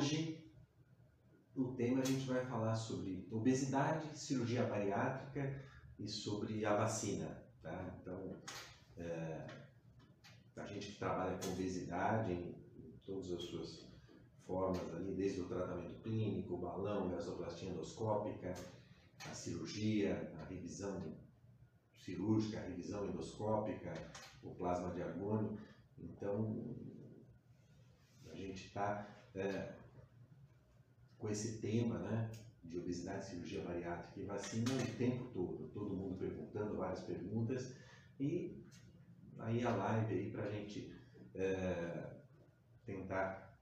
hoje 0.00 0.42
o 1.54 1.74
tema 1.74 2.00
a 2.00 2.04
gente 2.04 2.26
vai 2.26 2.42
falar 2.46 2.74
sobre 2.74 3.28
obesidade, 3.30 4.18
cirurgia 4.18 4.64
bariátrica 4.64 5.62
e 5.98 6.08
sobre 6.08 6.64
a 6.64 6.74
vacina. 6.74 7.28
Tá? 7.60 7.98
Então, 8.00 8.40
é, 8.96 9.46
a 10.56 10.66
gente 10.66 10.92
que 10.92 10.98
trabalha 10.98 11.36
com 11.36 11.52
obesidade 11.52 12.32
em, 12.32 12.54
em 12.78 12.98
todas 13.04 13.30
as 13.30 13.42
suas 13.42 13.86
formas 14.46 14.94
ali, 14.94 15.14
desde 15.14 15.42
o 15.42 15.48
tratamento 15.48 16.00
clínico, 16.00 16.56
balão, 16.56 17.10
gasoplastia 17.10 17.68
endoscópica, 17.68 18.54
a 19.30 19.34
cirurgia, 19.34 20.32
a 20.40 20.44
revisão 20.44 21.14
cirúrgica, 21.94 22.58
a 22.58 22.62
revisão 22.62 23.06
endoscópica, 23.06 23.92
o 24.42 24.54
plasma 24.54 24.94
de 24.94 25.02
argônio. 25.02 25.58
Então, 25.98 26.74
a 28.30 28.34
gente 28.34 28.66
está 28.66 29.06
é, 29.34 29.79
com 31.20 31.28
esse 31.28 31.58
tema 31.58 31.98
né, 31.98 32.30
de 32.64 32.78
obesidade, 32.78 33.26
cirurgia 33.26 33.62
bariátrica 33.62 34.20
e 34.20 34.24
vacina 34.24 34.70
o 34.72 34.96
tempo 34.96 35.24
todo. 35.32 35.68
Todo 35.68 35.94
mundo 35.94 36.16
perguntando 36.16 36.76
várias 36.76 37.00
perguntas 37.00 37.74
e 38.18 38.64
aí 39.38 39.64
a 39.64 39.70
live 39.70 40.14
aí 40.14 40.30
para 40.30 40.44
a 40.44 40.50
gente 40.50 40.92
é, 41.34 42.16
tentar 42.84 43.58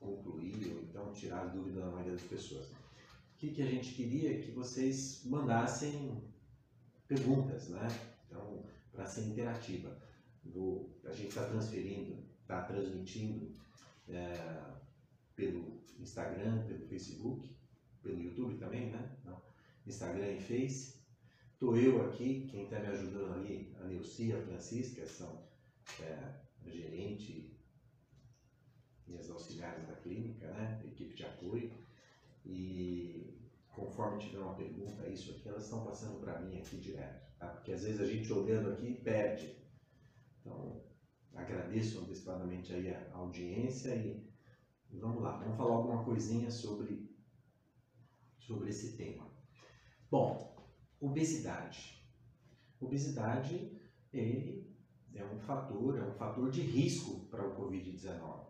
concluir 0.00 0.72
ou 0.72 0.82
então 0.82 1.12
tirar 1.12 1.42
a 1.42 1.46
dúvida 1.46 1.80
da 1.80 1.90
maioria 1.90 2.12
das 2.12 2.22
pessoas. 2.22 2.66
O 2.66 3.38
que, 3.38 3.50
que 3.50 3.62
a 3.62 3.66
gente 3.66 3.94
queria? 3.94 4.40
Que 4.40 4.50
vocês 4.50 5.22
mandassem 5.26 6.22
perguntas, 7.06 7.68
né? 7.68 7.86
Então, 8.26 8.64
para 8.92 9.04
ser 9.04 9.22
interativa. 9.22 9.94
A 11.04 11.12
gente 11.12 11.28
está 11.28 11.44
transferindo, 11.44 12.24
está 12.42 12.62
transmitindo 12.62 13.52
é, 14.08 14.32
pelo 15.36 15.80
Instagram, 15.98 16.66
pelo 16.66 16.86
Facebook, 16.86 17.54
pelo 18.02 18.20
YouTube 18.20 18.56
também, 18.56 18.90
né? 18.90 19.16
Não. 19.24 19.40
Instagram 19.86 20.32
e 20.32 20.40
Face. 20.40 20.96
Estou 21.52 21.76
eu 21.76 22.04
aqui, 22.06 22.46
quem 22.50 22.64
está 22.64 22.80
me 22.80 22.88
ajudando 22.88 23.34
ali, 23.34 23.74
a 23.80 23.84
Neucia, 23.84 24.38
a 24.38 24.42
Francisca, 24.42 25.06
são 25.06 25.46
é, 26.02 26.34
gerente 26.66 27.56
e 29.06 29.16
as 29.16 29.30
auxiliares 29.30 29.86
da 29.86 29.94
clínica, 29.94 30.50
né? 30.52 30.82
Equipe 30.84 31.14
de 31.14 31.24
apoio. 31.24 31.72
E 32.44 33.38
conforme 33.68 34.18
tiver 34.18 34.38
uma 34.38 34.54
pergunta, 34.54 35.08
isso 35.08 35.30
aqui, 35.30 35.48
elas 35.48 35.64
estão 35.64 35.84
passando 35.84 36.20
para 36.20 36.40
mim 36.40 36.58
aqui 36.58 36.76
direto, 36.78 37.26
tá? 37.38 37.48
Porque 37.48 37.72
às 37.72 37.84
vezes 37.84 38.00
a 38.00 38.06
gente 38.06 38.32
olhando 38.32 38.72
aqui 38.72 38.94
perde. 38.94 39.56
Então, 40.40 40.82
agradeço 41.34 42.00
antecipadamente 42.00 42.72
aí 42.72 42.88
a 42.94 43.10
audiência 43.14 43.94
e 43.94 44.25
vamos 44.98 45.22
lá, 45.22 45.38
vamos 45.38 45.56
falar 45.56 45.74
alguma 45.74 46.04
coisinha 46.04 46.50
sobre, 46.50 47.10
sobre 48.38 48.70
esse 48.70 48.96
tema. 48.96 49.26
Bom, 50.10 50.56
obesidade. 51.00 52.02
Obesidade 52.80 53.76
ele 54.12 54.76
é 55.14 55.24
um 55.24 55.38
fator, 55.38 55.98
é 55.98 56.02
um 56.02 56.14
fator 56.14 56.50
de 56.50 56.60
risco 56.60 57.26
para 57.26 57.46
o 57.46 57.56
Covid-19. 57.56 58.46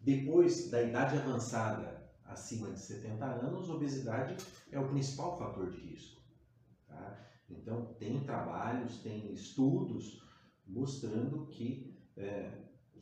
Depois 0.00 0.70
da 0.70 0.82
idade 0.82 1.16
avançada 1.16 2.10
acima 2.24 2.70
de 2.70 2.80
70 2.80 3.24
anos, 3.24 3.68
obesidade 3.68 4.36
é 4.70 4.78
o 4.78 4.88
principal 4.88 5.38
fator 5.38 5.70
de 5.70 5.78
risco. 5.78 6.20
Tá? 6.86 7.30
Então, 7.48 7.94
tem 7.98 8.24
trabalhos, 8.24 8.98
tem 9.02 9.32
estudos 9.32 10.22
mostrando 10.66 11.46
que 11.46 11.96
é, 12.16 12.50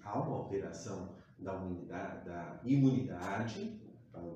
há 0.03 0.19
uma 0.21 0.37
alteração 0.37 1.17
da, 1.41 1.55
imunidade, 1.57 2.25
da 2.25 2.61
imunidade, 2.65 3.81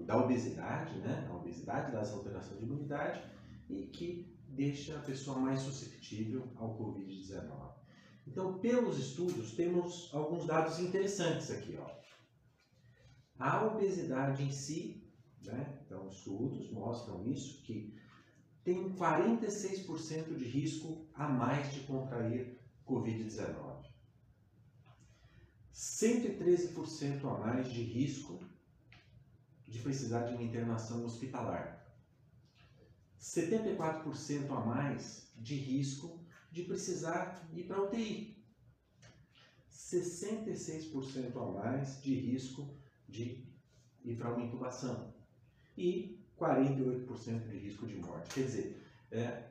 da 0.06 0.22
obesidade, 0.22 0.98
né? 0.98 1.26
a 1.30 1.36
obesidade 1.36 1.92
dá 1.92 2.00
essa 2.00 2.14
alteração 2.14 2.56
de 2.56 2.64
imunidade 2.64 3.22
e 3.68 3.86
que 3.86 4.34
deixa 4.48 4.96
a 4.96 5.02
pessoa 5.02 5.38
mais 5.38 5.60
suscetível 5.60 6.48
ao 6.56 6.78
Covid-19. 6.78 7.74
Então, 8.26 8.58
pelos 8.58 8.98
estudos, 8.98 9.52
temos 9.54 10.10
alguns 10.14 10.46
dados 10.46 10.78
interessantes 10.78 11.50
aqui. 11.50 11.76
Ó. 11.78 11.90
A 13.38 13.66
obesidade 13.66 14.42
em 14.42 14.50
si, 14.50 15.04
né? 15.44 15.78
então 15.84 16.08
estudos 16.08 16.70
mostram 16.70 17.26
isso, 17.26 17.62
que 17.62 17.94
tem 18.62 18.94
46% 18.94 20.36
de 20.36 20.44
risco 20.44 21.06
a 21.14 21.28
mais 21.28 21.72
de 21.72 21.80
contrair 21.80 22.58
Covid-19. 22.86 23.73
113% 25.74 27.24
a 27.24 27.38
mais 27.38 27.72
de 27.72 27.82
risco 27.82 28.38
de 29.66 29.80
precisar 29.80 30.24
de 30.24 30.34
uma 30.34 30.42
internação 30.42 31.04
hospitalar. 31.04 31.84
74% 33.20 34.50
a 34.50 34.60
mais 34.64 35.32
de 35.36 35.56
risco 35.56 36.24
de 36.52 36.62
precisar 36.62 37.48
ir 37.52 37.64
para 37.64 37.82
UTI. 37.82 38.44
66% 39.68 41.36
a 41.36 41.52
mais 41.52 42.00
de 42.00 42.14
risco 42.14 42.78
de 43.08 43.44
ir 44.04 44.16
para 44.16 44.32
uma 44.32 44.44
intubação 44.44 45.12
e 45.76 46.24
48% 46.38 47.48
de 47.48 47.58
risco 47.58 47.86
de 47.86 47.96
morte. 47.96 48.34
Quer 48.34 48.44
dizer, 48.44 48.82
é, 49.10 49.48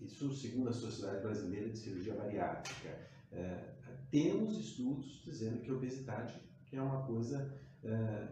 isso 0.00 0.34
segundo 0.34 0.70
a 0.70 0.72
Sociedade 0.72 1.22
Brasileira 1.22 1.68
de 1.68 1.78
Cirurgia 1.78 2.14
Bariátrica. 2.14 3.08
É, 3.30 3.74
temos 4.10 4.58
estudos 4.58 5.22
dizendo 5.24 5.60
que 5.60 5.70
a 5.70 5.74
obesidade 5.74 6.40
é 6.72 6.80
uma 6.80 7.06
coisa 7.06 7.58
é, 7.82 8.28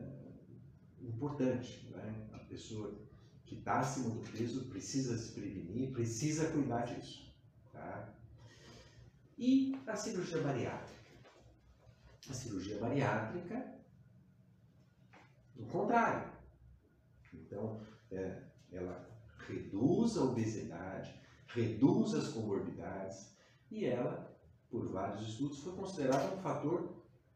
importante. 1.01 1.89
Né? 1.91 2.29
A 2.33 2.39
pessoa 2.39 2.99
que 3.45 3.57
está 3.57 3.81
acima 3.81 4.11
do 4.11 4.21
peso 4.31 4.67
precisa 4.67 5.17
se 5.17 5.33
prevenir, 5.33 5.93
precisa 5.93 6.51
cuidar 6.51 6.85
disso. 6.85 7.35
Tá? 7.73 8.15
E 9.39 9.79
a 9.87 9.97
cirurgia 9.97 10.43
bariátrica? 10.43 10.99
A 12.29 12.35
cirurgia 12.35 12.79
bariátrica 12.79 13.79
do 15.55 15.65
contrário. 15.67 16.31
Então, 17.33 17.81
é, 18.11 18.43
ela 18.73 19.09
reduz 19.47 20.17
a 20.17 20.25
obesidade, 20.25 21.15
reduz 21.49 22.15
as 22.15 22.29
comorbidades 22.29 23.35
e 23.71 23.85
ela, 23.85 24.28
por 24.71 24.89
vários 24.89 25.29
estudos, 25.29 25.61
foi 25.61 25.73
considerada 25.73 26.35
um 26.35 26.39
fator 26.39 26.89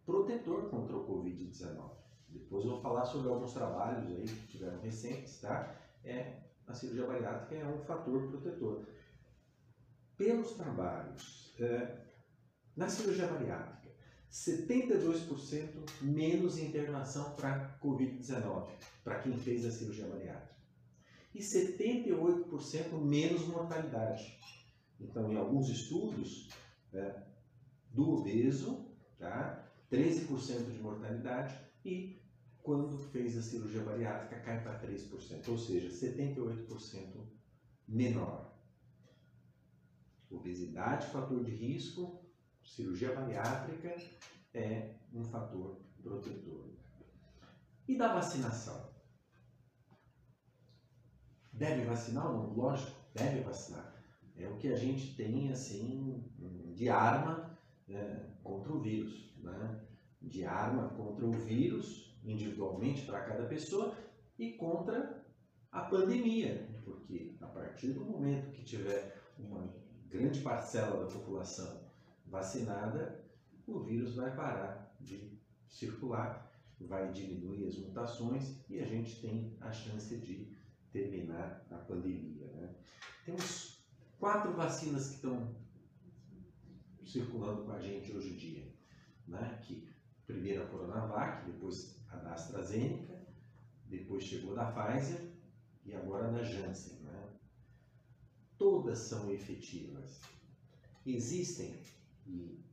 protetor 0.05 0.69
contra 0.69 0.97
o 0.97 1.07
Covid-19. 1.07 1.91
Depois 2.29 2.65
eu 2.65 2.73
vou 2.73 2.81
falar 2.81 3.05
sobre 3.05 3.29
alguns 3.29 3.53
trabalhos 3.53 4.07
aí 4.09 4.25
que 4.25 4.47
tiveram 4.47 4.81
recentes, 4.81 5.41
tá? 5.41 5.77
É, 6.05 6.43
a 6.67 6.75
cirurgia 6.75 7.07
bariátrica 7.07 7.55
é 7.55 7.67
um 7.67 7.79
fator 7.85 8.29
protetor. 8.29 8.87
Pelos 10.17 10.53
trabalhos, 10.53 11.55
é, 11.59 12.07
na 12.77 12.89
cirurgia 12.89 13.27
bariátrica, 13.27 13.83
72% 14.31 15.91
menos 16.01 16.59
internação 16.59 17.35
para 17.35 17.79
Covid-19, 17.83 18.71
para 19.05 19.19
quem 19.21 19.37
fez 19.37 19.67
a 19.67 19.71
cirurgia 19.71 20.07
bariátrica. 20.07 20.57
E 21.35 21.41
78% 21.41 22.93
menos 22.93 23.47
mortalidade. 23.47 24.39
Então, 24.99 25.31
em 25.31 25.37
alguns 25.37 25.69
estudos, 25.69 26.49
é, 26.93 27.23
do 27.91 28.11
obeso, 28.11 28.91
tá? 29.19 29.71
13% 29.91 30.71
de 30.71 30.79
mortalidade 30.79 31.59
e 31.85 32.23
quando 32.63 32.97
fez 32.97 33.37
a 33.37 33.43
cirurgia 33.43 33.83
bariátrica 33.83 34.41
cai 34.41 34.63
para 34.63 34.81
3%, 34.81 35.49
ou 35.49 35.59
seja, 35.59 35.89
78% 35.89 37.27
menor. 37.87 38.53
Obesidade, 40.31 41.09
fator 41.09 41.45
de 41.45 41.51
risco, 41.51 42.25
cirurgia 42.65 43.15
bariátrica 43.15 43.97
é 44.55 44.95
um 45.13 45.25
fator 45.25 45.81
protetor. 46.01 46.73
E 47.87 47.97
da 47.99 48.15
vacinação? 48.15 48.91
Deve 51.53 51.85
vacinar 51.85 52.25
não? 52.25 52.55
Lógico, 52.55 52.97
deve 53.13 53.41
vacinar. 53.41 53.93
É 54.37 54.49
o 54.49 54.57
que 54.57 54.69
a 54.69 54.77
gente 54.77 55.15
tem 55.15 55.53
assim 55.53 56.25
de 56.83 56.89
arma 56.89 57.57
é, 57.89 58.27
contra 58.43 58.73
o 58.73 58.81
vírus, 58.81 59.33
né? 59.37 59.81
De 60.21 60.45
arma 60.45 60.89
contra 60.89 61.25
o 61.25 61.31
vírus 61.31 62.13
individualmente 62.25 63.07
para 63.07 63.21
cada 63.21 63.45
pessoa 63.47 63.97
e 64.37 64.55
contra 64.55 65.25
a 65.71 65.83
pandemia, 65.83 66.69
porque 66.85 67.37
a 67.41 67.47
partir 67.47 67.93
do 67.93 68.05
momento 68.05 68.51
que 68.51 68.65
tiver 68.65 69.17
uma 69.39 69.73
grande 70.09 70.41
parcela 70.41 71.05
da 71.05 71.11
população 71.13 71.85
vacinada, 72.27 73.25
o 73.65 73.79
vírus 73.79 74.17
vai 74.17 74.35
parar 74.35 74.97
de 75.01 75.39
circular, 75.69 76.53
vai 76.81 77.13
diminuir 77.13 77.69
as 77.69 77.79
mutações 77.79 78.57
e 78.69 78.81
a 78.81 78.85
gente 78.85 79.21
tem 79.21 79.57
a 79.61 79.71
chance 79.71 80.17
de 80.17 80.49
terminar 80.91 81.65
a 81.71 81.77
pandemia. 81.77 82.49
Né? 82.49 82.75
Temos 83.25 83.81
quatro 84.19 84.53
vacinas 84.55 85.11
que 85.11 85.15
estão 85.15 85.62
circulando 87.13 87.65
com 87.65 87.73
a 87.73 87.81
gente 87.81 88.13
hoje 88.13 88.31
em 88.31 88.37
dia. 88.37 88.73
Né? 89.29 89.61
Que, 89.63 89.87
primeiro 90.27 90.63
a 90.63 90.67
Coronavac, 90.67 91.45
depois 91.45 92.03
a 92.09 92.17
da 92.17 92.33
AstraZeneca, 92.33 93.21
depois 93.87 94.25
chegou 94.25 94.55
da 94.55 94.73
Pfizer 94.73 95.21
e 95.85 95.95
agora 95.95 96.31
da 96.31 96.43
Janssen. 96.43 97.01
Né? 97.01 97.29
Todas 98.57 98.99
são 98.99 99.31
efetivas. 99.31 100.21
Existem, 101.05 101.79
e 102.27 102.65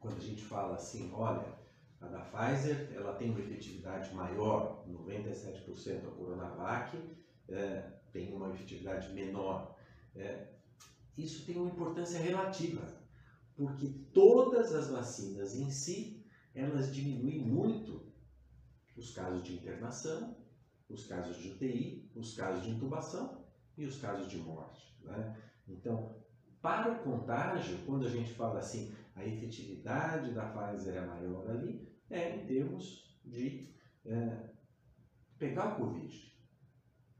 quando 0.00 0.16
a 0.16 0.20
gente 0.20 0.42
fala 0.42 0.76
assim, 0.76 1.12
olha, 1.12 1.58
a 2.00 2.06
da 2.06 2.20
Pfizer 2.20 2.90
ela 2.94 3.14
tem 3.14 3.30
uma 3.30 3.40
efetividade 3.40 4.14
maior, 4.14 4.86
97% 4.88 6.06
a 6.06 6.10
Coronavac 6.12 6.96
é, 7.48 7.92
tem 8.12 8.32
uma 8.32 8.54
efetividade 8.54 9.12
menor. 9.12 9.76
É, 10.14 10.46
isso 11.16 11.44
tem 11.44 11.56
uma 11.56 11.70
importância 11.70 12.20
relativa, 12.20 12.86
porque 13.58 13.88
todas 14.14 14.72
as 14.72 14.88
vacinas 14.88 15.56
em 15.56 15.68
si, 15.68 16.24
elas 16.54 16.94
diminuem 16.94 17.40
muito 17.40 18.12
os 18.96 19.10
casos 19.12 19.42
de 19.42 19.54
internação, 19.54 20.36
os 20.88 21.06
casos 21.06 21.36
de 21.36 21.50
UTI, 21.50 22.08
os 22.14 22.36
casos 22.36 22.62
de 22.62 22.70
intubação 22.70 23.44
e 23.76 23.84
os 23.84 24.00
casos 24.00 24.30
de 24.30 24.38
morte. 24.38 24.96
Né? 25.02 25.36
Então, 25.66 26.14
para 26.62 26.92
o 26.92 27.02
contágio, 27.02 27.84
quando 27.84 28.06
a 28.06 28.08
gente 28.08 28.32
fala 28.32 28.60
assim, 28.60 28.94
a 29.16 29.26
efetividade 29.26 30.32
da 30.32 30.52
Pfizer 30.52 30.94
é 30.94 31.04
maior 31.04 31.50
ali, 31.50 31.92
é 32.08 32.36
em 32.36 32.46
termos 32.46 33.18
de 33.24 33.74
é, 34.04 34.50
pegar 35.36 35.74
o 35.74 35.84
Covid. 35.84 36.32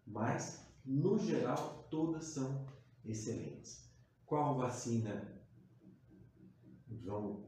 Mas, 0.06 0.73
no 0.85 1.19
geral, 1.19 1.88
todas 1.90 2.26
são 2.26 2.64
excelentes. 3.05 3.93
Qual 4.25 4.56
vacina 4.56 5.38
vamos, 6.90 7.38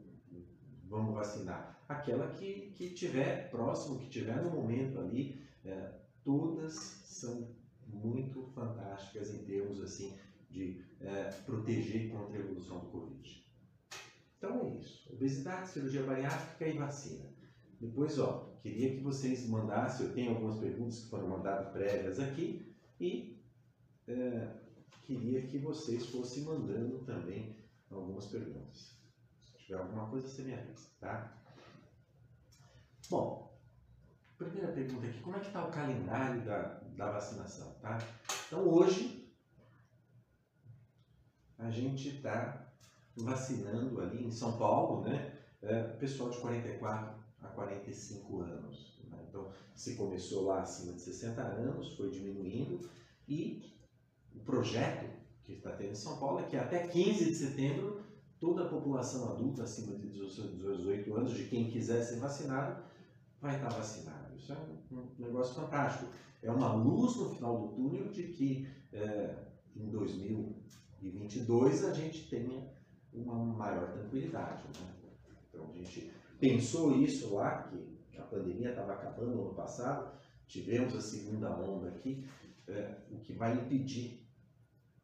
vamos 0.85 1.15
vacinar? 1.15 1.79
Aquela 1.89 2.29
que, 2.29 2.71
que 2.75 2.91
tiver 2.91 3.49
próximo, 3.51 3.99
que 3.99 4.09
tiver 4.09 4.43
no 4.43 4.51
momento 4.51 4.99
ali, 4.99 5.41
é, 5.65 5.93
todas 6.25 6.75
são 6.75 7.49
muito 7.87 8.45
fantásticas 8.55 9.35
em 9.35 9.45
termos 9.45 9.81
assim 9.83 10.17
de 10.49 10.85
é, 11.01 11.25
proteger 11.45 12.11
contra 12.11 12.37
a 12.37 12.41
evolução 12.41 12.81
do 12.81 12.87
Covid. 12.87 13.47
Então 14.39 14.67
é 14.67 14.77
isso. 14.77 15.13
Obesidade, 15.13 15.69
cirurgia 15.69 16.03
bariátrica 16.03 16.67
e 16.67 16.79
vacina. 16.79 17.31
Depois, 17.81 18.19
ó, 18.19 18.57
queria 18.63 18.97
que 18.97 19.03
vocês 19.03 19.49
mandassem, 19.49 20.07
eu 20.07 20.13
tenho 20.13 20.31
algumas 20.31 20.59
perguntas 20.59 21.01
que 21.01 21.11
foram 21.11 21.29
mandadas 21.29 21.73
prévias 21.73 22.19
aqui 22.19 22.75
e 23.01 23.41
é, 24.07 24.49
queria 25.05 25.43
que 25.43 25.59
vocês 25.59 26.07
fossem 26.07 26.45
mandando 26.45 26.99
também 27.01 27.57
algumas 27.91 28.27
perguntas. 28.27 29.00
Tiver 29.71 29.83
alguma 29.83 30.09
coisa, 30.09 30.27
avisa, 30.27 30.89
tá? 30.99 31.33
Bom, 33.09 33.57
primeira 34.37 34.73
pergunta 34.73 35.07
aqui, 35.07 35.21
como 35.21 35.37
é 35.37 35.39
que 35.39 35.47
está 35.47 35.65
o 35.65 35.71
calendário 35.71 36.45
da, 36.45 36.81
da 36.97 37.13
vacinação, 37.13 37.73
tá? 37.81 37.97
Então, 38.49 38.67
hoje, 38.67 39.33
a 41.57 41.71
gente 41.71 42.17
está 42.17 42.67
vacinando 43.17 44.01
ali 44.01 44.27
em 44.27 44.33
São 44.33 44.59
Paulo, 44.59 45.09
né? 45.09 45.39
É, 45.63 45.85
pessoal 45.85 46.31
de 46.31 46.39
44 46.39 47.15
a 47.41 47.47
45 47.47 48.41
anos. 48.41 48.99
Né? 49.05 49.25
Então, 49.29 49.53
se 49.77 49.95
começou 49.95 50.47
lá 50.47 50.63
acima 50.63 50.95
de 50.95 51.01
60 51.01 51.41
anos, 51.41 51.95
foi 51.97 52.11
diminuindo 52.11 52.91
e 53.29 53.73
o 54.35 54.41
projeto 54.41 55.09
que 55.45 55.53
está 55.53 55.71
tendo 55.71 55.93
em 55.93 55.95
São 55.95 56.19
Paulo 56.19 56.41
é 56.41 56.43
que 56.43 56.57
até 56.57 56.89
15 56.89 57.25
de 57.27 57.35
setembro 57.37 58.10
toda 58.41 58.65
a 58.65 58.69
população 58.69 59.31
adulta 59.31 59.63
acima 59.65 59.95
de 59.95 60.09
18 60.09 61.15
anos, 61.15 61.35
de 61.35 61.45
quem 61.45 61.71
quiser 61.71 62.03
ser 62.03 62.17
vacinado, 62.17 62.83
vai 63.41 63.55
estar 63.55 63.69
vacinado. 63.69 64.35
Isso 64.35 64.53
é 64.53 64.57
um, 64.91 65.07
negócio 65.19 65.55
fantástico. 65.55 66.11
É 66.43 66.51
uma 66.51 66.73
luz 66.73 67.17
no 67.17 67.29
final 67.35 67.61
do 67.61 67.69
túnel 67.75 68.09
de 68.11 68.25
que 68.25 68.67
é, 68.93 69.37
em 69.77 69.91
2022 69.91 71.85
a 71.85 71.93
gente 71.93 72.29
tenha 72.31 72.67
uma 73.13 73.35
maior 73.35 73.93
tranquilidade. 73.93 74.65
Né? 74.81 74.89
Então 75.49 75.69
a 75.69 75.73
gente 75.73 76.11
pensou 76.41 76.97
isso 76.97 77.35
lá, 77.35 77.71
que 78.11 78.19
a 78.19 78.23
pandemia 78.23 78.71
estava 78.71 78.95
acabando 78.95 79.37
no 79.37 79.43
ano 79.43 79.55
passado, 79.55 80.19
tivemos 80.47 80.97
a 80.97 81.01
segunda 81.01 81.51
onda 81.61 81.89
aqui, 81.89 82.27
é, 82.67 82.97
o 83.11 83.19
que 83.19 83.35
vai 83.35 83.53
impedir 83.55 84.27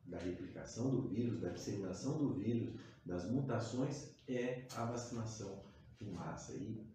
da 0.07 0.19
replicação 0.19 0.91
do 0.91 1.03
vírus, 1.03 1.41
da 1.41 1.51
disseminação 1.51 2.19
do 2.19 2.35
vírus, 2.35 2.75
das 3.05 3.31
mutações, 3.31 4.11
é 4.29 4.67
a 4.75 4.85
vacinação 4.85 5.63
em 6.01 6.11
massa. 6.11 6.55
E 6.55 6.87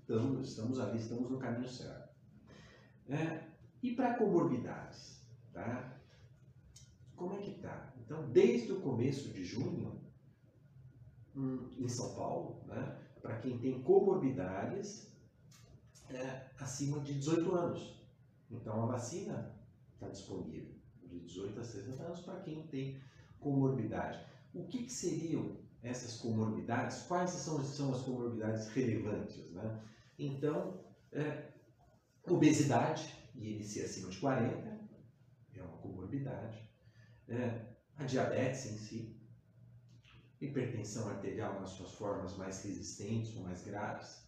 estamos, 0.00 0.48
estamos 0.48 0.78
ali, 0.78 0.98
estamos 0.98 1.30
no 1.30 1.38
caminho 1.38 1.68
certo. 1.68 2.14
É, 3.08 3.44
e 3.82 3.94
para 3.94 4.14
comorbidades, 4.14 5.20
tá? 5.52 5.96
Como 7.14 7.34
é 7.34 7.42
que 7.42 7.60
tá? 7.60 7.94
Então, 7.98 8.28
desde 8.30 8.72
o 8.72 8.80
começo 8.80 9.30
de 9.30 9.44
junho, 9.44 10.00
hum, 11.34 11.70
em 11.78 11.88
São 11.88 12.14
Paulo, 12.14 12.62
né, 12.66 12.98
para 13.22 13.40
quem 13.40 13.58
tem 13.58 13.82
comorbidades 13.82 15.12
é, 16.10 16.50
acima 16.58 17.00
de 17.00 17.14
18 17.14 17.54
anos. 17.54 17.96
Então, 18.50 18.82
a 18.82 18.86
vacina 18.86 19.56
está 19.94 20.08
disponível 20.08 20.75
de 21.18 21.26
18 21.26 21.60
a 21.60 21.64
60 21.64 22.02
anos 22.02 22.20
para 22.20 22.40
quem 22.40 22.66
tem 22.66 23.00
comorbidade. 23.40 24.24
O 24.54 24.64
que, 24.66 24.84
que, 24.84 24.92
seriam 24.92 25.56
essas 25.82 26.18
comorbidades? 26.18 27.02
Quais 27.02 27.30
são, 27.30 27.62
são 27.62 27.92
as 27.92 28.02
comorbidades 28.02 28.68
relevantes? 28.68 29.50
Né? 29.52 29.80
Então, 30.18 30.80
é, 31.12 31.52
obesidade, 32.26 33.14
e 33.34 33.48
ele 33.50 33.62
acima 33.62 34.08
de 34.08 34.18
40, 34.18 34.80
é 35.54 35.62
uma 35.62 35.76
comorbidade. 35.78 36.66
É, 37.28 37.66
a 37.96 38.04
diabetes 38.04 38.66
em 38.66 38.76
si, 38.76 39.16
hipertensão 40.40 41.08
arterial 41.08 41.58
nas 41.60 41.70
suas 41.70 41.92
formas 41.92 42.36
mais 42.36 42.62
resistentes 42.62 43.34
ou 43.36 43.42
mais 43.42 43.62
graves, 43.64 44.26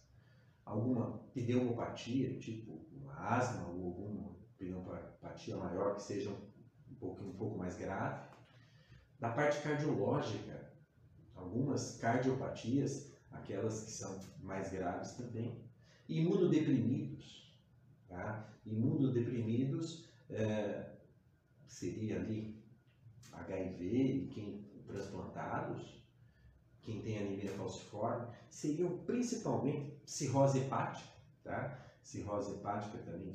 alguma 0.65 1.19
pneumopatia, 1.33 2.39
tipo 2.39 2.87
asma 3.15 3.67
ou 3.67 3.85
alguma 3.85 4.35
pneumopatia 4.57 5.57
maior 5.57 5.95
que 5.95 6.03
seja 6.03 6.35
um 6.91 6.95
pouco, 6.95 7.23
um 7.23 7.33
pouco 7.33 7.57
mais 7.57 7.75
grave. 7.75 8.27
Da 9.19 9.29
parte 9.29 9.61
cardiológica, 9.61 10.71
algumas 11.35 11.97
cardiopatias, 11.97 13.11
aquelas 13.31 13.83
que 13.83 13.91
são 13.91 14.19
mais 14.39 14.71
graves 14.71 15.11
também. 15.11 15.63
Imunodeprimidos, 16.07 17.53
tá? 18.07 18.49
Imunodeprimidos 18.65 20.05
é, 20.29 20.95
seria 21.67 22.17
ali 22.17 22.63
HIV 23.31 23.85
e 23.85 24.27
quem 24.27 24.69
transplantados, 24.85 26.03
quem 26.81 27.01
tem 27.01 27.19
anemia 27.19 27.51
falciforme, 27.51 28.27
seriam 28.49 28.97
principalmente 28.99 30.01
cirrose 30.05 30.59
hepática, 30.59 31.09
tá? 31.43 31.79
cirrose 32.01 32.53
hepática 32.53 32.97
também 32.99 33.31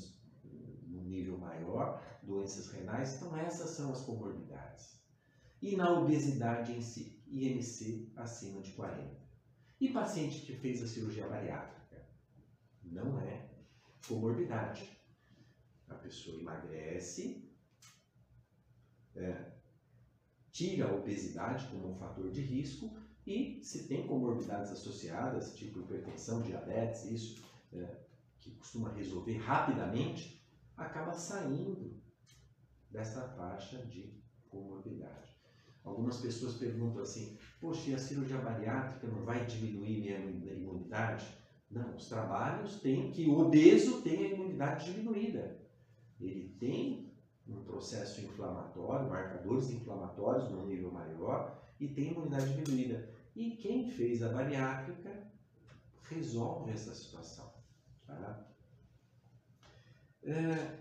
nível 1.03 1.37
maior, 1.39 2.01
doenças 2.23 2.69
renais, 2.69 3.15
então 3.15 3.37
essas 3.37 3.71
são 3.71 3.91
as 3.91 4.03
comorbidades. 4.03 5.01
E 5.61 5.77
na 5.77 5.91
obesidade 5.99 6.73
em 6.73 6.81
si, 6.81 7.23
IMC 7.27 8.13
acima 8.17 8.61
de 8.61 8.73
40. 8.73 9.25
E 9.81 9.93
paciente 9.93 10.43
que 10.43 10.55
fez 10.55 10.83
a 10.83 10.87
cirurgia 10.87 11.27
bariátrica? 11.27 12.07
Não 12.83 13.19
é 13.19 13.49
comorbidade. 14.07 14.91
A 15.89 15.95
pessoa 15.95 16.39
emagrece, 16.39 17.51
é, 19.15 19.53
tira 20.51 20.89
a 20.89 20.95
obesidade 20.95 21.67
como 21.69 21.91
um 21.91 21.95
fator 21.95 22.31
de 22.31 22.41
risco 22.41 22.97
e 23.27 23.61
se 23.63 23.89
tem 23.89 24.07
comorbidades 24.07 24.71
associadas, 24.71 25.55
tipo 25.55 25.81
hipertensão, 25.81 26.43
diabetes, 26.43 27.05
isso 27.07 27.43
é, 27.73 28.05
que 28.39 28.51
costuma 28.53 28.93
resolver 28.93 29.39
rapidamente, 29.39 30.44
acaba 30.77 31.13
saindo 31.13 32.01
dessa 32.91 33.29
faixa 33.29 33.79
de 33.87 34.23
comorbidade. 34.49 35.35
Algumas 35.83 36.19
pessoas 36.19 36.55
perguntam 36.55 37.03
assim: 37.03 37.37
Poxa, 37.61 37.91
e 37.91 37.95
a 37.95 37.99
cirurgia 37.99 38.39
bariátrica 38.39 39.07
não 39.07 39.25
vai 39.25 39.45
diminuir 39.45 40.01
minha 40.01 40.53
imunidade? 40.53 41.27
Não, 41.71 41.97
os 41.97 42.09
trabalhos 42.09 42.81
têm 42.81 43.11
que 43.11 43.27
o 43.27 43.39
obeso 43.39 44.01
tem 44.03 44.25
a 44.25 44.29
imunidade 44.35 44.93
diminuída. 44.93 45.61
Ele 46.21 46.57
tem 46.59 47.13
um 47.47 47.63
processo 47.63 48.21
inflamatório, 48.21 49.09
marcadores 49.09 49.71
inflamatórios 49.71 50.51
num 50.51 50.67
nível 50.67 50.91
maior 50.91 51.61
e 51.79 51.89
tem 51.89 52.13
imunidade 52.13 52.55
diminuída. 52.55 53.11
E 53.35 53.57
quem 53.57 53.91
fez 53.91 54.23
a 54.23 54.29
bariátrica 54.29 55.27
resolve 56.05 56.71
essa 56.71 56.95
situação. 56.95 57.53
Tá? 58.07 58.54
É, 60.27 60.79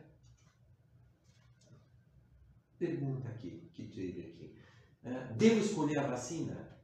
pergunta 2.80 3.28
aqui, 3.28 3.70
que 3.74 3.84
teve 3.90 4.22
aqui. 4.22 4.58
É, 5.04 5.34
devo 5.34 5.60
escolher 5.60 6.00
a 6.00 6.08
vacina? 6.08 6.80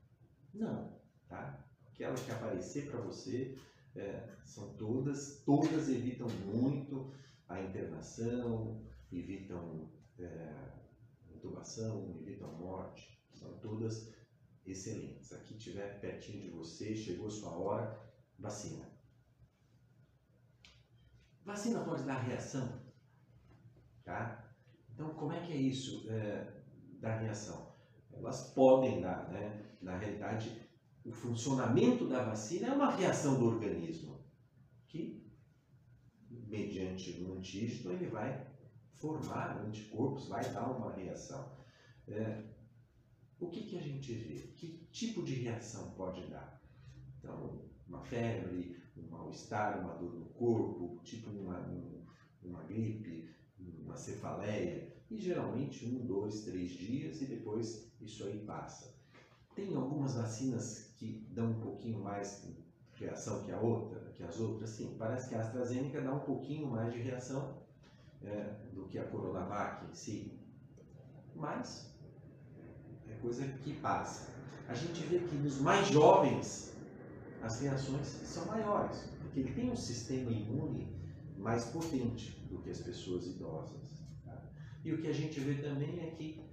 Não, 0.54 1.00
tá? 1.30 1.66
Aquela 1.88 2.16
que 2.16 2.32
aparecer 2.32 2.90
para 2.90 3.00
você, 3.00 3.58
é, 3.96 4.28
são 4.44 4.74
todas, 4.74 5.42
todas 5.46 5.88
evitam 5.88 6.28
muito 6.46 7.14
a 7.48 7.62
internação, 7.62 8.86
evitam 9.10 9.90
é, 10.20 10.54
intubação, 11.34 12.18
evitam 12.20 12.54
morte, 12.56 13.18
são 13.32 13.58
todas 13.60 14.14
excelentes. 14.66 15.32
Aqui 15.32 15.58
tiver 15.58 16.00
pertinho 16.02 16.42
de 16.42 16.50
você, 16.50 16.94
chegou 16.94 17.30
sua 17.30 17.52
hora, 17.52 17.98
vacina. 18.38 18.99
Vacina 21.50 21.80
pode 21.80 22.04
dar 22.04 22.20
reação, 22.20 22.80
tá? 24.04 24.54
Então, 24.94 25.10
como 25.16 25.34
é 25.34 25.40
que 25.40 25.52
é 25.52 25.56
isso 25.56 26.06
é, 26.08 26.62
da 27.00 27.18
reação? 27.18 27.74
Elas 28.14 28.52
podem 28.54 29.02
dar, 29.02 29.32
né? 29.32 29.66
Na 29.82 29.98
realidade, 29.98 30.62
o 31.04 31.12
funcionamento 31.12 32.08
da 32.08 32.24
vacina 32.24 32.68
é 32.68 32.72
uma 32.72 32.92
reação 32.92 33.40
do 33.40 33.48
organismo 33.48 34.24
que, 34.86 35.28
mediante 36.30 37.20
um 37.20 37.34
antígeno, 37.34 37.94
ele 37.94 38.06
vai 38.06 38.46
formar 38.94 39.58
anticorpos, 39.58 40.28
vai 40.28 40.48
dar 40.54 40.70
uma 40.70 40.94
reação. 40.94 41.52
É, 42.08 42.44
o 43.40 43.50
que, 43.50 43.64
que 43.64 43.76
a 43.76 43.82
gente 43.82 44.14
vê? 44.14 44.54
Que 44.56 44.88
tipo 44.92 45.24
de 45.24 45.34
reação 45.34 45.90
pode 45.94 46.28
dar? 46.28 46.62
Então, 47.18 47.60
uma 47.88 48.04
febre, 48.04 48.79
um 49.00 49.10
mal-estar, 49.10 49.80
uma 49.80 49.94
dor 49.96 50.14
no 50.14 50.26
corpo, 50.26 51.00
tipo 51.04 51.30
uma, 51.30 51.60
uma 52.44 52.64
gripe, 52.64 53.30
uma 53.60 53.96
cefaleia, 53.96 54.90
e 55.10 55.18
geralmente 55.18 55.86
um, 55.86 56.06
dois, 56.06 56.44
três 56.44 56.72
dias 56.72 57.22
e 57.22 57.26
depois 57.26 57.92
isso 58.00 58.24
aí 58.26 58.40
passa. 58.40 58.96
Tem 59.56 59.76
algumas 59.76 60.16
vacinas 60.16 60.94
que 60.98 61.28
dão 61.32 61.52
um 61.52 61.60
pouquinho 61.60 62.00
mais 62.00 62.42
de 62.44 62.56
reação 62.94 63.44
que 63.44 63.52
a 63.52 63.60
outra, 63.60 64.00
que 64.14 64.24
as 64.24 64.40
outras, 64.40 64.70
sim. 64.70 64.96
Parece 64.98 65.30
que 65.30 65.36
a 65.36 65.42
AstraZeneca 65.42 66.02
dá 66.02 66.14
um 66.14 66.20
pouquinho 66.20 66.68
mais 66.68 66.94
de 66.94 67.00
reação 67.00 67.58
é, 68.22 68.56
do 68.74 68.86
que 68.86 69.00
a 69.00 69.06
Coronavac 69.06 69.86
em 69.90 69.94
si, 69.94 70.40
mas 71.36 71.96
é 73.08 73.14
coisa 73.16 73.48
que 73.48 73.74
passa. 73.76 74.30
A 74.68 74.74
gente 74.76 75.02
vê 75.04 75.20
que 75.20 75.36
nos 75.36 75.60
mais 75.60 75.88
jovens 75.88 76.74
as 77.42 77.62
reações 77.62 78.08
são 78.08 78.46
maiores, 78.46 79.10
porque 79.20 79.40
ele 79.40 79.54
tem 79.54 79.72
um 79.72 79.76
sistema 79.76 80.32
imune 80.32 81.00
mais 81.38 81.66
potente 81.66 82.40
do 82.50 82.62
que 82.62 82.70
as 82.70 82.82
pessoas 82.82 83.28
idosas. 83.28 84.04
Tá? 84.24 84.52
E 84.84 84.94
o 84.94 85.02
que 85.02 85.08
a 85.08 85.14
gente 85.14 85.40
vê 85.40 85.62
também 85.62 86.00
é 86.02 86.12
que 86.12 86.44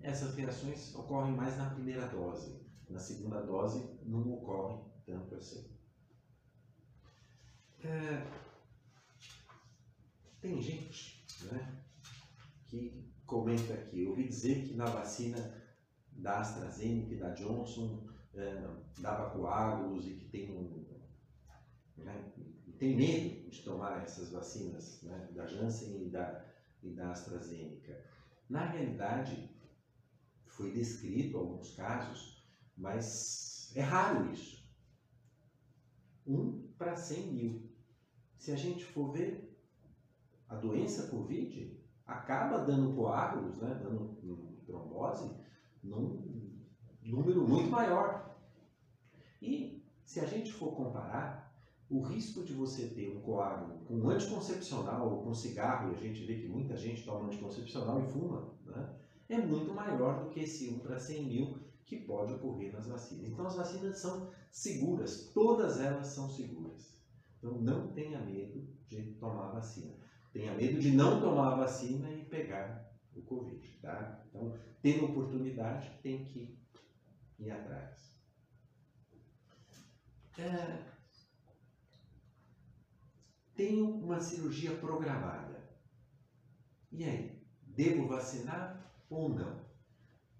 essas 0.00 0.34
reações 0.34 0.94
ocorrem 0.94 1.34
mais 1.34 1.56
na 1.56 1.70
primeira 1.70 2.06
dose. 2.08 2.60
Na 2.88 2.98
segunda 2.98 3.40
dose 3.42 3.98
não 4.04 4.32
ocorre 4.32 4.80
tanto 5.06 5.34
assim. 5.34 5.70
É, 7.84 8.26
tem 10.40 10.60
gente 10.60 11.24
né, 11.50 11.82
que 12.68 13.12
comenta 13.26 13.74
aqui, 13.74 14.06
ouvi 14.06 14.28
dizer 14.28 14.66
que 14.66 14.74
na 14.74 14.84
vacina 14.84 15.62
da 16.12 16.40
AstraZeneca 16.40 17.14
e 17.14 17.18
da 17.18 17.30
Johnson 17.30 18.11
é, 18.34 18.68
dava 18.98 19.30
coágulos 19.30 20.06
e 20.06 20.14
que 20.14 20.28
tem 20.28 20.52
né, 21.98 22.32
tem 22.82 22.96
medo 22.96 23.48
de 23.48 23.62
tomar 23.62 24.02
essas 24.02 24.32
vacinas 24.32 25.00
né, 25.02 25.28
da 25.32 25.46
Janssen 25.46 26.06
e 26.06 26.10
da, 26.10 26.44
e 26.82 26.90
da 26.90 27.12
AstraZeneca. 27.12 28.04
Na 28.50 28.64
realidade, 28.66 29.48
foi 30.46 30.72
descrito 30.72 31.38
alguns 31.38 31.76
casos, 31.76 32.44
mas 32.76 33.72
é 33.76 33.82
raro 33.82 34.32
isso. 34.32 34.68
Um 36.26 36.72
para 36.76 36.96
100 36.96 37.32
mil. 37.32 37.70
Se 38.36 38.50
a 38.50 38.56
gente 38.56 38.84
for 38.84 39.12
ver, 39.12 39.56
a 40.48 40.56
doença 40.56 41.06
Covid 41.06 41.80
acaba 42.04 42.64
dando 42.64 42.96
coágulos, 42.96 43.58
né, 43.58 43.80
dando 43.80 44.16
trombose, 44.66 45.32
num 45.84 46.41
número 47.02 47.46
muito 47.46 47.70
maior. 47.70 48.36
E 49.40 49.82
se 50.04 50.20
a 50.20 50.26
gente 50.26 50.52
for 50.52 50.72
comparar, 50.74 51.52
o 51.88 52.00
risco 52.00 52.42
de 52.42 52.54
você 52.54 52.86
ter 52.88 53.14
um 53.14 53.20
coágulo 53.20 53.80
com 53.84 53.94
um 53.94 54.08
anticoncepcional 54.08 55.10
ou 55.10 55.22
com 55.22 55.34
cigarro, 55.34 55.92
e 55.92 55.94
a 55.94 55.98
gente 55.98 56.24
vê 56.24 56.36
que 56.36 56.48
muita 56.48 56.76
gente 56.76 57.04
toma 57.04 57.26
anticoncepcional 57.26 58.00
e 58.02 58.06
fuma, 58.06 58.54
né, 58.64 58.94
é 59.28 59.38
muito 59.38 59.74
maior 59.74 60.24
do 60.24 60.30
que 60.30 60.40
esse 60.40 60.70
1 60.70 60.78
para 60.78 60.98
100 60.98 61.24
mil 61.24 61.58
que 61.84 61.96
pode 61.96 62.32
ocorrer 62.32 62.72
nas 62.72 62.86
vacinas. 62.86 63.26
Então 63.26 63.46
as 63.46 63.56
vacinas 63.56 63.98
são 63.98 64.30
seguras, 64.50 65.30
todas 65.34 65.80
elas 65.80 66.06
são 66.06 66.28
seguras. 66.28 66.98
Então 67.38 67.60
não 67.60 67.88
tenha 67.88 68.20
medo 68.20 68.66
de 68.88 69.12
tomar 69.14 69.48
a 69.48 69.52
vacina 69.52 69.92
tenha 70.32 70.54
medo 70.54 70.80
de 70.80 70.92
não 70.92 71.20
tomar 71.20 71.52
a 71.52 71.56
vacina 71.56 72.10
e 72.10 72.24
pegar 72.24 72.90
o 73.14 73.20
Covid, 73.20 73.68
tá? 73.82 74.24
Então, 74.28 74.54
tendo 74.80 75.04
oportunidade, 75.04 75.90
tem 76.02 76.24
que 76.24 76.58
ir 77.42 77.52
atrás. 77.52 78.20
É, 80.38 80.82
tenho 83.54 83.86
uma 83.98 84.20
cirurgia 84.20 84.74
programada. 84.76 85.62
E 86.90 87.04
aí, 87.04 87.46
devo 87.62 88.06
vacinar 88.08 88.92
ou 89.08 89.28
não? 89.28 89.64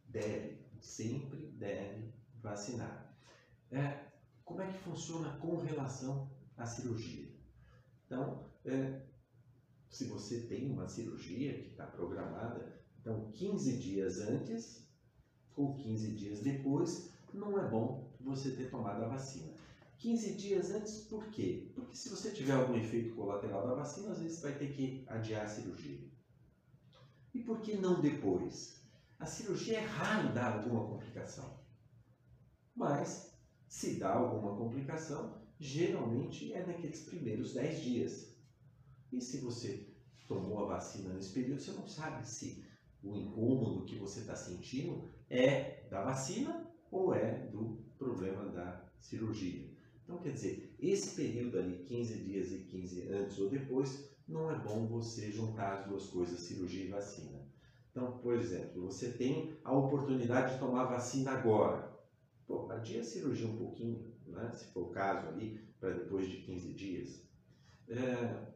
Deve, 0.06 0.58
sempre 0.80 1.46
deve 1.52 2.12
vacinar. 2.42 3.16
É, 3.70 4.06
como 4.44 4.62
é 4.62 4.70
que 4.70 4.78
funciona 4.78 5.36
com 5.38 5.56
relação 5.56 6.30
à 6.56 6.66
cirurgia? 6.66 7.32
Então, 8.04 8.50
é, 8.64 9.02
se 9.88 10.06
você 10.06 10.42
tem 10.42 10.70
uma 10.70 10.88
cirurgia 10.88 11.54
que 11.54 11.68
está 11.68 11.86
programada, 11.86 12.80
então 12.98 13.30
15 13.32 13.78
dias 13.78 14.20
antes 14.20 14.86
ou 15.56 15.74
15 15.76 16.12
dias 16.12 16.40
depois, 16.40 17.10
não 17.32 17.58
é 17.58 17.68
bom 17.68 18.10
você 18.20 18.50
ter 18.52 18.70
tomado 18.70 19.04
a 19.04 19.08
vacina. 19.08 19.52
15 19.98 20.34
dias 20.34 20.70
antes, 20.72 21.00
por 21.02 21.26
quê? 21.26 21.70
Porque 21.74 21.96
se 21.96 22.08
você 22.08 22.30
tiver 22.30 22.54
algum 22.54 22.76
efeito 22.76 23.14
colateral 23.14 23.66
da 23.66 23.74
vacina, 23.74 24.10
às 24.10 24.20
vezes 24.20 24.42
vai 24.42 24.54
ter 24.56 24.72
que 24.72 25.04
adiar 25.06 25.44
a 25.44 25.48
cirurgia. 25.48 26.00
E 27.32 27.40
por 27.40 27.60
que 27.60 27.76
não 27.76 28.00
depois? 28.00 28.82
A 29.18 29.26
cirurgia 29.26 29.78
é 29.78 29.84
raro 29.84 30.34
dar 30.34 30.56
alguma 30.56 30.84
complicação. 30.86 31.56
Mas, 32.74 33.32
se 33.68 33.94
dá 33.94 34.12
alguma 34.12 34.56
complicação, 34.56 35.40
geralmente 35.58 36.52
é 36.52 36.66
naqueles 36.66 37.04
primeiros 37.04 37.54
10 37.54 37.80
dias. 37.80 38.36
E 39.12 39.20
se 39.20 39.38
você 39.38 39.94
tomou 40.26 40.64
a 40.64 40.66
vacina 40.66 41.14
nesse 41.14 41.32
período, 41.32 41.60
você 41.60 41.72
não 41.72 41.86
sabe 41.86 42.26
se 42.26 42.64
o 43.02 43.14
incômodo 43.14 43.84
que 43.84 43.96
você 43.96 44.20
está 44.20 44.34
sentindo 44.34 45.08
é 45.32 45.86
da 45.90 46.02
vacina 46.02 46.70
ou 46.90 47.14
é 47.14 47.46
do 47.46 47.78
problema 47.98 48.44
da 48.50 48.84
cirurgia. 49.00 49.66
Então, 50.04 50.18
quer 50.18 50.32
dizer, 50.32 50.74
esse 50.78 51.16
período 51.16 51.58
ali, 51.58 51.84
15 51.84 52.18
dias 52.18 52.52
e 52.52 52.58
15 52.58 53.08
antes 53.08 53.38
ou 53.38 53.48
depois, 53.48 54.10
não 54.28 54.50
é 54.50 54.58
bom 54.58 54.86
você 54.86 55.30
juntar 55.30 55.78
as 55.78 55.86
duas 55.86 56.06
coisas, 56.08 56.40
cirurgia 56.40 56.84
e 56.84 56.88
vacina. 56.88 57.40
Então, 57.90 58.18
por 58.18 58.34
exemplo, 58.34 58.82
você 58.82 59.10
tem 59.10 59.58
a 59.64 59.72
oportunidade 59.72 60.54
de 60.54 60.60
tomar 60.60 60.84
vacina 60.84 61.32
agora. 61.32 61.90
Pô, 62.46 62.70
adia 62.70 63.00
a 63.00 63.04
cirurgia 63.04 63.46
um 63.46 63.56
pouquinho, 63.56 64.12
né, 64.26 64.50
se 64.52 64.66
for 64.66 64.88
o 64.88 64.90
caso 64.90 65.28
ali, 65.28 65.60
para 65.80 65.92
depois 65.92 66.28
de 66.28 66.38
15 66.38 66.72
dias. 66.72 67.22
É, 67.88 68.52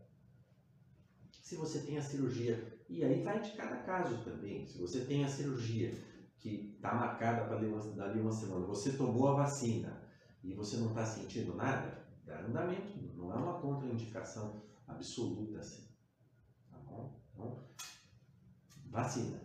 se 1.40 1.56
você 1.56 1.80
tem 1.80 1.96
a 1.96 2.02
cirurgia. 2.02 2.76
E 2.88 3.04
aí 3.04 3.22
vai 3.22 3.40
de 3.40 3.52
cada 3.52 3.76
caso 3.78 4.22
também. 4.24 4.66
Se 4.66 4.78
você 4.78 5.04
tem 5.04 5.24
a 5.24 5.28
cirurgia 5.28 5.92
que 6.46 6.76
está 6.76 6.94
marcada 6.94 7.44
para 7.44 7.58
dali 7.58 8.20
uma 8.20 8.30
semana, 8.30 8.64
você 8.64 8.92
tomou 8.96 9.26
a 9.28 9.34
vacina 9.34 10.00
e 10.44 10.54
você 10.54 10.76
não 10.76 10.90
está 10.90 11.04
sentindo 11.04 11.56
nada, 11.56 12.06
dá 12.24 12.40
andamento. 12.40 12.96
Não 13.16 13.32
é 13.32 13.36
uma 13.36 13.60
contraindicação 13.60 14.62
absoluta 14.86 15.58
assim. 15.58 15.88
Tá 16.70 16.78
bom? 16.78 17.20
Então, 17.32 17.66
vacina. 18.84 19.42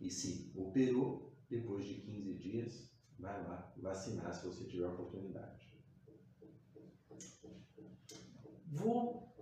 E 0.00 0.10
se 0.10 0.50
operou, 0.56 1.32
depois 1.48 1.84
de 1.84 1.94
15 1.94 2.34
dias, 2.34 2.90
vai 3.16 3.40
lá 3.44 3.72
vacinar 3.76 4.34
se 4.34 4.44
você 4.44 4.64
tiver 4.64 4.88
oportunidade. 4.88 5.72
Vou 8.66 9.32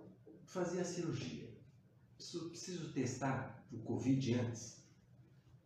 fazer 0.44 0.80
a 0.80 0.84
cirurgia 0.84 1.52
preciso, 2.22 2.48
preciso 2.50 2.92
testar 2.92 3.66
o 3.72 3.78
Covid 3.78 4.34
antes? 4.34 4.86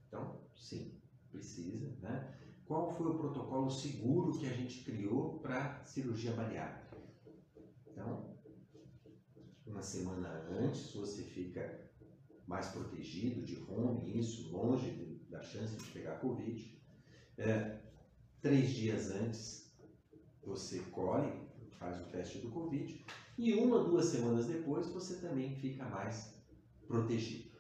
Então, 0.06 0.40
sim, 0.54 1.00
precisa. 1.37 1.87
Né? 2.00 2.35
Qual 2.66 2.90
foi 2.97 3.07
o 3.07 3.19
protocolo 3.19 3.71
seguro 3.71 4.38
que 4.38 4.47
a 4.47 4.52
gente 4.52 4.83
criou 4.83 5.38
para 5.38 5.85
cirurgia 5.85 6.33
bariátrica? 6.33 6.97
Então, 7.87 8.37
uma 9.66 9.83
semana 9.83 10.28
antes 10.50 10.93
você 10.93 11.23
fica 11.23 11.87
mais 12.47 12.69
protegido 12.69 13.43
de 13.43 13.57
home, 13.69 14.19
isso, 14.19 14.50
longe 14.50 14.90
de, 14.90 15.16
da 15.31 15.43
chance 15.43 15.76
de 15.76 15.90
pegar 15.90 16.16
Covid. 16.16 16.76
É, 17.38 17.81
três 18.40 18.71
dias 18.71 19.11
antes 19.11 19.66
você 20.43 20.78
colhe, 20.90 21.33
faz 21.78 22.00
o 22.00 22.11
teste 22.11 22.38
do 22.38 22.50
Covid, 22.50 23.05
e 23.37 23.52
uma, 23.55 23.85
duas 23.85 24.07
semanas 24.07 24.47
depois 24.47 24.87
você 24.87 25.16
também 25.16 25.55
fica 25.57 25.85
mais 25.87 26.33
protegido. 26.87 27.50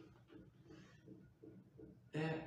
É, 2.12 2.45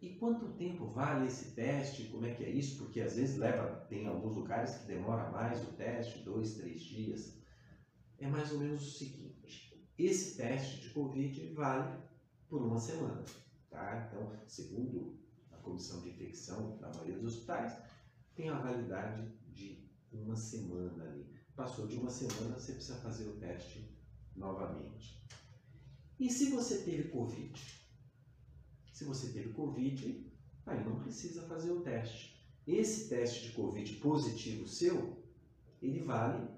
e 0.00 0.10
quanto 0.10 0.52
tempo 0.52 0.86
vale 0.86 1.26
esse 1.26 1.52
teste? 1.52 2.04
Como 2.04 2.24
é 2.24 2.32
que 2.32 2.44
é 2.44 2.50
isso? 2.50 2.78
Porque 2.78 3.00
às 3.00 3.16
vezes 3.16 3.36
leva, 3.36 3.84
tem 3.88 4.06
alguns 4.06 4.36
lugares 4.36 4.76
que 4.76 4.86
demora 4.86 5.30
mais 5.30 5.60
o 5.62 5.72
teste, 5.72 6.20
dois, 6.20 6.54
três 6.54 6.82
dias. 6.82 7.36
É 8.18 8.28
mais 8.28 8.52
ou 8.52 8.60
menos 8.60 8.86
o 8.86 8.98
seguinte: 8.98 9.76
esse 9.98 10.36
teste 10.36 10.82
de 10.82 10.90
Covid 10.90 11.52
vale 11.54 11.98
por 12.48 12.62
uma 12.62 12.78
semana. 12.78 13.24
Tá? 13.70 14.06
Então, 14.06 14.32
segundo 14.46 15.18
a 15.50 15.56
comissão 15.56 16.00
de 16.00 16.10
infecção 16.10 16.78
da 16.78 16.88
maioria 16.90 17.18
dos 17.18 17.34
hospitais, 17.34 17.76
tem 18.36 18.48
a 18.48 18.58
validade 18.58 19.28
de 19.48 19.90
uma 20.12 20.36
semana 20.36 21.04
ali. 21.04 21.26
Passou 21.56 21.88
de 21.88 21.96
uma 21.96 22.08
semana, 22.08 22.56
você 22.56 22.72
precisa 22.72 23.00
fazer 23.00 23.26
o 23.26 23.36
teste 23.36 23.98
novamente. 24.36 25.26
E 26.20 26.30
se 26.30 26.50
você 26.50 26.82
teve 26.82 27.08
Covid? 27.08 27.77
Se 28.98 29.04
você 29.04 29.28
teve 29.28 29.52
Covid, 29.52 30.26
aí 30.66 30.84
não 30.84 30.98
precisa 30.98 31.42
fazer 31.42 31.70
o 31.70 31.82
teste. 31.82 32.44
Esse 32.66 33.08
teste 33.08 33.46
de 33.46 33.52
Covid 33.52 33.94
positivo 33.98 34.66
seu, 34.66 35.22
ele 35.80 36.00
vale 36.00 36.48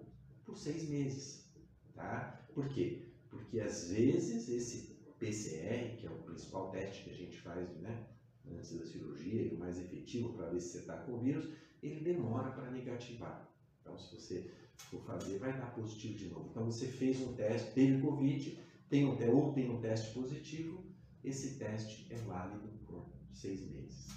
por 0.46 0.56
seis 0.56 0.88
meses. 0.88 1.52
Tá? 1.94 2.42
Por 2.54 2.66
quê? 2.70 3.10
Porque 3.28 3.60
às 3.60 3.90
vezes 3.90 4.48
esse 4.48 4.96
PCR, 5.18 5.98
que 5.98 6.06
é 6.06 6.10
o 6.10 6.22
principal 6.22 6.70
teste 6.70 7.04
que 7.04 7.10
a 7.10 7.14
gente 7.14 7.38
faz 7.42 7.68
né, 7.76 8.06
antes 8.50 8.72
da 8.78 8.86
cirurgia 8.86 9.42
e 9.42 9.54
o 9.54 9.58
mais 9.58 9.78
efetivo 9.78 10.32
para 10.32 10.48
ver 10.48 10.60
se 10.60 10.68
você 10.70 10.78
está 10.78 10.96
com 10.96 11.16
o 11.16 11.20
vírus, 11.20 11.46
ele 11.82 12.00
demora 12.00 12.52
para 12.52 12.70
negativar. 12.70 13.52
Então, 13.82 13.98
se 13.98 14.14
você 14.14 14.50
for 14.88 15.02
fazer, 15.02 15.36
vai 15.36 15.52
dar 15.58 15.74
positivo 15.74 16.16
de 16.16 16.28
novo. 16.30 16.48
Então, 16.50 16.64
você 16.64 16.86
fez 16.86 17.20
um 17.20 17.34
teste, 17.34 17.74
teve 17.74 18.00
Covid, 18.00 18.58
tem 18.88 19.04
um, 19.04 19.30
ou 19.30 19.52
tem 19.52 19.70
um 19.70 19.78
teste 19.82 20.14
positivo, 20.14 20.89
esse 21.22 21.58
teste 21.58 22.06
é 22.12 22.16
válido 22.16 22.68
por 22.86 23.12
seis 23.32 23.60
meses. 23.70 24.08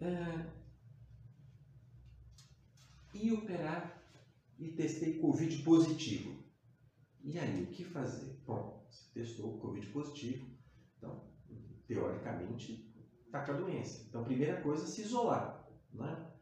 É... 0.00 0.58
E 3.14 3.32
operar 3.32 4.02
e 4.58 4.68
testei 4.72 5.18
Covid 5.18 5.62
positivo. 5.62 6.38
E 7.22 7.38
aí, 7.38 7.64
o 7.64 7.66
que 7.66 7.84
fazer? 7.84 8.40
Bom, 8.46 8.86
você 8.88 9.12
testou 9.12 9.58
Covid 9.58 9.86
positivo, 9.88 10.46
então, 10.96 11.28
teoricamente, 11.86 12.94
está 13.26 13.44
com 13.44 13.52
a 13.52 13.56
doença. 13.56 14.06
Então, 14.08 14.24
primeira 14.24 14.60
coisa, 14.62 14.86
se 14.86 15.02
isolar. 15.02 15.68
Né? 15.92 16.32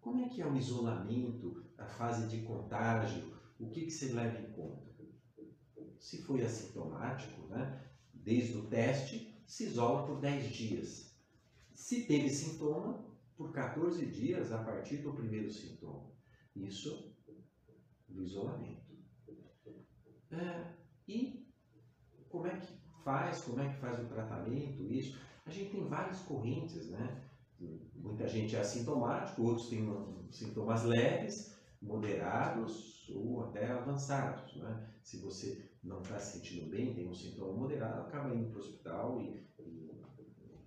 Como 0.00 0.20
é 0.20 0.28
que 0.28 0.42
é 0.42 0.46
o 0.46 0.56
isolamento, 0.56 1.64
a 1.78 1.86
fase 1.86 2.28
de 2.28 2.44
contágio? 2.44 3.34
O 3.58 3.70
que, 3.70 3.84
que 3.84 3.90
você 3.90 4.12
leva 4.12 4.38
em 4.38 4.52
conta? 4.52 4.87
Se 5.98 6.22
foi 6.22 6.42
assintomático, 6.42 7.46
né, 7.48 7.82
desde 8.12 8.56
o 8.56 8.66
teste, 8.66 9.34
se 9.46 9.64
isola 9.64 10.06
por 10.06 10.20
10 10.20 10.50
dias. 10.50 11.14
Se 11.74 12.04
teve 12.04 12.28
sintoma, 12.28 13.06
por 13.36 13.52
14 13.52 14.04
dias 14.06 14.52
a 14.52 14.58
partir 14.58 14.98
do 14.98 15.14
primeiro 15.14 15.50
sintoma. 15.50 16.10
Isso 16.54 17.14
do 18.08 18.22
isolamento. 18.22 18.98
É, 20.30 20.74
e 21.06 21.46
como 22.28 22.46
é 22.46 22.58
que 22.58 22.72
faz, 23.04 23.42
como 23.42 23.60
é 23.60 23.68
que 23.72 23.80
faz 23.80 23.98
o 24.00 24.08
tratamento, 24.08 24.82
isso? 24.92 25.18
A 25.46 25.50
gente 25.50 25.70
tem 25.70 25.88
várias 25.88 26.20
correntes, 26.22 26.90
né? 26.90 27.24
Muita 27.94 28.28
gente 28.28 28.54
é 28.54 28.60
assintomático, 28.60 29.42
outros 29.42 29.68
têm 29.68 29.88
sintomas 30.30 30.84
leves, 30.84 31.56
moderados 31.80 33.08
ou 33.14 33.44
até 33.44 33.70
avançados. 33.70 34.56
Né? 34.56 34.88
Se 35.02 35.18
você 35.18 35.67
não 35.88 36.00
está 36.02 36.18
se 36.18 36.38
sentindo 36.38 36.70
bem, 36.70 36.94
tem 36.94 37.08
um 37.08 37.14
sintoma 37.14 37.52
moderado, 37.52 38.02
acaba 38.02 38.34
indo 38.34 38.50
para 38.50 38.58
o 38.58 38.60
hospital 38.60 39.20
e, 39.20 39.48
e 39.58 39.90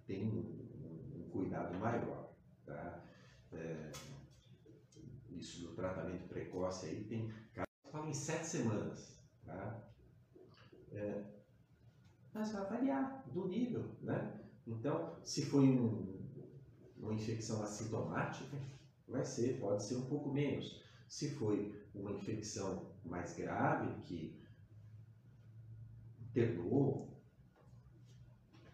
tem 0.05 0.27
um, 0.27 1.19
um, 1.19 1.29
cuidado 1.29 1.77
maior. 1.77 2.33
Tá? 2.65 3.05
É, 3.53 3.91
isso 5.29 5.67
do 5.67 5.75
tratamento 5.75 6.27
precoce 6.27 6.87
aí 6.87 7.03
tem 7.05 7.31
falam 7.91 8.09
em 8.09 8.13
sete 8.13 8.45
semanas. 8.45 9.21
Tá? 9.45 9.83
É, 10.91 11.23
mas 12.33 12.51
vai 12.51 12.65
variar 12.65 13.23
do 13.31 13.47
nível, 13.47 13.95
né? 14.01 14.39
Então, 14.65 15.17
se 15.23 15.45
foi 15.45 15.65
um, 15.65 16.21
uma 16.97 17.13
infecção 17.13 17.61
assintomática, 17.61 18.57
vai 19.07 19.25
ser, 19.25 19.59
pode 19.59 19.83
ser 19.83 19.95
um 19.95 20.05
pouco 20.05 20.31
menos. 20.31 20.81
Se 21.07 21.31
foi 21.31 21.75
uma 21.93 22.11
infecção 22.11 22.93
mais 23.03 23.33
grave, 23.35 24.01
que 24.03 24.40
internou, 26.31 27.11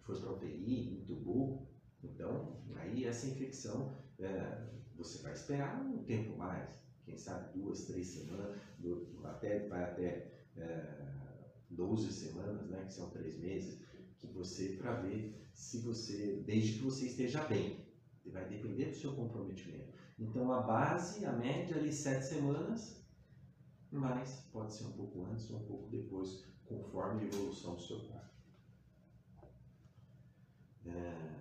foi 0.02 0.20
para 0.20 0.32
UTI, 0.32 1.02
entubou, 1.02 1.68
então 2.04 2.62
aí 2.76 3.06
essa 3.06 3.28
infecção 3.28 3.94
é, 4.20 4.64
você 4.96 5.22
vai 5.22 5.34
esperar 5.34 5.82
um 5.82 6.04
tempo 6.04 6.38
mais, 6.38 6.80
quem 7.04 7.18
sabe 7.18 7.52
duas, 7.58 7.86
três 7.86 8.08
semanas, 8.08 8.56
até, 9.24 9.68
vai 9.68 9.84
até 9.84 10.32
é, 10.56 11.08
12 11.72 12.12
semanas, 12.12 12.68
né, 12.70 12.86
que 12.86 12.94
são 12.94 13.10
três 13.10 13.38
meses, 13.40 13.82
que 14.20 14.28
você, 14.28 14.70
para 14.78 14.94
ver 15.02 15.36
se 15.54 15.80
você, 15.80 16.44
desde 16.46 16.74
que 16.74 16.84
você 16.84 17.08
esteja 17.08 17.44
bem, 17.46 17.86
vai 18.26 18.48
depender 18.48 18.86
do 18.86 18.96
seu 18.96 19.14
comprometimento. 19.14 19.94
Então 20.20 20.52
a 20.52 20.62
base, 20.62 21.26
a 21.26 21.32
média 21.32 21.78
ali 21.78 21.92
sete 21.92 22.26
semanas, 22.26 23.06
mas 23.92 24.48
pode 24.52 24.74
ser 24.74 24.86
um 24.86 24.92
pouco 24.92 25.26
antes 25.26 25.50
ou 25.50 25.60
um 25.60 25.66
pouco 25.66 25.90
depois, 25.90 26.44
conforme 26.68 27.24
a 27.24 27.28
evolução 27.28 27.76
do 27.76 27.82
seu 27.82 28.00
quadro. 28.02 28.30
É... 30.86 31.38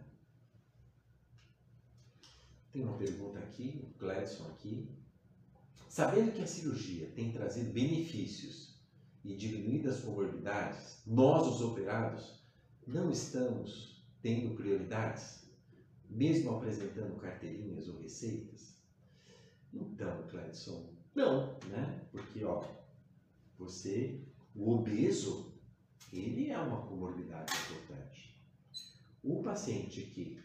Tem 2.72 2.84
uma 2.84 2.96
pergunta 2.96 3.38
aqui, 3.38 3.82
o 3.82 3.98
Gladson 3.98 4.46
aqui. 4.48 4.88
Sabendo 5.88 6.32
que 6.32 6.42
a 6.42 6.46
cirurgia 6.46 7.10
tem 7.14 7.32
trazido 7.32 7.72
benefícios 7.72 8.78
e 9.24 9.34
diminuído 9.34 9.88
as 9.88 10.00
comorbidades, 10.00 11.02
nós, 11.06 11.46
os 11.46 11.62
operados, 11.62 12.44
não 12.86 13.10
estamos 13.10 14.04
tendo 14.20 14.54
prioridades, 14.54 15.50
mesmo 16.08 16.54
apresentando 16.54 17.16
carteirinhas 17.16 17.88
ou 17.88 17.98
receitas? 17.98 18.76
Então, 19.72 20.26
Cledson, 20.28 20.92
não, 21.14 21.58
né? 21.68 22.06
Porque, 22.12 22.44
ó, 22.44 22.62
você 23.58 24.20
o 24.56 24.72
obeso, 24.72 25.52
ele 26.12 26.50
é 26.50 26.58
uma 26.58 26.86
comorbidade 26.86 27.52
importante. 27.52 28.34
O 29.22 29.42
paciente 29.42 30.02
que, 30.02 30.42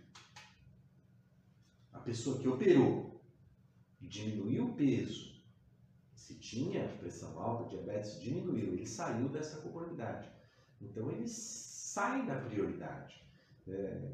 a 1.94 2.00
pessoa 2.00 2.38
que 2.40 2.48
operou, 2.48 3.22
diminuiu 4.00 4.68
o 4.68 4.74
peso, 4.74 5.32
se 6.14 6.36
tinha 6.36 6.88
pressão 7.00 7.40
alta, 7.40 7.70
diabetes, 7.70 8.20
diminuiu, 8.20 8.74
ele 8.74 8.86
saiu 8.86 9.30
dessa 9.30 9.62
comorbidade. 9.62 10.30
Então 10.82 11.10
ele 11.12 11.28
sai 11.28 12.26
da 12.26 12.36
prioridade. 12.36 13.24
É, 13.68 14.12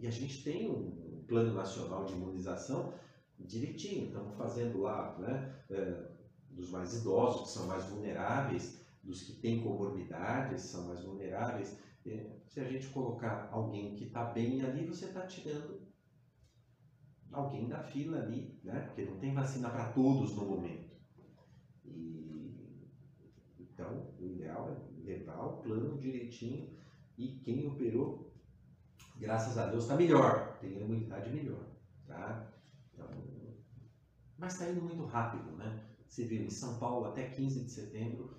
e 0.00 0.06
a 0.06 0.10
gente 0.10 0.42
tem 0.42 0.70
um 0.70 1.24
plano 1.26 1.52
nacional 1.52 2.06
de 2.06 2.14
imunização 2.14 2.94
direitinho, 3.38 4.06
estamos 4.06 4.36
fazendo 4.36 4.80
lá, 4.80 5.16
né, 5.18 5.54
é, 5.70 6.08
dos 6.50 6.70
mais 6.70 6.94
idosos, 6.94 7.42
que 7.42 7.48
são 7.48 7.66
mais 7.66 7.84
vulneráveis, 7.84 8.80
dos 9.08 9.22
que 9.22 9.32
têm 9.40 9.62
comorbidades, 9.62 10.60
são 10.60 10.88
mais 10.88 11.02
vulneráveis. 11.02 11.78
Se 12.46 12.60
a 12.60 12.64
gente 12.64 12.88
colocar 12.88 13.48
alguém 13.50 13.94
que 13.94 14.04
está 14.04 14.24
bem 14.24 14.62
ali, 14.62 14.86
você 14.86 15.06
está 15.06 15.26
tirando 15.26 15.80
alguém 17.32 17.68
da 17.68 17.82
fila 17.82 18.18
ali, 18.18 18.60
né? 18.62 18.80
Porque 18.80 19.04
não 19.06 19.18
tem 19.18 19.34
vacina 19.34 19.70
para 19.70 19.92
todos 19.92 20.34
no 20.36 20.44
momento. 20.44 20.94
E, 21.84 22.90
então, 23.58 24.14
o 24.18 24.26
ideal 24.26 24.70
é 24.70 25.02
levar 25.02 25.42
o 25.42 25.62
plano 25.62 25.98
direitinho 25.98 26.76
e 27.16 27.28
quem 27.38 27.66
operou, 27.66 28.34
graças 29.18 29.56
a 29.56 29.70
Deus, 29.70 29.84
está 29.84 29.96
melhor, 29.96 30.58
tem 30.60 30.76
a 30.76 30.80
imunidade 30.80 31.30
melhor, 31.30 31.66
tá? 32.06 32.52
Então, 32.92 33.08
mas 34.36 34.52
está 34.52 34.70
indo 34.70 34.82
muito 34.82 35.04
rápido, 35.06 35.56
né? 35.56 35.84
Você 36.06 36.24
viu 36.24 36.42
em 36.42 36.50
São 36.50 36.78
Paulo 36.78 37.06
até 37.06 37.28
15 37.28 37.64
de 37.64 37.70
setembro 37.70 38.38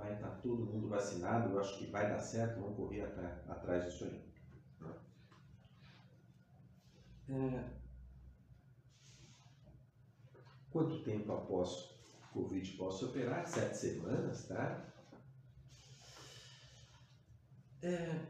vai 0.00 0.14
estar 0.14 0.30
todo 0.42 0.66
mundo 0.66 0.88
vacinado, 0.88 1.50
eu 1.50 1.60
acho 1.60 1.78
que 1.78 1.86
vai 1.86 2.08
dar 2.08 2.18
certo, 2.18 2.60
vamos 2.60 2.76
correr 2.76 3.02
atrás 3.48 3.84
disso 3.84 4.04
aí. 4.04 4.30
É... 7.28 7.70
Quanto 10.70 11.02
tempo 11.04 11.32
após 11.32 11.90
Covid 12.32 12.72
posso 12.72 13.06
operar? 13.06 13.46
Sete 13.46 13.76
semanas, 13.76 14.48
tá? 14.48 14.92
É... 17.82 18.26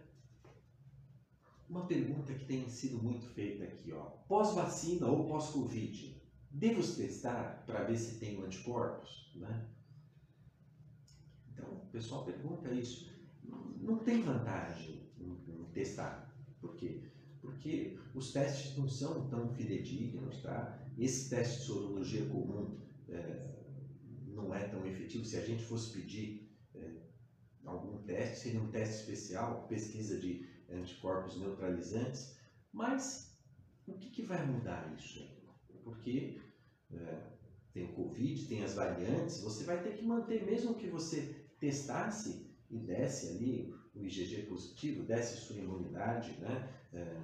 Uma 1.68 1.87
pergunta 1.87 2.35
que 2.35 2.44
tem 2.44 2.68
sido 2.68 3.02
muito 3.02 3.26
feita 3.26 3.64
aqui, 3.64 3.92
ó. 3.92 4.04
Pós-vacina 4.28 5.06
ou 5.06 5.28
pós-Covid? 5.28 6.20
devo 6.50 6.83
testar 6.83 7.62
para 7.64 7.85
ver 7.85 7.96
se 7.96 8.18
tenho 8.18 8.44
anticorpos? 8.44 9.33
Né? 9.37 9.68
Então, 11.60 11.74
o 11.74 11.86
pessoal 11.92 12.24
pergunta 12.24 12.72
isso. 12.72 13.10
Não 13.80 13.98
tem 13.98 14.22
vantagem 14.22 15.10
em, 15.18 15.64
testar. 15.72 16.34
Por 16.60 16.74
quê? 16.76 17.02
Porque 17.40 17.96
os 18.14 18.32
testes 18.32 18.76
não 18.76 18.88
são 18.88 19.28
tão 19.28 19.54
fidedignos, 19.54 20.42
tá? 20.42 20.78
Esse 20.98 21.30
teste 21.30 21.60
de 21.60 21.64
sorologia 21.64 22.26
comum 22.26 22.80
é, 23.08 23.54
não 24.26 24.54
é 24.54 24.66
tão 24.68 24.84
efetivo. 24.86 25.24
Se 25.24 25.36
a 25.36 25.44
gente 25.44 25.62
fosse 25.64 25.92
pedir 25.92 26.50
é, 26.74 27.02
algum 27.64 28.02
teste, 28.02 28.40
seria 28.40 28.60
um 28.60 28.70
teste 28.70 28.96
especial, 28.96 29.66
pesquisa 29.68 30.18
de 30.18 30.48
anticorpos 30.68 31.38
neutralizantes, 31.38 32.36
mas 32.72 33.38
o 33.86 33.94
que, 33.94 34.10
que 34.10 34.22
vai 34.22 34.44
mudar 34.46 34.92
isso? 34.96 35.26
Porque 35.84 36.40
é, 36.92 37.30
tem 37.72 37.84
o 37.84 37.94
Covid, 37.94 38.46
tem 38.46 38.62
as 38.64 38.74
variantes, 38.74 39.40
você 39.40 39.64
vai 39.64 39.82
ter 39.82 39.96
que 39.96 40.04
manter, 40.04 40.44
mesmo 40.44 40.74
que 40.74 40.88
você 40.88 41.39
testasse 41.60 42.50
e 42.68 42.78
desse 42.78 43.28
ali 43.28 43.72
o 43.94 44.04
IgG 44.04 44.46
positivo, 44.48 45.04
desse 45.04 45.36
sua 45.36 45.56
imunidade 45.56 46.32
né, 46.40 46.72
é, 46.92 47.16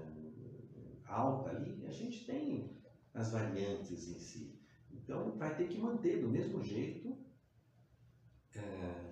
alta 1.06 1.50
ali, 1.50 1.84
a 1.86 1.90
gente 1.90 2.24
tem 2.26 2.76
as 3.14 3.32
variantes 3.32 4.08
em 4.08 4.18
si. 4.18 4.60
Então 4.90 5.36
vai 5.36 5.56
ter 5.56 5.68
que 5.68 5.78
manter 5.78 6.20
do 6.20 6.28
mesmo 6.28 6.62
jeito 6.62 7.16
é, 8.54 9.06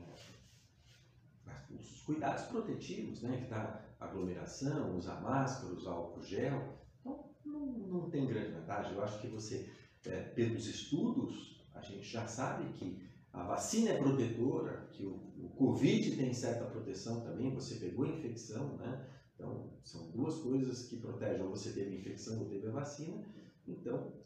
os 1.71 2.03
cuidados 2.03 2.45
protetivos, 2.45 3.23
né? 3.23 3.39
Que 3.43 3.49
tá 3.49 3.85
aglomeração, 3.99 4.97
usar 4.97 5.21
máscara, 5.21 5.75
usar 5.75 5.91
álcool 5.91 6.23
gel. 6.23 6.79
Então 7.01 7.31
não, 7.45 7.67
não 7.67 8.11
tem 8.11 8.27
grande 8.27 8.53
vantagem. 8.53 8.93
Eu 8.93 9.03
acho 9.03 9.21
que 9.21 9.29
você, 9.29 9.71
é, 10.07 10.21
pelos 10.21 10.67
estudos, 10.67 11.65
a 11.75 11.81
gente 11.81 12.05
já 12.05 12.27
sabe 12.27 12.73
que 12.75 13.03
a 13.35 13.43
vacina 13.43 13.91
é 13.91 13.99
protetora, 13.99 14.89
que 14.93 15.03
o, 15.03 15.17
o 15.37 15.49
Covid 15.57 16.17
tem 16.17 16.33
certa 16.33 16.67
proteção 16.67 17.21
também, 17.23 17.53
você 17.53 17.75
pegou 17.75 18.05
a 18.05 18.09
infecção, 18.09 18.77
né? 18.77 19.11
Então, 19.35 19.77
são 19.83 20.09
duas 20.13 20.39
coisas 20.39 20.89
que 20.89 21.01
protegem, 21.01 21.43
ou 21.43 21.51
você 21.51 21.73
teve 21.73 21.97
a 21.97 21.99
infecção 21.99 22.39
ou 22.39 22.49
teve 22.49 22.69
a 22.69 22.71
vacina. 22.71 23.21
Então, 23.67 24.23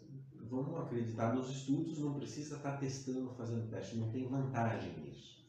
vamos 0.51 0.79
acreditar 0.79 1.35
nos 1.35 1.49
estudos, 1.49 1.99
não 1.99 2.13
precisa 2.13 2.57
estar 2.57 2.77
testando, 2.77 3.35
fazendo 3.35 3.71
teste, 3.71 3.97
não 3.97 4.11
tem 4.11 4.29
vantagem 4.29 5.01
nisso. 5.01 5.43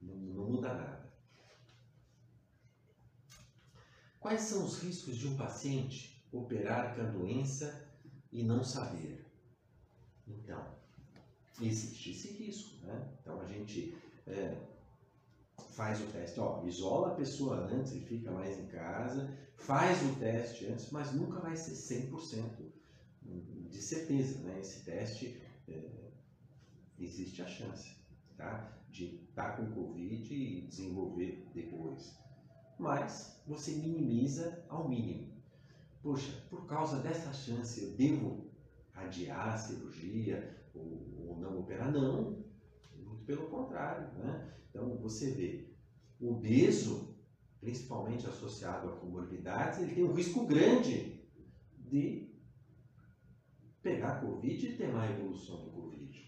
Não, 0.00 0.14
não 0.14 0.50
muda 0.50 0.72
nada. 0.72 1.12
Quais 4.18 4.40
são 4.40 4.64
os 4.64 4.82
riscos 4.82 5.18
de 5.18 5.28
um 5.28 5.36
paciente 5.36 6.26
operar 6.32 6.94
com 6.94 7.02
a 7.02 7.04
doença 7.04 7.94
e 8.32 8.42
não 8.42 8.64
saber? 8.64 9.30
Então, 10.26 10.75
existe 11.60 12.10
esse 12.10 12.28
risco, 12.32 12.86
né? 12.86 13.16
Então 13.20 13.40
a 13.40 13.46
gente 13.46 13.96
é, 14.26 14.56
faz 15.70 16.00
o 16.00 16.06
teste, 16.06 16.40
ó, 16.40 16.64
isola 16.64 17.12
a 17.12 17.14
pessoa 17.14 17.56
antes 17.72 17.92
e 17.92 18.00
fica 18.00 18.30
mais 18.30 18.58
em 18.58 18.66
casa, 18.66 19.36
faz 19.56 20.02
o 20.02 20.14
teste 20.16 20.66
antes, 20.66 20.90
mas 20.90 21.12
nunca 21.12 21.40
vai 21.40 21.56
ser 21.56 21.72
100% 21.72 22.66
de 23.70 23.82
certeza, 23.82 24.40
né? 24.40 24.60
Esse 24.60 24.84
teste 24.84 25.40
é, 25.68 26.12
existe 26.98 27.42
a 27.42 27.46
chance, 27.46 27.96
tá? 28.36 28.72
De 28.88 29.26
estar 29.28 29.56
com 29.56 29.70
Covid 29.72 30.34
e 30.34 30.66
desenvolver 30.66 31.46
depois. 31.54 32.16
Mas 32.78 33.42
você 33.46 33.72
minimiza 33.72 34.64
ao 34.68 34.88
mínimo. 34.88 35.34
Poxa, 36.02 36.32
por 36.48 36.66
causa 36.66 37.00
dessa 37.00 37.32
chance 37.32 37.82
eu 37.82 37.90
devo 37.92 38.46
adiar 38.94 39.54
a 39.54 39.58
cirurgia 39.58 40.55
ou 40.78 41.36
não 41.38 41.58
operar? 41.58 41.90
Não, 41.90 42.44
muito 42.96 43.24
pelo 43.24 43.48
contrário, 43.48 44.06
né? 44.18 44.38
Então 44.68 44.96
você 44.98 45.30
vê, 45.30 45.66
o 46.20 46.30
obeso, 46.30 47.14
principalmente 47.60 48.26
associado 48.26 48.88
a 48.88 48.92
comorbidades, 48.92 49.78
ele 49.78 49.94
tem 49.94 50.04
um 50.04 50.12
risco 50.12 50.44
grande 50.46 51.24
de 51.78 52.26
pegar 53.82 54.20
Covid 54.20 54.66
e 54.66 54.76
ter 54.76 54.88
má 54.88 55.06
evolução 55.06 55.62
do 55.62 55.70
Covid. 55.70 56.26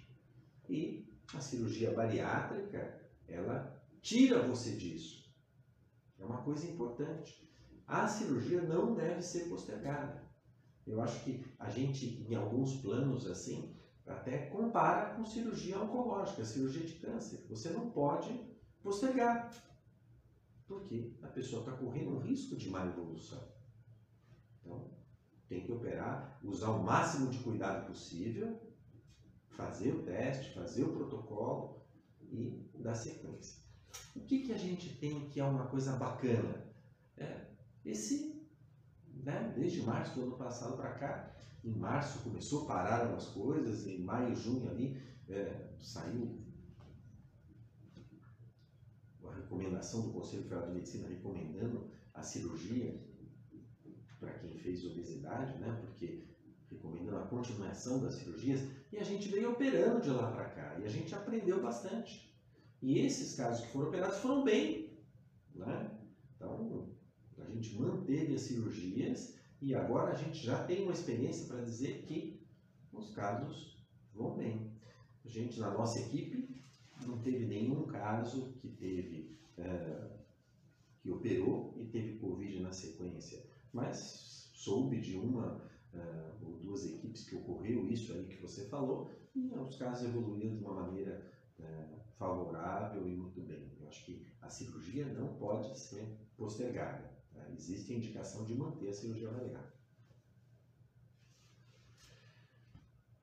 E 0.68 1.04
a 1.32 1.40
cirurgia 1.40 1.90
bariátrica, 1.90 2.96
ela 3.26 3.76
tira 4.00 4.40
você 4.40 4.74
disso. 4.74 5.28
É 6.18 6.24
uma 6.24 6.42
coisa 6.42 6.66
importante. 6.66 7.46
A 7.86 8.06
cirurgia 8.06 8.60
não 8.60 8.94
deve 8.94 9.22
ser 9.22 9.48
postergada. 9.48 10.26
Eu 10.86 11.00
acho 11.02 11.22
que 11.24 11.44
a 11.58 11.68
gente, 11.68 12.24
em 12.28 12.34
alguns 12.34 12.74
planos 12.74 13.26
assim, 13.26 13.74
até 14.08 14.46
compara 14.46 15.14
com 15.14 15.24
cirurgia 15.24 15.78
oncológica, 15.78 16.44
cirurgia 16.44 16.84
de 16.84 16.94
câncer. 16.94 17.44
Você 17.48 17.70
não 17.70 17.90
pode 17.90 18.32
postergar, 18.82 19.50
porque 20.66 21.12
a 21.22 21.28
pessoa 21.28 21.60
está 21.60 21.72
correndo 21.72 22.16
um 22.16 22.18
risco 22.18 22.56
de 22.56 22.68
má 22.68 22.86
evolução. 22.86 23.42
Então, 24.60 24.90
tem 25.48 25.62
que 25.64 25.72
operar, 25.72 26.38
usar 26.42 26.70
o 26.70 26.82
máximo 26.82 27.30
de 27.30 27.38
cuidado 27.38 27.86
possível, 27.86 28.60
fazer 29.48 29.92
o 29.92 30.02
teste, 30.02 30.54
fazer 30.54 30.84
o 30.84 30.92
protocolo 30.92 31.82
e 32.20 32.70
dar 32.74 32.94
sequência. 32.94 33.62
O 34.14 34.20
que, 34.20 34.46
que 34.46 34.52
a 34.52 34.58
gente 34.58 34.94
tem 34.96 35.28
que 35.30 35.40
é 35.40 35.44
uma 35.44 35.66
coisa 35.66 35.96
bacana? 35.96 36.66
É, 37.16 37.46
esse, 37.84 38.46
né, 39.08 39.52
desde 39.56 39.82
março 39.82 40.14
do 40.14 40.26
ano 40.26 40.36
passado 40.36 40.76
para 40.76 40.92
cá, 40.92 41.34
em 41.68 41.78
março 41.78 42.20
começou, 42.20 42.64
pararam 42.66 43.14
as 43.14 43.26
coisas, 43.28 43.86
em 43.86 43.98
maio, 43.98 44.34
junho 44.34 44.70
ali, 44.70 45.00
é, 45.28 45.68
saiu 45.78 46.38
a 49.22 49.34
recomendação 49.34 50.02
do 50.02 50.12
Conselho 50.12 50.44
Federal 50.44 50.66
de 50.66 50.72
Medicina 50.72 51.08
recomendando 51.08 51.90
a 52.14 52.22
cirurgia 52.22 52.98
para 54.18 54.32
quem 54.38 54.56
fez 54.56 54.84
obesidade, 54.84 55.58
né? 55.58 55.78
Porque 55.82 56.26
recomendando 56.70 57.18
a 57.18 57.26
continuação 57.26 58.00
das 58.00 58.14
cirurgias 58.14 58.62
e 58.90 58.96
a 58.96 59.04
gente 59.04 59.28
veio 59.28 59.52
operando 59.52 60.00
de 60.00 60.10
lá 60.10 60.30
para 60.32 60.48
cá 60.48 60.78
e 60.80 60.84
a 60.84 60.88
gente 60.88 61.14
aprendeu 61.14 61.62
bastante. 61.62 62.34
E 62.80 63.00
esses 63.00 63.34
casos 63.34 63.66
que 63.66 63.72
foram 63.72 63.88
operados 63.88 64.18
foram 64.18 64.42
bem, 64.42 64.98
né? 65.54 65.90
Então 66.34 66.88
a 67.38 67.50
gente 67.50 67.78
manteve 67.78 68.34
as 68.34 68.40
cirurgias 68.42 69.37
e 69.60 69.74
agora 69.74 70.12
a 70.12 70.14
gente 70.14 70.44
já 70.44 70.64
tem 70.64 70.82
uma 70.82 70.92
experiência 70.92 71.46
para 71.46 71.64
dizer 71.64 72.02
que 72.02 72.40
os 72.92 73.14
casos 73.14 73.86
vão 74.14 74.36
bem. 74.36 74.72
A 75.24 75.28
gente 75.28 75.60
na 75.60 75.70
nossa 75.70 75.98
equipe 76.00 76.62
não 77.06 77.18
teve 77.18 77.46
nenhum 77.46 77.86
caso 77.86 78.54
que 78.60 78.68
teve 78.68 79.38
é, 79.56 80.10
que 81.00 81.10
operou 81.10 81.74
e 81.76 81.86
teve 81.86 82.18
covid 82.18 82.60
na 82.60 82.72
sequência 82.72 83.48
mas 83.72 84.50
soube 84.54 85.00
de 85.00 85.16
uma 85.16 85.56
uh, 85.94 86.46
ou 86.46 86.58
duas 86.58 86.84
equipes 86.84 87.28
que 87.28 87.36
ocorreu 87.36 87.88
isso 87.88 88.12
aí 88.12 88.24
que 88.24 88.40
você 88.40 88.66
falou, 88.68 89.10
e 89.34 89.48
os 89.54 89.76
casos 89.76 90.08
evoluíram 90.08 90.56
de 90.56 90.64
uma 90.64 90.74
maneira 90.74 91.30
uh, 91.58 91.98
favorável 92.18 93.06
e 93.06 93.14
muito 93.14 93.40
bem. 93.40 93.70
Eu 93.80 93.88
acho 93.88 94.04
que 94.04 94.26
a 94.40 94.48
cirurgia 94.48 95.06
não 95.06 95.34
pode 95.34 95.78
ser 95.78 96.18
postergada. 96.36 97.17
Existe 97.52 97.94
indicação 97.94 98.44
de 98.44 98.54
manter 98.54 98.88
a 98.88 98.92
cirurgia 98.92 99.30
bariátrica. 99.30 99.78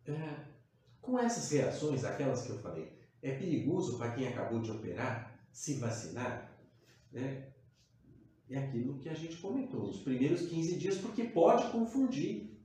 É, 0.05 0.45
com 1.01 1.17
essas 1.17 1.49
reações, 1.51 2.03
aquelas 2.03 2.43
que 2.43 2.51
eu 2.51 2.59
falei, 2.59 2.91
é 3.21 3.37
perigoso 3.37 3.97
para 3.97 4.11
quem 4.13 4.27
acabou 4.27 4.61
de 4.61 4.71
operar 4.71 5.39
se 5.51 5.75
vacinar? 5.75 6.51
Né? 7.11 7.55
é 8.49 8.59
aquilo 8.59 8.99
que 8.99 9.09
a 9.09 9.13
gente 9.13 9.37
comentou, 9.37 9.89
os 9.89 10.01
primeiros 10.01 10.47
15 10.47 10.77
dias, 10.77 10.97
porque 10.97 11.23
pode 11.23 11.71
confundir 11.71 12.55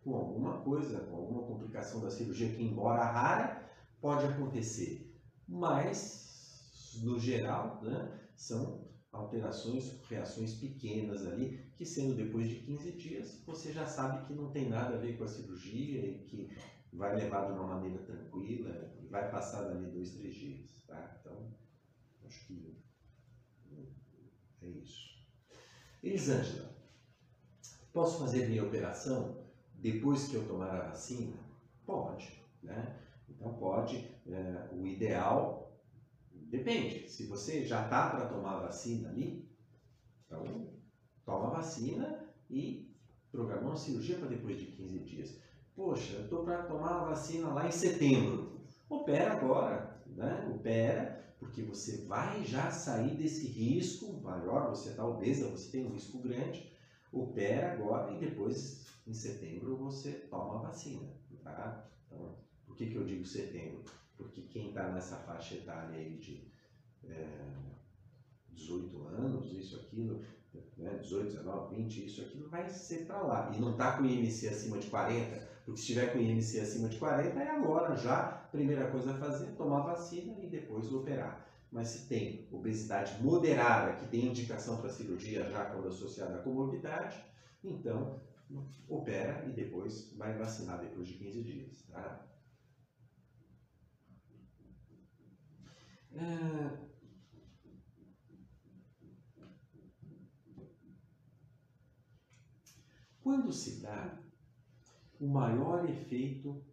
com 0.00 0.14
alguma 0.14 0.62
coisa, 0.62 1.00
com 1.00 1.16
alguma 1.16 1.42
complicação 1.42 2.00
da 2.00 2.10
cirurgia, 2.10 2.54
que 2.54 2.62
embora 2.62 3.04
rara, 3.04 3.70
pode 4.00 4.24
acontecer. 4.24 5.14
Mas, 5.46 7.00
no 7.02 7.18
geral, 7.18 7.82
né, 7.82 8.18
são 8.34 8.87
alterações, 9.12 10.00
reações 10.08 10.54
pequenas 10.54 11.26
ali, 11.26 11.58
que 11.76 11.86
sendo 11.86 12.14
depois 12.14 12.48
de 12.48 12.56
15 12.56 12.92
dias, 12.92 13.42
você 13.46 13.72
já 13.72 13.86
sabe 13.86 14.26
que 14.26 14.34
não 14.34 14.50
tem 14.50 14.68
nada 14.68 14.94
a 14.94 14.98
ver 14.98 15.16
com 15.16 15.24
a 15.24 15.28
cirurgia 15.28 16.06
e 16.06 16.24
que 16.24 16.56
vai 16.92 17.14
levar 17.16 17.46
de 17.46 17.52
uma 17.52 17.66
maneira 17.66 17.98
tranquila 18.00 18.92
e 19.00 19.06
vai 19.06 19.30
passar 19.30 19.62
dali 19.62 19.86
dois, 19.90 20.10
três 20.10 20.34
dias. 20.34 20.84
Tá? 20.86 21.18
Então, 21.20 21.52
acho 22.24 22.46
que 22.46 22.76
é 24.62 24.66
isso. 24.66 25.16
Elisângela, 26.02 26.68
posso 27.92 28.18
fazer 28.18 28.48
minha 28.48 28.64
operação 28.64 29.36
depois 29.74 30.26
que 30.26 30.36
eu 30.36 30.46
tomar 30.46 30.74
a 30.74 30.88
vacina? 30.88 31.36
Pode, 31.86 32.32
né? 32.62 32.96
Então 33.28 33.52
pode. 33.54 34.08
É, 34.26 34.68
o 34.72 34.86
ideal 34.86 35.67
depende. 36.48 37.08
Se 37.08 37.26
você 37.26 37.64
já 37.64 37.84
está 37.84 38.10
para 38.10 38.26
tomar 38.26 38.60
vacina 38.60 39.08
ali, 39.08 39.48
então 40.26 40.72
toma 41.24 41.48
a 41.48 41.56
vacina 41.56 42.26
e 42.50 42.88
programa 43.30 43.68
uma 43.68 43.76
cirurgia 43.76 44.16
para 44.16 44.28
depois 44.28 44.58
de 44.58 44.66
15 44.66 44.98
dias. 45.00 45.38
poxa, 45.74 46.14
eu 46.14 46.24
estou 46.24 46.42
para 46.42 46.62
tomar 46.62 47.02
a 47.02 47.04
vacina 47.04 47.48
lá 47.52 47.66
em 47.66 47.70
setembro. 47.70 48.60
Opera 48.88 49.32
agora, 49.32 50.02
né? 50.06 50.50
Opera, 50.52 51.34
porque 51.38 51.62
você 51.62 51.98
vai 52.06 52.44
já 52.44 52.70
sair 52.70 53.16
desse 53.16 53.46
risco 53.46 54.20
maior, 54.20 54.70
você 54.70 54.90
está 54.90 55.04
obesa, 55.06 55.48
você 55.48 55.70
tem 55.70 55.86
um 55.86 55.92
risco 55.92 56.18
grande, 56.18 56.72
opera 57.12 57.72
agora 57.72 58.12
e 58.12 58.18
depois, 58.18 58.86
em 59.06 59.12
setembro, 59.12 59.76
você 59.76 60.12
toma 60.12 60.56
a 60.56 60.62
vacina, 60.62 61.08
tá? 61.44 61.88
Então, 62.06 62.36
por 62.66 62.74
que, 62.74 62.86
que 62.86 62.96
eu 62.96 63.04
digo 63.04 63.24
setembro? 63.24 63.84
Porque 64.18 64.42
quem 64.42 64.68
está 64.68 64.90
nessa 64.90 65.16
faixa 65.16 65.54
etária 65.54 65.96
aí 65.96 66.18
de 66.18 66.52
é, 67.04 67.68
18 68.50 69.06
anos, 69.06 69.52
isso, 69.52 69.76
aquilo, 69.76 70.20
né, 70.76 70.98
18, 71.00 71.28
19, 71.28 71.76
20, 71.76 72.04
isso, 72.04 72.20
aquilo, 72.20 72.48
vai 72.50 72.68
ser 72.68 73.06
para 73.06 73.22
lá. 73.22 73.52
E 73.56 73.60
não 73.60 73.72
está 73.72 73.96
com 73.96 74.04
IMC 74.04 74.48
acima 74.48 74.78
de 74.78 74.88
40, 74.88 75.48
porque 75.64 75.80
se 75.80 75.86
tiver 75.86 76.12
com 76.12 76.18
IMC 76.18 76.60
acima 76.60 76.88
de 76.88 76.98
40, 76.98 77.38
é 77.38 77.48
agora 77.48 77.96
já, 77.96 78.48
primeira 78.50 78.90
coisa 78.90 79.12
a 79.12 79.18
fazer, 79.18 79.46
tomar 79.52 79.80
vacina 79.80 80.36
e 80.42 80.48
depois 80.48 80.92
operar. 80.92 81.46
Mas 81.70 81.88
se 81.88 82.08
tem 82.08 82.48
obesidade 82.50 83.22
moderada, 83.22 83.96
que 83.96 84.08
tem 84.08 84.26
indicação 84.26 84.78
para 84.78 84.90
cirurgia 84.90 85.44
já 85.44 85.66
quando 85.66 85.88
associada 85.88 86.36
à 86.36 86.42
comorbidade, 86.42 87.22
então 87.62 88.20
opera 88.88 89.44
e 89.46 89.52
depois 89.52 90.14
vai 90.16 90.36
vacinar 90.36 90.80
depois 90.80 91.06
de 91.06 91.14
15 91.14 91.42
dias. 91.42 91.82
Tá? 91.90 92.26
É, 96.18 96.88
Quando 103.28 103.52
se 103.52 103.82
dá 103.82 104.18
o 105.20 105.28
maior 105.28 105.88
efeito 105.88 106.64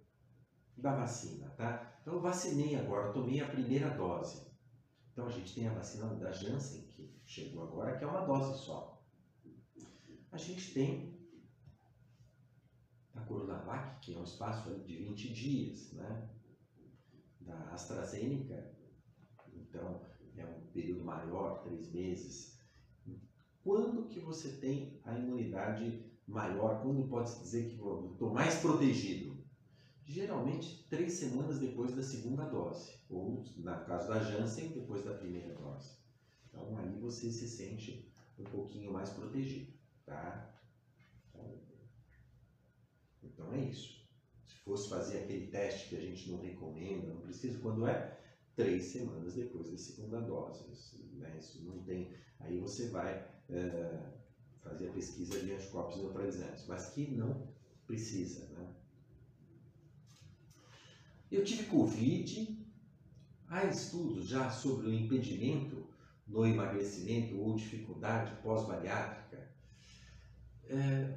da 0.78 0.96
vacina, 0.96 1.50
tá? 1.52 2.00
Então 2.02 2.14
eu 2.14 2.22
vacinei 2.22 2.76
agora, 2.76 3.12
tomei 3.12 3.42
a 3.42 3.50
primeira 3.50 3.90
dose. 3.90 4.42
Então 5.12 5.28
a 5.28 5.30
gente 5.30 5.54
tem 5.54 5.68
a 5.68 5.74
vacina 5.74 6.08
da 6.16 6.32
Janssen, 6.32 6.82
que 6.88 7.14
chegou 7.26 7.62
agora, 7.62 7.98
que 7.98 8.04
é 8.04 8.08
uma 8.08 8.26
dose 8.26 8.58
só. 8.64 9.06
A 10.32 10.38
gente 10.38 10.74
tem 10.74 11.14
a 13.14 13.22
Coronavac, 13.22 14.00
que 14.00 14.14
é 14.14 14.18
um 14.18 14.24
espaço 14.24 14.74
de 14.82 14.96
20 14.96 15.34
dias, 15.34 15.92
né? 15.92 16.30
Da 17.42 17.74
AstraZeneca, 17.74 18.75
então 19.76 20.02
é 20.38 20.46
um 20.46 20.62
período 20.72 21.04
maior, 21.04 21.62
três 21.64 21.92
meses. 21.92 22.58
Quando 23.64 24.08
que 24.08 24.20
você 24.20 24.50
tem 24.50 25.00
a 25.04 25.18
imunidade 25.18 26.04
maior, 26.28 26.82
quando 26.82 27.08
pode-se 27.08 27.42
dizer 27.42 27.68
que 27.68 27.74
estou 27.74 28.34
mais 28.34 28.56
protegido? 28.56 29.36
Geralmente, 30.06 30.86
três 30.88 31.14
semanas 31.14 31.58
depois 31.60 31.96
da 31.96 32.04
segunda 32.04 32.46
dose, 32.46 32.92
ou, 33.10 33.44
no 33.56 33.86
caso 33.86 34.08
da 34.08 34.20
Janssen, 34.20 34.70
depois 34.70 35.04
da 35.04 35.14
primeira 35.14 35.54
dose. 35.56 35.98
Então, 36.48 36.78
aí 36.78 36.96
você 37.00 37.30
se 37.32 37.48
sente 37.48 38.08
um 38.38 38.44
pouquinho 38.44 38.92
mais 38.92 39.10
protegido, 39.10 39.74
tá? 40.06 40.54
Então, 41.30 41.60
então 43.24 43.54
é 43.54 43.62
isso. 43.62 44.06
Se 44.46 44.56
fosse 44.58 44.90
fazer 44.90 45.20
aquele 45.20 45.48
teste 45.48 45.90
que 45.90 45.96
a 45.96 46.00
gente 46.00 46.30
não 46.30 46.40
recomenda, 46.40 47.08
não 47.08 47.22
precisa, 47.22 47.58
quando 47.60 47.88
é? 47.88 48.16
Três 48.56 48.86
semanas 48.86 49.34
depois 49.34 49.70
da 49.70 49.78
segunda 49.78 50.22
dose. 50.22 50.64
Isso, 50.72 50.98
né? 51.18 51.36
Isso 51.38 51.62
não 51.64 51.80
tem. 51.84 52.14
Aí 52.40 52.60
você 52.60 52.88
vai. 52.88 53.26
É, 53.50 54.16
fazer 54.66 54.88
a 54.88 54.92
pesquisa 54.92 55.40
de 55.40 55.54
anticorpos 55.54 55.98
neutralizantes, 55.98 56.66
mas 56.68 56.88
que 56.88 57.08
não 57.08 57.48
precisa. 57.86 58.48
Né? 58.48 58.68
Eu 61.32 61.44
tive 61.44 61.66
Covid, 61.66 62.58
há 63.48 63.66
estudos 63.66 64.28
já 64.28 64.50
sobre 64.50 64.88
o 64.88 64.94
impedimento 64.94 65.88
no 66.26 66.46
emagrecimento 66.46 67.38
ou 67.38 67.56
dificuldade 67.56 68.42
pós-bariátrica. 68.42 69.48
É, 70.64 71.16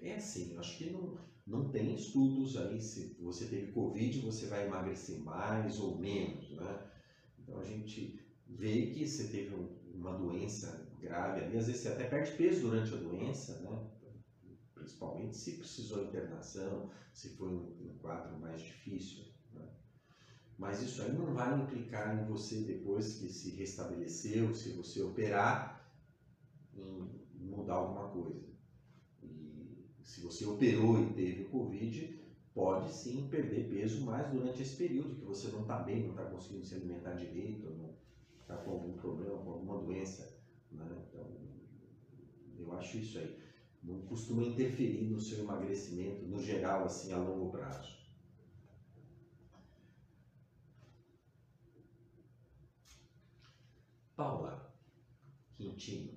é 0.00 0.14
assim, 0.14 0.56
acho 0.56 0.78
que 0.78 0.88
não, 0.88 1.18
não 1.46 1.70
tem 1.70 1.94
estudos 1.94 2.56
aí 2.56 2.80
se 2.80 3.16
você 3.20 3.46
teve 3.46 3.72
Covid, 3.72 4.20
você 4.20 4.46
vai 4.46 4.64
emagrecer 4.64 5.18
mais 5.18 5.78
ou 5.78 5.98
menos, 5.98 6.50
né? 6.50 6.78
Então 7.38 7.58
a 7.58 7.64
gente 7.64 8.18
vê 8.46 8.90
que 8.90 9.06
você 9.06 9.24
teve 9.24 9.54
um, 9.54 9.68
uma 9.94 10.12
doença 10.12 10.86
grave 10.98 11.40
ali, 11.40 11.56
às 11.56 11.66
vezes 11.66 11.82
você 11.82 11.88
até 11.88 12.04
perde 12.04 12.32
peso 12.32 12.62
durante 12.62 12.94
a 12.94 12.96
doença, 12.96 13.58
né? 13.60 13.78
principalmente 14.74 15.36
se 15.36 15.52
precisou 15.52 16.02
internação, 16.02 16.90
se 17.12 17.28
foi 17.28 17.48
um 17.48 17.94
quadro 18.00 18.36
mais 18.36 18.60
difícil. 18.60 19.24
Né? 19.52 19.64
Mas 20.58 20.82
isso 20.82 21.00
aí 21.02 21.12
não 21.12 21.32
vai 21.32 21.56
implicar 21.56 22.20
em 22.20 22.24
você, 22.24 22.60
depois 22.60 23.12
que 23.12 23.28
se 23.28 23.50
restabeleceu, 23.50 24.52
se 24.52 24.68
você 24.70 25.00
operar, 25.00 25.80
em 26.74 27.08
mudar 27.32 27.74
alguma 27.74 28.04
coisa. 28.10 28.51
Se 30.22 30.26
você 30.26 30.46
operou 30.46 31.00
e 31.00 31.12
teve 31.14 31.42
o 31.42 31.48
Covid, 31.48 32.20
pode 32.54 32.92
sim 32.92 33.26
perder 33.28 33.68
peso 33.68 34.04
mais 34.04 34.30
durante 34.30 34.62
esse 34.62 34.76
período 34.76 35.16
que 35.16 35.24
você 35.24 35.48
não 35.48 35.62
está 35.62 35.80
bem, 35.80 36.04
não 36.04 36.10
está 36.10 36.24
conseguindo 36.26 36.64
se 36.64 36.76
alimentar 36.76 37.14
direito, 37.14 37.68
não 37.70 37.92
está 38.40 38.56
com 38.58 38.70
algum 38.70 38.92
problema, 38.92 39.36
com 39.38 39.50
alguma 39.50 39.80
doença. 39.80 40.40
Né? 40.70 41.04
Então, 41.08 41.26
eu 42.56 42.72
acho 42.74 42.98
isso 42.98 43.18
aí. 43.18 43.36
Não 43.82 44.00
costuma 44.02 44.44
interferir 44.44 45.10
no 45.10 45.18
seu 45.18 45.40
emagrecimento, 45.40 46.24
no 46.24 46.38
geral, 46.38 46.84
assim, 46.84 47.12
a 47.12 47.18
longo 47.18 47.50
prazo. 47.50 48.00
Paula 54.14 54.72
Quintino. 55.56 56.16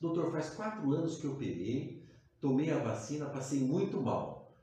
Doutor, 0.00 0.32
faz 0.32 0.48
quatro 0.54 0.90
anos 0.92 1.18
que 1.18 1.26
eu 1.26 1.32
operei, 1.32 2.03
tomei 2.44 2.70
a 2.70 2.76
vacina, 2.76 3.24
passei 3.24 3.60
muito 3.60 4.02
mal. 4.02 4.54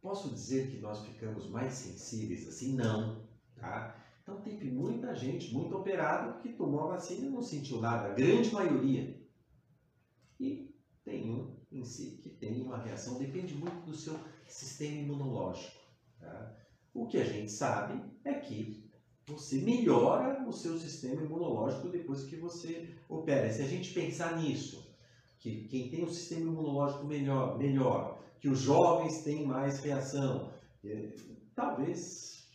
Posso 0.00 0.32
dizer 0.32 0.70
que 0.70 0.78
nós 0.78 1.04
ficamos 1.04 1.50
mais 1.50 1.72
sensíveis 1.72 2.46
assim? 2.46 2.76
Não, 2.76 3.26
tá? 3.56 4.00
Então 4.22 4.40
teve 4.42 4.70
muita 4.70 5.12
gente, 5.12 5.52
muito 5.52 5.76
operado, 5.76 6.40
que 6.40 6.52
tomou 6.52 6.84
a 6.84 6.94
vacina 6.94 7.26
e 7.26 7.30
não 7.30 7.42
sentiu 7.42 7.80
nada, 7.80 8.12
a 8.12 8.14
grande 8.14 8.52
maioria. 8.52 9.20
E 10.38 10.72
tem 11.04 11.32
um 11.32 11.56
em 11.72 11.84
si 11.84 12.20
que 12.22 12.30
tem 12.30 12.62
uma 12.62 12.78
reação, 12.78 13.18
depende 13.18 13.54
muito 13.54 13.86
do 13.86 13.96
seu 13.96 14.16
sistema 14.46 14.94
imunológico. 14.94 15.80
Tá? 16.20 16.56
O 16.94 17.08
que 17.08 17.18
a 17.18 17.24
gente 17.24 17.50
sabe 17.50 18.00
é 18.24 18.34
que 18.34 18.88
você 19.26 19.56
melhora 19.56 20.48
o 20.48 20.52
seu 20.52 20.78
sistema 20.78 21.22
imunológico 21.22 21.88
depois 21.88 22.22
que 22.22 22.36
você 22.36 22.94
opera. 23.08 23.52
Se 23.52 23.62
a 23.62 23.66
gente 23.66 23.92
pensar 23.92 24.40
nisso, 24.40 24.83
que 25.44 25.68
quem 25.68 25.90
tem 25.90 26.02
um 26.02 26.08
sistema 26.08 26.50
imunológico 26.50 27.04
melhor, 27.04 27.58
melhor 27.58 28.18
que 28.40 28.48
os 28.48 28.60
jovens 28.60 29.22
têm 29.24 29.44
mais 29.44 29.78
reação, 29.80 30.50
é, 30.82 31.14
talvez 31.54 32.48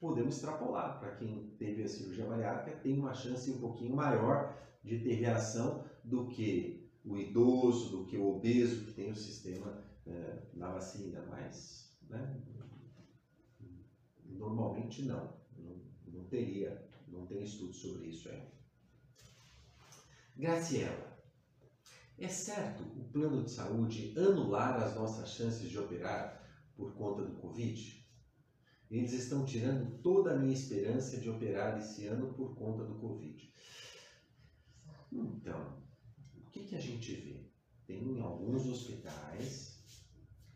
podemos 0.00 0.36
extrapolar. 0.36 0.98
Para 0.98 1.16
quem 1.16 1.50
teve 1.58 1.82
a 1.82 1.88
cirurgia 1.88 2.24
bariátrica, 2.24 2.78
tem 2.78 2.98
uma 2.98 3.12
chance 3.12 3.50
um 3.50 3.58
pouquinho 3.58 3.94
maior 3.94 4.56
de 4.82 4.98
ter 5.00 5.16
reação 5.16 5.84
do 6.02 6.26
que 6.28 6.90
o 7.04 7.18
idoso, 7.18 7.90
do 7.90 8.06
que 8.06 8.16
o 8.16 8.36
obeso 8.36 8.86
que 8.86 8.94
tem 8.94 9.10
o 9.10 9.14
sistema 9.14 9.84
é, 10.06 10.38
na 10.54 10.70
vacina, 10.70 11.22
mas 11.28 11.94
né, 12.08 12.42
normalmente 14.24 15.02
não, 15.02 15.34
não, 15.58 15.76
não 16.06 16.24
teria, 16.24 16.82
não 17.08 17.26
tem 17.26 17.42
estudo 17.42 17.74
sobre 17.74 18.06
isso 18.06 18.26
ainda. 18.30 18.56
Graciela, 20.34 21.15
é 22.18 22.28
certo 22.28 22.82
o 22.82 23.04
plano 23.12 23.44
de 23.44 23.50
saúde 23.50 24.14
anular 24.16 24.82
as 24.82 24.94
nossas 24.94 25.30
chances 25.30 25.68
de 25.68 25.78
operar 25.78 26.42
por 26.74 26.94
conta 26.94 27.22
do 27.22 27.36
Covid? 27.36 28.06
Eles 28.90 29.12
estão 29.12 29.44
tirando 29.44 30.00
toda 30.00 30.32
a 30.32 30.38
minha 30.38 30.54
esperança 30.54 31.18
de 31.18 31.28
operar 31.28 31.78
esse 31.78 32.06
ano 32.06 32.32
por 32.34 32.54
conta 32.54 32.84
do 32.84 32.94
Covid. 32.94 33.52
Então, 35.12 35.82
o 36.36 36.50
que, 36.50 36.64
que 36.64 36.76
a 36.76 36.80
gente 36.80 37.14
vê? 37.14 37.50
Tem 37.86 38.20
alguns 38.20 38.66
hospitais, 38.66 39.82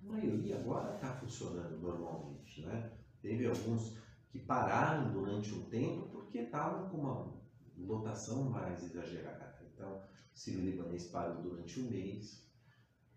a 0.03 0.07
maioria 0.07 0.59
agora 0.59 0.95
está 0.95 1.13
funcionando 1.15 1.79
normalmente, 1.79 2.63
né? 2.63 2.93
Teve 3.21 3.47
alguns 3.47 3.99
que 4.31 4.39
pararam 4.39 5.13
durante 5.13 5.53
um 5.53 5.69
tempo 5.69 6.09
porque 6.09 6.39
estavam 6.39 6.89
com 6.89 6.99
uma 6.99 7.41
lotação 7.77 8.49
mais 8.49 8.83
exagerada. 8.83 9.59
Então, 9.73 10.03
Sírio 10.41 10.65
Libanês 10.65 11.05
parou 11.09 11.43
durante 11.43 11.81
um 11.81 11.91
mês, 11.91 12.49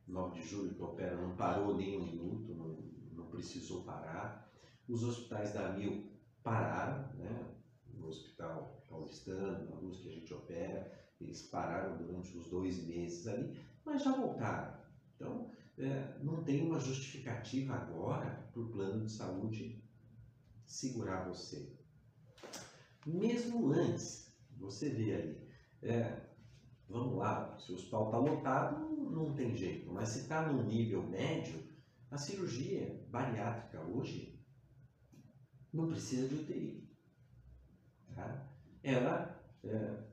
9 0.06 0.42
de 0.42 0.46
julho 0.46 0.76
que 0.76 0.82
opera 0.82 1.16
não 1.16 1.38
parou 1.38 1.78
nem 1.78 1.98
um 1.98 2.04
minuto, 2.04 2.54
não, 2.54 2.78
não 3.14 3.30
precisou 3.30 3.82
parar. 3.84 4.52
Os 4.90 5.06
hospitais 5.06 5.54
da 5.54 5.72
Mil 5.72 6.12
pararam, 6.44 7.16
né? 7.16 7.56
no 7.94 8.10
Hospital 8.10 8.84
Paulistano, 8.90 9.70
na 9.70 9.78
luz 9.78 10.02
que 10.02 10.10
a 10.10 10.12
gente 10.12 10.34
opera, 10.34 10.92
eles 11.22 11.44
pararam 11.44 11.96
durante 11.96 12.38
os 12.38 12.50
dois 12.50 12.86
meses 12.86 13.26
ali, 13.26 13.58
mas 13.86 14.04
já 14.04 14.12
voltaram. 14.12 14.78
Então, 15.16 15.50
é, 15.78 16.18
não 16.22 16.44
tem 16.44 16.68
uma 16.68 16.78
justificativa 16.78 17.74
agora 17.74 18.50
para 18.52 18.62
o 18.62 18.68
plano 18.68 19.06
de 19.06 19.12
saúde 19.14 19.82
segurar 20.66 21.30
você. 21.30 21.72
Mesmo 23.06 23.72
antes, 23.72 24.30
você 24.58 24.90
vê 24.90 25.16
ali, 25.16 25.48
é, 25.82 26.33
vamos 26.94 27.18
lá, 27.18 27.58
se 27.58 27.72
o 27.72 27.76
hospital 27.76 28.06
está 28.06 28.18
lotado, 28.18 28.90
não 29.10 29.34
tem 29.34 29.56
jeito, 29.56 29.92
mas 29.92 30.10
se 30.10 30.20
está 30.20 30.48
num 30.48 30.64
nível 30.64 31.02
médio, 31.02 31.62
a 32.12 32.18
cirurgia 32.18 33.04
bariátrica 33.10 33.82
hoje 33.82 34.40
não 35.74 35.88
precisa 35.88 36.28
de 36.28 36.36
UTI. 36.36 36.88
Tá? 38.14 38.48
Ela 38.84 39.44
é, 39.64 40.04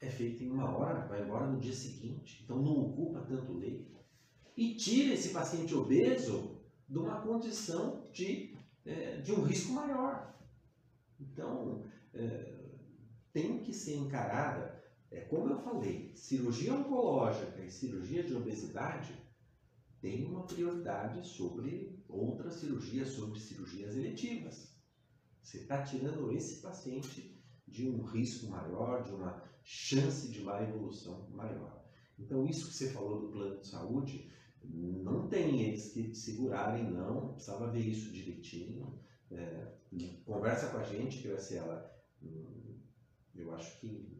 é 0.00 0.08
feita 0.08 0.42
em 0.42 0.50
uma 0.50 0.74
hora, 0.74 1.06
vai 1.06 1.22
embora 1.22 1.46
no 1.46 1.60
dia 1.60 1.74
seguinte, 1.74 2.42
então 2.42 2.62
não 2.62 2.86
ocupa 2.86 3.20
tanto 3.20 3.52
leito. 3.52 3.94
E 4.56 4.76
tira 4.76 5.12
esse 5.12 5.30
paciente 5.34 5.74
obeso 5.74 6.62
de 6.88 6.96
uma 6.96 7.20
condição 7.20 8.04
de, 8.10 8.56
é, 8.86 9.18
de 9.18 9.32
um 9.32 9.42
risco 9.42 9.72
maior. 9.72 10.34
Então, 11.20 11.84
é, 12.14 12.54
tem 13.34 13.58
que 13.62 13.72
ser 13.74 13.96
encarada, 13.96 14.73
é, 15.14 15.20
como 15.20 15.48
eu 15.48 15.58
falei, 15.60 16.12
cirurgia 16.16 16.74
oncológica 16.74 17.64
e 17.64 17.70
cirurgia 17.70 18.24
de 18.24 18.34
obesidade 18.34 19.14
tem 20.00 20.26
uma 20.26 20.46
prioridade 20.46 21.26
sobre 21.26 22.02
outras 22.08 22.56
cirurgias, 22.56 23.08
sobre 23.10 23.38
cirurgias 23.38 23.96
eletivas. 23.96 24.76
Você 25.42 25.58
está 25.58 25.82
tirando 25.82 26.32
esse 26.32 26.60
paciente 26.60 27.40
de 27.66 27.88
um 27.88 28.02
risco 28.02 28.48
maior, 28.48 29.04
de 29.04 29.12
uma 29.12 29.42
chance 29.62 30.30
de 30.30 30.42
má 30.42 30.62
evolução 30.62 31.28
maior. 31.30 31.84
Então, 32.18 32.44
isso 32.44 32.66
que 32.68 32.74
você 32.74 32.90
falou 32.90 33.20
do 33.20 33.28
plano 33.28 33.60
de 33.60 33.68
saúde, 33.68 34.30
não 34.62 35.28
tem 35.28 35.62
eles 35.62 35.92
que 35.92 36.10
te 36.10 36.18
segurarem, 36.18 36.90
não. 36.90 37.34
Precisava 37.34 37.70
ver 37.70 37.86
isso 37.86 38.12
direitinho. 38.12 38.98
É, 39.30 39.72
conversa 40.24 40.68
com 40.68 40.78
a 40.78 40.84
gente, 40.84 41.22
que 41.22 41.28
vai 41.28 41.38
ser 41.38 41.56
ela. 41.56 41.90
Hum, 42.22 42.78
eu 43.34 43.52
acho 43.54 43.80
que 43.80 44.13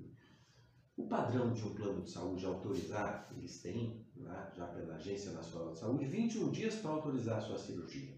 o 0.97 1.09
padrão 1.09 1.53
de 1.53 1.63
um 1.65 1.75
plano 1.75 2.03
de 2.03 2.11
saúde 2.11 2.47
autorizar, 2.47 3.29
eles 3.37 3.61
têm, 3.61 4.07
né, 4.15 4.53
já 4.57 4.67
pela 4.69 4.95
Agência 4.95 5.33
Nacional 5.33 5.73
de 5.73 5.81
Saúde, 5.81 6.05
21 6.07 6.51
dias 6.51 6.77
para 6.77 6.91
autorizar 6.93 7.39
a 7.39 7.41
sua 7.41 7.59
cirurgia. 7.59 8.15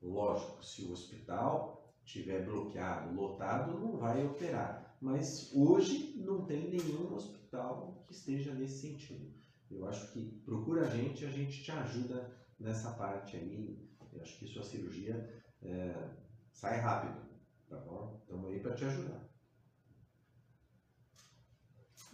Lógico, 0.00 0.64
se 0.64 0.84
o 0.84 0.92
hospital 0.92 1.94
tiver 2.04 2.46
bloqueado, 2.46 3.14
lotado, 3.14 3.78
não 3.78 3.98
vai 3.98 4.24
operar. 4.24 4.96
Mas 5.00 5.52
hoje 5.54 6.14
não 6.16 6.46
tem 6.46 6.70
nenhum 6.70 7.12
hospital 7.12 8.02
que 8.06 8.14
esteja 8.14 8.54
nesse 8.54 8.80
sentido. 8.80 9.32
Eu 9.70 9.86
acho 9.86 10.10
que 10.12 10.40
procura 10.44 10.86
a 10.86 10.90
gente, 10.90 11.24
a 11.26 11.30
gente 11.30 11.62
te 11.62 11.70
ajuda 11.70 12.34
nessa 12.58 12.92
parte 12.94 13.36
aí. 13.36 13.86
Eu 14.12 14.22
acho 14.22 14.38
que 14.38 14.46
sua 14.46 14.62
cirurgia 14.62 15.42
é, 15.62 16.10
sai 16.52 16.80
rápido, 16.80 17.28
tá 17.68 17.76
bom? 17.76 18.18
Estamos 18.22 18.50
aí 18.50 18.60
para 18.60 18.74
te 18.74 18.84
ajudar. 18.86 19.27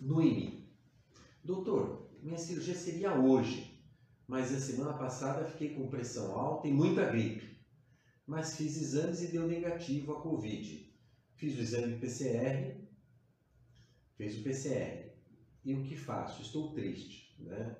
Noemi. 0.04 0.70
Doutor, 1.42 2.10
minha 2.22 2.36
cirurgia 2.36 2.74
seria 2.74 3.14
hoje, 3.14 3.82
mas 4.26 4.54
a 4.54 4.60
semana 4.60 4.92
passada 4.92 5.46
fiquei 5.46 5.74
com 5.74 5.88
pressão 5.88 6.38
alta 6.38 6.68
e 6.68 6.72
muita 6.72 7.06
gripe. 7.06 7.58
Mas 8.26 8.54
fiz 8.54 8.76
exames 8.76 9.22
e 9.22 9.28
deu 9.28 9.46
negativo 9.46 10.12
a 10.12 10.20
Covid. 10.20 10.94
Fiz 11.34 11.56
o 11.56 11.60
exame 11.60 11.98
PCR, 11.98 12.86
fez 14.16 14.38
o 14.38 14.42
PCR. 14.42 15.10
E 15.64 15.74
o 15.74 15.82
que 15.82 15.96
faço? 15.96 16.42
Estou 16.42 16.74
triste, 16.74 17.34
né? 17.42 17.74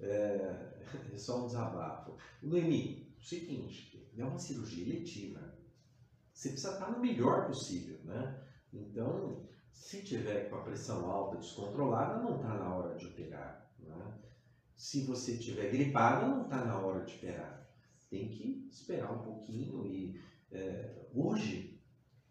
É, 0.00 1.10
é 1.14 1.16
só 1.16 1.42
um 1.42 1.46
desabafo. 1.46 2.16
Noemi, 2.42 3.14
o 3.16 3.22
seguinte, 3.22 4.10
é 4.16 4.24
uma 4.24 4.38
cirurgia 4.38 4.84
eletiva. 4.84 5.56
Você 6.32 6.48
precisa 6.48 6.72
estar 6.72 6.90
no 6.90 6.98
melhor 6.98 7.46
possível, 7.46 8.00
né? 8.02 8.44
Então, 8.72 9.48
se 9.72 10.02
tiver 10.02 10.48
com 10.48 10.56
a 10.56 10.62
pressão 10.62 11.10
alta 11.10 11.38
descontrolada, 11.38 12.22
não 12.22 12.36
está 12.36 12.54
na 12.54 12.74
hora 12.74 12.94
de 12.94 13.06
operar. 13.06 13.70
Né? 13.78 14.18
Se 14.76 15.04
você 15.04 15.36
tiver 15.36 15.70
gripado, 15.70 16.26
não 16.26 16.44
está 16.44 16.64
na 16.64 16.78
hora 16.78 17.04
de 17.04 17.14
operar. 17.16 17.68
Tem 18.08 18.28
que 18.28 18.68
esperar 18.70 19.12
um 19.12 19.22
pouquinho 19.22 19.86
e 19.86 20.20
é, 20.50 21.08
hoje 21.14 21.80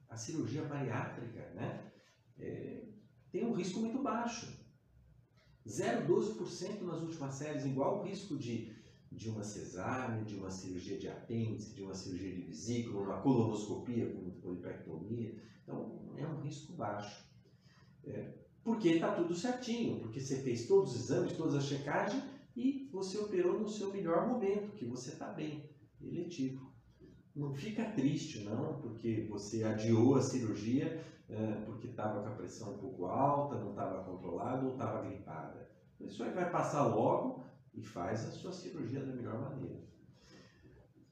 a 0.07 0.15
cirurgia 0.15 0.63
bariátrica 0.63 1.49
né, 1.55 1.91
é, 2.37 2.83
tem 3.31 3.45
um 3.45 3.53
risco 3.53 3.79
muito 3.79 4.01
baixo. 4.01 4.59
0,12% 5.67 6.81
nas 6.81 7.01
últimas 7.01 7.35
séries, 7.35 7.65
igual 7.65 7.99
o 7.99 8.03
risco 8.03 8.37
de, 8.37 8.75
de 9.11 9.29
uma 9.29 9.43
cesárea, 9.43 10.23
de 10.23 10.35
uma 10.35 10.49
cirurgia 10.49 10.97
de 10.97 11.07
apêndice, 11.07 11.75
de 11.75 11.83
uma 11.83 11.93
cirurgia 11.93 12.33
de 12.33 12.41
vesícula, 12.41 13.03
uma 13.03 13.21
colonoscopia 13.21 14.11
com 14.11 14.31
polipectomia. 14.41 15.35
Então, 15.63 16.13
é 16.17 16.25
um 16.25 16.41
risco 16.41 16.73
baixo. 16.73 17.30
É, 18.05 18.33
porque 18.63 18.89
está 18.89 19.13
tudo 19.13 19.35
certinho, 19.35 19.99
porque 19.99 20.19
você 20.19 20.37
fez 20.37 20.67
todos 20.67 20.95
os 20.95 21.03
exames, 21.03 21.33
todas 21.33 21.55
as 21.55 21.65
checagens 21.65 22.23
e 22.55 22.89
você 22.91 23.17
operou 23.17 23.59
no 23.59 23.67
seu 23.67 23.91
melhor 23.91 24.27
momento, 24.27 24.75
que 24.75 24.85
você 24.85 25.11
está 25.11 25.27
bem, 25.27 25.69
eletivo. 25.99 26.71
Não 27.35 27.53
fica 27.53 27.85
triste, 27.91 28.43
não, 28.43 28.79
porque 28.81 29.25
você 29.29 29.63
adiou 29.63 30.15
a 30.15 30.21
cirurgia 30.21 31.01
é, 31.29 31.53
porque 31.65 31.87
estava 31.87 32.21
com 32.21 32.27
a 32.27 32.35
pressão 32.35 32.73
um 32.73 32.77
pouco 32.77 33.05
alta, 33.05 33.55
não 33.55 33.69
estava 33.69 34.03
controlada 34.03 34.65
ou 34.65 34.73
estava 34.73 35.01
gripada. 35.01 35.69
Isso 35.99 36.23
aí 36.23 36.33
vai 36.33 36.49
passar 36.49 36.85
logo 36.87 37.45
e 37.73 37.81
faz 37.81 38.25
a 38.25 38.31
sua 38.31 38.51
cirurgia 38.51 39.05
da 39.05 39.13
melhor 39.13 39.39
maneira. 39.39 39.81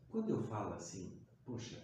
Quando 0.09 0.29
eu 0.29 0.41
falo 0.41 0.73
assim, 0.73 1.21
poxa, 1.45 1.81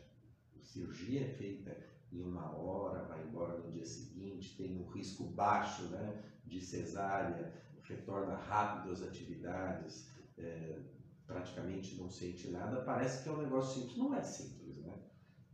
cirurgia 0.75 1.21
é 1.21 1.27
feita 1.29 1.94
em 2.15 2.23
uma 2.23 2.49
hora, 2.55 3.03
vai 3.03 3.23
embora 3.23 3.57
no 3.57 3.71
dia 3.71 3.85
seguinte, 3.85 4.55
tem 4.55 4.79
um 4.79 4.87
risco 4.87 5.25
baixo 5.25 5.83
né, 5.89 6.23
de 6.45 6.61
cesárea, 6.61 7.53
retorna 7.83 8.35
rápido 8.35 8.91
às 8.91 9.01
atividades, 9.01 10.09
é, 10.37 10.79
praticamente 11.27 11.95
não 11.95 12.09
sente 12.09 12.49
nada, 12.49 12.81
parece 12.83 13.23
que 13.23 13.29
é 13.29 13.31
um 13.31 13.41
negócio 13.41 13.81
simples. 13.81 13.97
Não 13.97 14.15
é 14.15 14.21
simples, 14.21 14.77
né? 14.77 14.97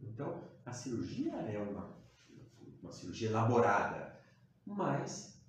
Então, 0.01 0.43
a 0.65 0.71
cirurgia 0.71 1.33
é 1.33 1.59
uma, 1.59 1.95
uma 2.81 2.91
cirurgia 2.91 3.29
elaborada, 3.29 4.19
mas 4.65 5.41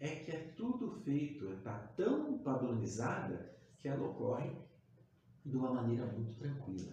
é 0.00 0.08
que 0.16 0.30
é 0.30 0.52
tudo 0.56 0.90
feito, 0.90 1.52
está 1.52 1.72
tão 1.96 2.38
padronizada 2.38 3.54
que 3.78 3.88
ela 3.88 4.06
ocorre 4.06 4.50
de 5.44 5.56
uma 5.56 5.72
maneira 5.72 6.06
muito 6.06 6.36
tranquila. 6.36 6.92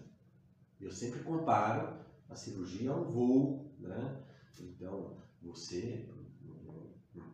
Eu 0.79 0.91
sempre 0.91 1.21
comparo 1.21 2.02
a 2.29 2.35
cirurgia 2.35 2.89
é 2.89 2.93
um 2.93 3.11
voo, 3.11 3.71
né? 3.79 4.23
Então, 4.59 5.17
você 5.41 6.09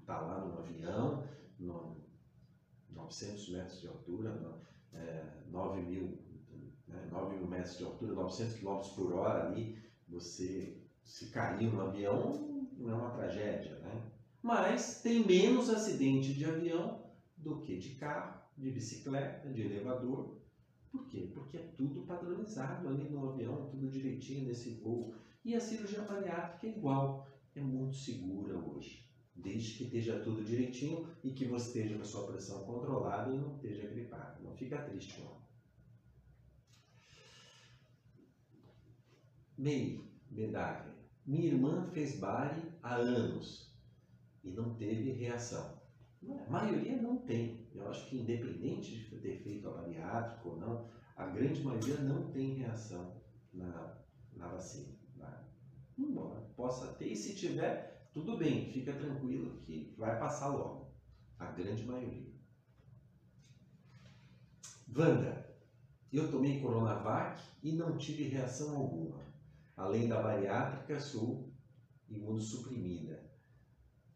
está 0.09 0.19
lá 0.19 0.45
no 0.45 0.59
avião, 0.59 1.23
no 1.59 1.95
900 2.89 3.49
metros 3.49 3.81
de 3.81 3.87
altura, 3.87 4.31
no, 4.31 4.61
é, 4.97 5.43
9, 5.51 5.81
mil, 5.81 6.17
né, 6.87 7.07
9 7.11 7.37
mil 7.37 7.47
metros 7.47 7.77
de 7.77 7.83
altura, 7.83 8.13
900 8.13 8.59
km 8.59 8.79
por 8.95 9.13
hora 9.13 9.47
ali, 9.47 9.77
você 10.07 10.81
se 11.03 11.27
caiu 11.27 11.71
no 11.71 11.81
avião, 11.81 12.67
não 12.77 12.91
é 12.91 12.93
uma 12.95 13.11
tragédia, 13.11 13.77
né? 13.79 14.11
Mas 14.41 15.01
tem 15.01 15.25
menos 15.25 15.69
acidente 15.69 16.33
de 16.33 16.45
avião 16.45 17.03
do 17.37 17.61
que 17.61 17.77
de 17.77 17.95
carro, 17.95 18.39
de 18.57 18.71
bicicleta, 18.71 19.49
de 19.49 19.61
elevador, 19.61 20.38
por 20.91 21.07
quê? 21.07 21.29
Porque 21.33 21.57
é 21.57 21.61
tudo 21.77 22.01
padronizado 22.01 22.87
ali 22.87 23.09
no 23.09 23.29
avião, 23.29 23.69
tudo 23.69 23.89
direitinho 23.89 24.47
nesse 24.47 24.75
voo. 24.75 25.13
E 25.45 25.55
a 25.55 25.59
cirurgia 25.59 26.01
bariátrica 26.01 26.67
é 26.67 26.77
igual, 26.77 27.27
é 27.55 27.61
muito 27.61 27.95
segura 27.95 28.57
hoje. 28.57 29.07
Desde 29.35 29.77
que 29.77 29.83
esteja 29.85 30.19
tudo 30.19 30.43
direitinho 30.43 31.07
e 31.23 31.31
que 31.31 31.45
você 31.45 31.67
esteja 31.67 31.95
com 31.95 32.01
a 32.01 32.05
sua 32.05 32.25
pressão 32.25 32.63
controlada 32.63 33.33
e 33.33 33.37
não 33.37 33.55
esteja 33.55 33.87
gripado. 33.87 34.43
Não 34.43 34.53
fica 34.53 34.81
triste, 34.81 35.19
não. 35.21 35.39
MEI, 39.57 40.01
medalha. 40.29 40.93
Minha 41.25 41.47
irmã 41.47 41.85
fez 41.91 42.17
bari 42.17 42.61
há 42.81 42.95
anos 42.95 43.69
e 44.43 44.49
não 44.49 44.73
teve 44.75 45.11
reação. 45.11 45.79
A 46.27 46.49
maioria 46.49 47.01
não 47.01 47.17
tem. 47.17 47.67
Eu 47.73 47.87
acho 47.89 48.09
que 48.09 48.19
independente 48.19 49.09
de 49.09 49.19
ter 49.19 49.37
feito 49.37 49.67
a 49.67 49.71
bariátrica 49.71 50.47
ou 50.47 50.57
não, 50.59 50.89
a 51.15 51.27
grande 51.27 51.63
maioria 51.63 51.97
não 51.97 52.31
tem 52.31 52.55
reação 52.55 53.21
na, 53.53 53.97
na 54.33 54.47
vacina. 54.47 54.95
Tá? 55.17 55.47
Embora 55.97 56.41
possa 56.55 56.93
ter, 56.93 57.07
e 57.07 57.15
se 57.15 57.35
tiver, 57.35 58.09
tudo 58.13 58.37
bem, 58.37 58.71
fica 58.71 58.93
tranquilo 58.93 59.61
que 59.61 59.93
vai 59.97 60.19
passar 60.19 60.49
logo. 60.49 60.93
A 61.37 61.51
grande 61.51 61.85
maioria. 61.85 62.33
Wanda, 64.93 65.55
eu 66.11 66.29
tomei 66.29 66.59
Coronavac 66.59 67.41
e 67.63 67.73
não 67.73 67.97
tive 67.97 68.23
reação 68.23 68.75
alguma. 68.75 69.23
Além 69.77 70.09
da 70.09 70.21
bariátrica, 70.21 70.99
sou 70.99 71.53
imunossuprimida. 72.09 73.29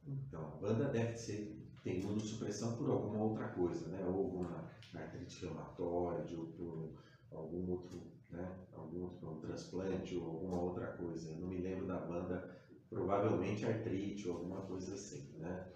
Então, 0.05 0.59
Wanda 0.61 0.89
deve 0.89 1.15
ser 1.15 1.62
tem 1.83 1.99
imunossupressão 1.99 2.77
por 2.77 2.89
alguma 2.89 3.21
outra 3.23 3.49
coisa, 3.49 3.87
né? 3.89 4.03
Ou 4.05 4.17
alguma 4.17 4.69
artrite 4.93 5.45
reumatoide, 5.45 6.35
ou 6.35 6.45
por 6.45 6.93
algum 7.31 7.71
outro, 7.71 8.01
né? 8.29 8.67
Algum 8.71 9.01
outro 9.03 9.29
um 9.29 9.39
transplante 9.39 10.15
ou 10.15 10.23
alguma 10.23 10.59
outra 10.61 10.87
coisa. 10.93 11.29
Eu 11.29 11.39
não 11.39 11.47
me 11.49 11.57
lembro 11.57 11.85
da 11.85 11.99
banda, 11.99 12.57
provavelmente 12.89 13.65
artrite 13.65 14.27
ou 14.27 14.35
alguma 14.35 14.61
coisa 14.61 14.93
assim, 14.93 15.27
né? 15.37 15.67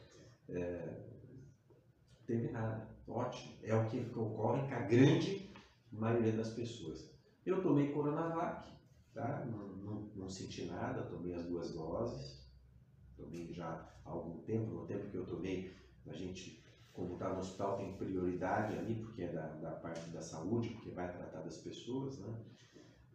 É, 0.50 1.04
teve 2.26 2.50
nada, 2.50 2.88
ótimo. 3.06 3.54
É 3.62 3.76
o 3.76 3.88
que 3.88 4.00
ocorre 4.18 4.66
com 4.68 4.76
a 4.76 4.80
grande 4.80 5.52
maioria 5.92 6.32
das 6.32 6.50
pessoas. 6.50 7.06
Eu 7.46 7.62
tomei 7.62 7.92
Coronavac, 7.92 8.66
tá? 9.14 9.44
Não, 9.46 9.68
não, 9.76 10.10
não 10.16 10.30
senti 10.30 10.64
nada, 10.64 11.04
tomei 11.04 11.34
as 11.34 11.44
duas 11.44 11.72
doses, 11.72 12.46
tomei 13.16 13.52
já 13.52 13.68
há 14.06 14.10
algum 14.10 14.38
tempo, 14.44 14.72
no 14.72 14.86
tempo 14.86 15.10
que 15.10 15.16
eu 15.18 15.26
tomei, 15.26 15.70
a 16.10 16.14
gente, 16.14 16.64
como 16.94 17.14
está 17.14 17.30
no 17.34 17.40
hospital, 17.40 17.78
tem 17.78 17.96
prioridade 17.98 18.78
ali, 18.78 18.96
porque 18.96 19.24
é 19.24 19.32
da, 19.32 19.48
da 19.48 19.72
parte 19.72 20.10
da 20.10 20.22
saúde, 20.22 20.70
porque 20.70 20.92
vai 20.92 21.12
tratar 21.12 21.42
das 21.42 21.58
pessoas, 21.58 22.20
né? 22.20 22.34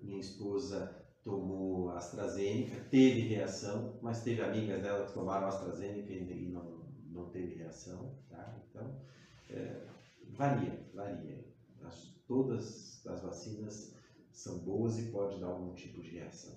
Minha 0.00 0.20
esposa 0.20 1.02
tomou 1.22 1.90
AstraZeneca, 1.90 2.84
teve 2.90 3.20
reação, 3.20 3.98
mas 4.02 4.22
teve 4.22 4.42
amigas 4.42 4.82
dela 4.82 5.06
que 5.06 5.12
tomaram 5.12 5.46
AstraZeneca 5.46 6.12
e 6.12 6.48
não, 6.48 6.84
não 7.10 7.30
teve 7.30 7.54
reação, 7.54 8.16
tá? 8.28 8.60
Então, 8.68 9.00
é, 9.48 9.86
varia, 10.30 10.84
varia. 10.92 11.44
As, 11.82 12.12
todas 12.26 13.06
as 13.06 13.22
vacinas 13.22 13.94
são 14.32 14.58
boas 14.58 14.98
e 14.98 15.10
pode 15.10 15.40
dar 15.40 15.48
algum 15.48 15.74
tipo 15.74 16.00
de 16.00 16.10
reação. 16.10 16.56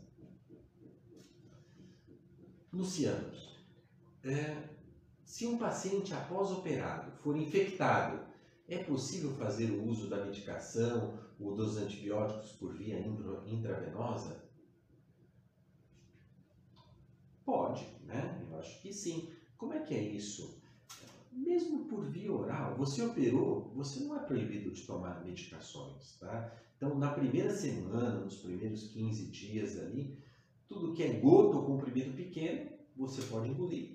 Luciano, 2.73 3.31
é, 4.23 4.69
se 5.25 5.47
um 5.47 5.57
paciente 5.57 6.13
após 6.13 6.51
operado 6.51 7.11
for 7.11 7.35
infectado, 7.35 8.23
é 8.67 8.77
possível 8.77 9.31
fazer 9.33 9.71
o 9.71 9.83
uso 9.83 10.07
da 10.07 10.23
medicação 10.23 11.19
ou 11.39 11.55
dos 11.55 11.77
antibióticos 11.77 12.51
por 12.53 12.73
via 12.73 12.99
intravenosa? 13.45 14.43
Pode, 17.43 17.87
né? 18.03 18.45
Eu 18.47 18.57
acho 18.57 18.79
que 18.81 18.93
sim. 18.93 19.29
Como 19.57 19.73
é 19.73 19.79
que 19.79 19.93
é 19.93 20.01
isso? 20.01 20.61
Mesmo 21.31 21.85
por 21.85 22.05
via 22.05 22.31
oral, 22.31 22.75
você 22.75 23.03
operou, 23.03 23.71
você 23.75 23.99
não 23.99 24.15
é 24.15 24.19
proibido 24.19 24.71
de 24.71 24.83
tomar 24.83 25.23
medicações, 25.23 26.17
tá? 26.19 26.53
Então, 26.77 26.97
na 26.97 27.11
primeira 27.11 27.51
semana, 27.51 28.19
nos 28.19 28.37
primeiros 28.37 28.87
15 28.87 29.25
dias 29.25 29.77
ali, 29.77 30.17
tudo 30.67 30.93
que 30.93 31.03
é 31.03 31.19
gota 31.19 31.57
ou 31.57 31.65
comprimido 31.65 32.13
pequeno, 32.13 32.71
você 32.95 33.21
pode 33.23 33.49
engolir. 33.49 33.94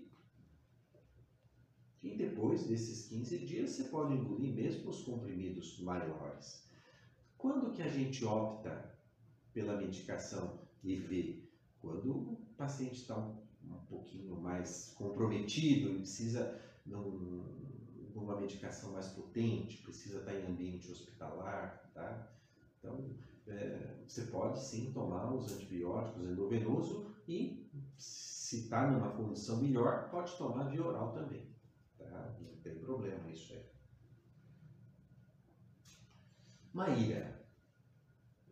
E 2.02 2.16
depois 2.16 2.66
desses 2.66 3.08
15 3.08 3.38
dias, 3.40 3.70
você 3.70 3.84
pode 3.84 4.14
engolir 4.14 4.54
mesmo 4.54 4.88
os 4.88 5.02
comprimidos 5.02 5.78
maiores. 5.80 6.66
Quando 7.36 7.72
que 7.72 7.82
a 7.82 7.88
gente 7.88 8.24
opta 8.24 8.94
pela 9.52 9.76
medicação 9.76 10.60
EV? 10.82 11.48
Quando 11.78 12.10
o 12.10 12.36
paciente 12.56 12.94
está 12.94 13.18
um, 13.18 13.36
um 13.64 13.84
pouquinho 13.86 14.40
mais 14.40 14.94
comprometido, 14.96 15.96
precisa 15.96 16.58
de 16.86 16.94
uma 18.18 18.40
medicação 18.40 18.92
mais 18.92 19.08
potente, 19.08 19.82
precisa 19.82 20.18
estar 20.18 20.34
em 20.34 20.46
ambiente 20.46 20.90
hospitalar, 20.90 21.90
tá? 21.94 22.30
Então, 22.78 23.14
é, 23.46 23.96
você 24.06 24.22
pode 24.26 24.60
sim 24.62 24.90
tomar 24.92 25.32
os 25.34 25.52
antibióticos 25.52 26.26
endovenoso 26.26 27.14
e, 27.28 27.70
se 27.96 28.64
está 28.64 28.90
numa 28.90 29.10
condição 29.12 29.60
melhor, 29.60 30.10
pode 30.10 30.36
tomar 30.36 30.64
via 30.64 30.84
oral 30.84 31.12
também. 31.12 31.46
Tá? 32.10 32.36
Não 32.40 32.56
tem 32.56 32.78
problema 32.80 33.30
isso 33.30 33.52
aí. 33.52 33.70
Maíra. 36.72 37.48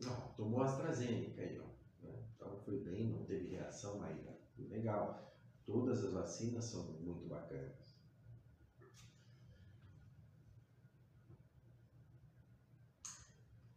Não, 0.00 0.32
tomou 0.36 0.62
AstraZeneca 0.62 1.42
aí, 1.42 1.59
ó. 1.59 1.66
Né? 2.04 2.24
Então 2.34 2.56
foi 2.61 2.80
bem, 2.84 3.11
não 3.11 3.24
teve 3.24 3.48
reação, 3.48 3.98
Maíra. 3.98 4.38
Legal. 4.56 5.36
Todas 5.66 6.04
as 6.04 6.12
vacinas 6.12 6.64
são 6.64 6.84
muito 7.00 7.26
bacanas. 7.26 7.98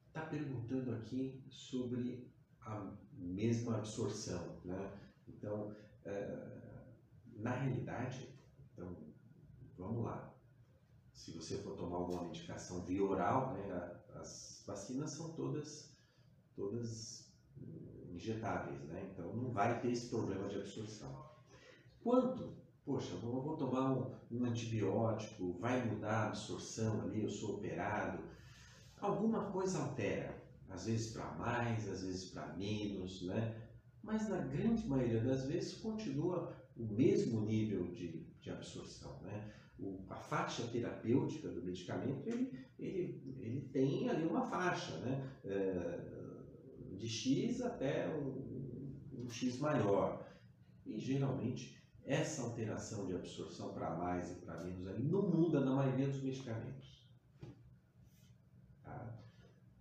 Está 0.08 0.26
perguntando 0.26 0.94
aqui 0.94 1.44
sobre 1.50 2.32
a 2.62 2.98
mesma 3.14 3.78
absorção, 3.78 4.62
né? 4.64 5.00
Então, 5.28 5.76
é, 6.06 6.84
na 7.34 7.52
realidade, 7.52 8.38
então, 8.74 9.11
vamos 9.82 10.04
lá. 10.04 10.32
Se 11.12 11.32
você 11.32 11.58
for 11.58 11.76
tomar 11.76 11.98
alguma 11.98 12.24
medicação 12.24 12.86
via 12.86 13.04
oral, 13.04 13.54
né, 13.54 14.00
as 14.16 14.64
vacinas 14.66 15.12
são 15.12 15.34
todas, 15.34 15.94
todas 16.56 17.30
injetáveis, 18.14 18.82
né? 18.84 19.10
Então 19.12 19.36
não 19.36 19.52
vai 19.52 19.82
ter 19.82 19.92
esse 19.92 20.10
problema 20.10 20.48
de 20.48 20.58
absorção. 20.58 21.26
Quanto? 22.04 22.62
Poxa, 22.86 23.16
vou, 23.16 23.42
vou 23.42 23.58
tomar 23.58 23.92
um, 23.92 24.12
um 24.32 24.46
antibiótico, 24.46 25.58
vai 25.60 25.86
mudar 25.86 26.12
a 26.12 26.28
absorção 26.28 27.02
ali, 27.02 27.22
eu 27.22 27.30
sou 27.30 27.58
operado. 27.58 28.24
Alguma 29.00 29.52
coisa 29.52 29.80
altera, 29.80 30.36
às 30.70 30.86
vezes 30.86 31.12
para 31.12 31.32
mais, 31.32 31.88
às 31.88 32.02
vezes 32.02 32.26
para 32.26 32.48
menos, 32.54 33.22
né? 33.22 33.56
Mas 34.02 34.28
na 34.28 34.40
grande 34.40 34.88
maioria 34.88 35.22
das 35.22 35.44
vezes 35.46 35.74
continua 35.74 36.52
o 36.76 36.84
mesmo 36.84 37.42
nível 37.42 37.88
de, 37.92 38.26
de 38.40 38.50
absorção, 38.50 39.20
né? 39.22 39.48
A 40.10 40.16
faixa 40.16 40.68
terapêutica 40.68 41.50
do 41.50 41.64
medicamento, 41.64 42.28
ele, 42.28 42.52
ele, 42.78 43.36
ele 43.40 43.62
tem 43.70 44.10
ali 44.10 44.26
uma 44.28 44.48
faixa, 44.50 44.98
né? 44.98 45.40
É, 45.44 46.22
de 46.98 47.08
X 47.08 47.62
até 47.62 48.08
um, 48.16 48.96
um 49.14 49.30
X 49.30 49.60
maior. 49.60 50.24
E 50.86 51.00
geralmente 51.00 51.82
essa 52.06 52.44
alteração 52.44 53.06
de 53.06 53.14
absorção 53.14 53.74
para 53.74 53.96
mais 53.96 54.32
e 54.32 54.36
para 54.42 54.64
menos 54.64 54.88
ali 54.88 55.04
não 55.04 55.30
muda 55.30 55.60
na 55.60 55.76
maioria 55.76 56.08
dos 56.08 56.22
medicamentos. 56.22 57.10
Tá? 58.84 59.24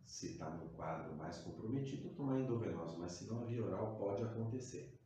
Se 0.05 0.33
está 0.33 0.51
num 0.51 0.69
quadro 0.69 1.17
mais 1.17 1.39
comprometido, 1.39 2.11
tomar 2.11 2.41
endovenosa, 2.41 2.99
mas 2.99 3.13
se 3.13 3.27
não 3.27 3.43
a 3.43 3.45
via 3.47 3.65
oral 3.65 3.97
pode 3.99 4.23
acontecer. 4.23 5.00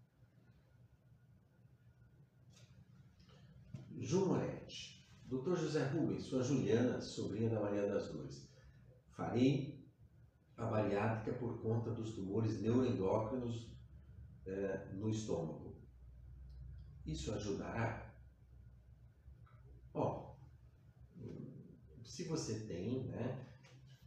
Ju 4.04 4.26
Moretti. 4.26 5.02
Doutor 5.24 5.56
José 5.56 5.82
Rubens, 5.88 6.24
sua 6.24 6.42
Juliana, 6.42 7.00
sobrinha 7.00 7.48
da 7.48 7.60
Maria 7.60 7.88
das 7.88 8.12
Dores. 8.12 8.46
Farei 9.08 9.82
a 10.56 10.66
bariátrica 10.66 11.38
por 11.38 11.62
conta 11.62 11.90
dos 11.90 12.14
tumores 12.14 12.60
neuroendócrinos 12.60 13.74
é, 14.44 14.90
no 14.92 15.08
estômago. 15.08 15.74
Isso 17.06 17.32
ajudará? 17.32 18.14
Ó, 19.94 20.34
se 22.04 22.24
você 22.24 22.60
tem, 22.60 23.04
né, 23.04 23.46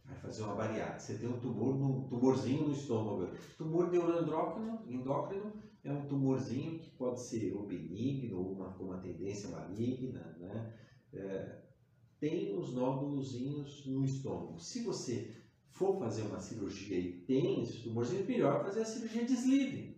vai 0.04 0.16
fazer 0.18 0.42
uma 0.42 0.54
bariátrica, 0.54 1.00
você 1.00 1.18
tem 1.18 1.28
um 1.28 1.40
tumor, 1.40 1.76
no, 1.76 2.08
tumorzinho 2.08 2.68
no 2.68 2.72
estômago. 2.72 3.36
Tumor 3.56 3.90
neuroendócrino 3.90 4.84
endócrino, 4.86 5.52
é 5.90 5.92
um 5.92 6.06
tumorzinho 6.06 6.78
que 6.78 6.90
pode 6.90 7.20
ser 7.20 7.52
ou 7.54 7.66
benigno 7.66 8.38
ou 8.38 8.52
uma, 8.52 8.72
com 8.74 8.84
uma 8.84 8.98
tendência 8.98 9.48
maligna, 9.48 10.36
né? 10.38 10.74
É, 11.12 11.62
tem 12.20 12.56
os 12.56 12.74
nódulos 12.74 13.34
no 13.86 14.04
estômago. 14.04 14.58
Se 14.58 14.82
você 14.82 15.38
for 15.70 15.98
fazer 15.98 16.22
uma 16.22 16.40
cirurgia 16.40 16.98
e 16.98 17.20
tem 17.20 17.62
esses 17.62 17.86
é 17.86 18.22
melhor 18.24 18.64
fazer 18.64 18.80
a 18.80 18.84
cirurgia 18.84 19.24
de 19.24 19.32
sleeve. 19.34 19.96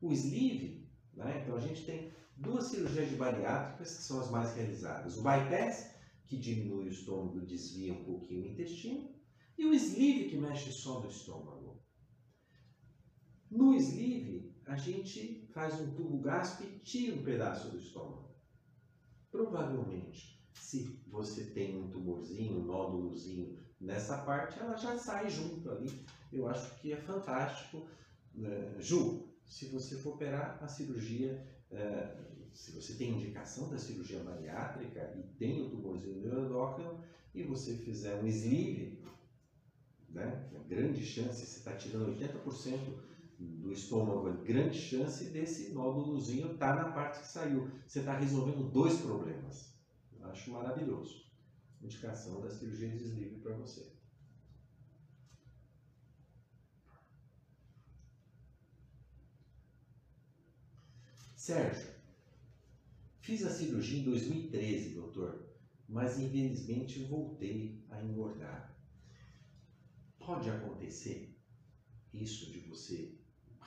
O 0.00 0.12
sleeve, 0.12 0.86
né? 1.14 1.42
então 1.42 1.56
a 1.56 1.60
gente 1.60 1.84
tem 1.84 2.12
duas 2.36 2.64
cirurgias 2.64 3.08
de 3.08 3.16
bariátricas 3.16 3.96
que 3.96 4.02
são 4.02 4.20
as 4.20 4.30
mais 4.30 4.54
realizadas. 4.54 5.16
O 5.16 5.22
bypass, 5.22 5.94
que 6.26 6.36
diminui 6.36 6.84
o 6.84 6.90
estômago, 6.90 7.40
desvia 7.40 7.92
um 7.92 8.04
pouquinho 8.04 8.42
o 8.42 8.46
intestino, 8.46 9.10
e 9.56 9.64
o 9.64 9.74
sleeve, 9.74 10.30
que 10.30 10.36
mexe 10.36 10.70
só 10.72 11.00
no 11.00 11.08
estômago. 11.08 11.80
No 13.50 13.74
sleeve, 13.74 14.49
a 14.70 14.76
gente 14.76 15.48
faz 15.52 15.80
um 15.80 15.90
tubo 15.94 16.18
gástrico 16.18 16.72
e 16.72 16.78
tira 16.78 17.16
um 17.16 17.24
pedaço 17.24 17.70
do 17.70 17.76
estômago. 17.76 18.30
Provavelmente, 19.28 20.40
se 20.54 20.96
você 21.08 21.46
tem 21.46 21.76
um 21.76 21.90
tumorzinho, 21.90 22.60
um 22.60 22.64
nódulozinho 22.66 23.58
nessa 23.80 24.18
parte, 24.18 24.60
ela 24.60 24.76
já 24.76 24.96
sai 24.96 25.28
junto 25.28 25.68
ali. 25.72 26.06
Eu 26.32 26.46
acho 26.46 26.72
que 26.78 26.92
é 26.92 26.96
fantástico. 26.96 27.84
Né? 28.32 28.76
Ju, 28.78 29.28
se 29.44 29.66
você 29.66 29.96
for 29.96 30.14
operar 30.14 30.62
a 30.62 30.68
cirurgia, 30.68 31.44
é, 31.72 32.16
se 32.54 32.70
você 32.70 32.94
tem 32.94 33.10
indicação 33.10 33.68
da 33.68 33.76
cirurgia 33.76 34.22
bariátrica 34.22 35.16
e 35.18 35.22
tem 35.36 35.62
o 35.62 35.70
tumorzinho 35.70 36.20
neuroendócrino 36.20 37.02
e 37.34 37.42
você 37.42 37.74
fizer 37.74 38.22
um 38.22 38.26
sleeve, 38.28 39.02
né? 40.08 40.48
Uma 40.52 40.62
grande 40.62 41.04
chance, 41.04 41.44
você 41.44 41.58
está 41.58 41.74
tirando 41.74 42.16
80% 42.16 43.09
do 43.40 43.72
estômago, 43.72 44.44
grande 44.44 44.78
chance 44.78 45.24
desse 45.30 45.72
nódulozinho 45.72 46.52
estar 46.52 46.76
tá 46.76 46.82
na 46.82 46.92
parte 46.92 47.20
que 47.20 47.26
saiu. 47.26 47.70
Você 47.86 48.00
está 48.00 48.18
resolvendo 48.18 48.70
dois 48.70 49.00
problemas. 49.00 49.74
Acho 50.22 50.50
maravilhoso. 50.52 51.24
Indicação 51.80 52.40
da 52.40 52.50
cirurgia 52.50 52.88
de 52.90 52.98
desligue 52.98 53.40
para 53.40 53.56
você. 53.56 53.90
Sérgio, 61.34 61.88
fiz 63.22 63.44
a 63.46 63.50
cirurgia 63.50 64.00
em 64.00 64.04
2013, 64.04 64.94
doutor, 64.94 65.48
mas 65.88 66.18
infelizmente 66.20 67.02
voltei 67.04 67.82
a 67.88 68.00
engordar. 68.02 68.76
Pode 70.18 70.50
acontecer 70.50 71.34
isso 72.12 72.52
de 72.52 72.60
você 72.60 73.19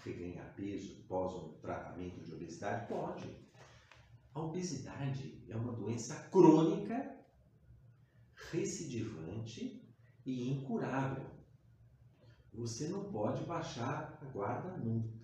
reganhar 0.03 0.53
peso 0.55 1.03
pós 1.07 1.33
um 1.33 1.53
tratamento 1.61 2.23
de 2.23 2.33
obesidade? 2.33 2.87
Pode. 2.87 3.25
A 4.33 4.41
obesidade 4.41 5.43
é 5.47 5.55
uma 5.55 5.73
doença 5.73 6.15
crônica, 6.29 7.15
recidivante 8.51 9.87
e 10.25 10.49
incurável. 10.49 11.25
Você 12.53 12.87
não 12.87 13.11
pode 13.11 13.43
baixar 13.45 14.19
a 14.21 14.25
guarda 14.25 14.77
nunca 14.77 15.23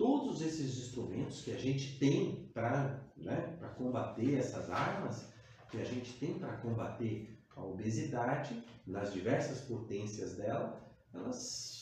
todos 0.00 0.40
esses 0.40 0.78
instrumentos 0.78 1.42
que 1.42 1.52
a 1.52 1.58
gente 1.58 1.98
tem 1.98 2.48
para 2.54 3.04
né, 3.18 3.58
combater 3.76 4.38
essas 4.38 4.70
armas, 4.70 5.30
que 5.70 5.76
a 5.76 5.84
gente 5.84 6.14
tem 6.14 6.38
para 6.38 6.56
combater 6.56 7.38
a 7.54 7.62
obesidade, 7.62 8.64
nas 8.86 9.12
diversas 9.12 9.60
potências 9.60 10.36
dela, 10.36 10.90
elas 11.12 11.79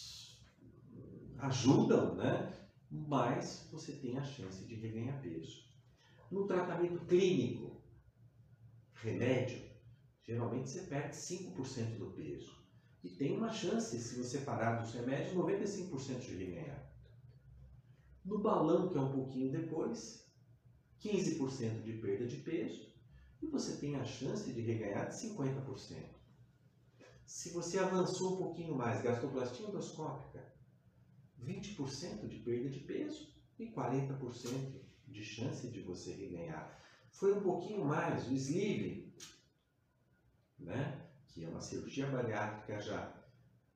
ajudam, 1.39 2.15
né? 2.15 2.59
mas 2.91 3.69
você 3.71 3.93
tem 3.93 4.17
a 4.19 4.25
chance 4.25 4.65
de 4.65 4.75
reganhar 4.75 5.21
peso. 5.21 5.67
No 6.31 6.47
tratamento 6.47 7.05
clínico, 7.07 7.83
remédio, 8.95 9.63
geralmente 10.23 10.71
você 10.71 10.83
perde 10.83 11.17
5% 11.17 11.99
do 11.99 12.11
peso. 12.13 12.57
E 13.03 13.11
tem 13.11 13.37
uma 13.37 13.51
chance, 13.51 13.99
se 13.99 14.17
você 14.17 14.39
parar 14.39 14.81
dos 14.81 14.93
remédios, 14.93 15.35
95% 15.35 16.21
de 16.21 16.37
reganhar. 16.37 16.89
No 18.25 18.41
balão, 18.41 18.89
que 18.89 18.99
é 18.99 19.01
um 19.01 19.13
pouquinho 19.13 19.51
depois, 19.51 20.27
15% 21.01 21.83
de 21.83 21.93
perda 21.95 22.27
de 22.27 22.37
peso 22.39 22.89
e 23.41 23.47
você 23.47 23.77
tem 23.77 23.97
a 23.97 24.05
chance 24.05 24.53
de 24.53 24.61
reganhar 24.61 25.09
de 25.09 25.15
50%. 25.15 26.19
Se 27.25 27.51
você 27.51 27.79
avançou 27.79 28.35
um 28.35 28.37
pouquinho 28.37 28.75
mais, 28.75 29.03
gastroplastia 29.03 29.69
endoscópica, 29.69 30.48
20% 31.45 32.27
de 32.27 32.39
perda 32.39 32.69
de 32.69 32.81
peso 32.81 33.33
e 33.59 33.67
40% 33.67 34.81
de 35.07 35.25
chance 35.25 35.69
de 35.69 35.81
você 35.81 36.13
reganhar. 36.13 36.79
Foi 37.11 37.33
um 37.33 37.41
pouquinho 37.41 37.85
mais 37.85 38.29
o 38.29 38.35
sleeve, 38.35 39.13
né? 40.59 41.09
que 41.29 41.45
é 41.45 41.49
uma 41.49 41.61
cirurgia 41.61 42.07
bariátrica 42.07 42.81
já. 42.81 43.15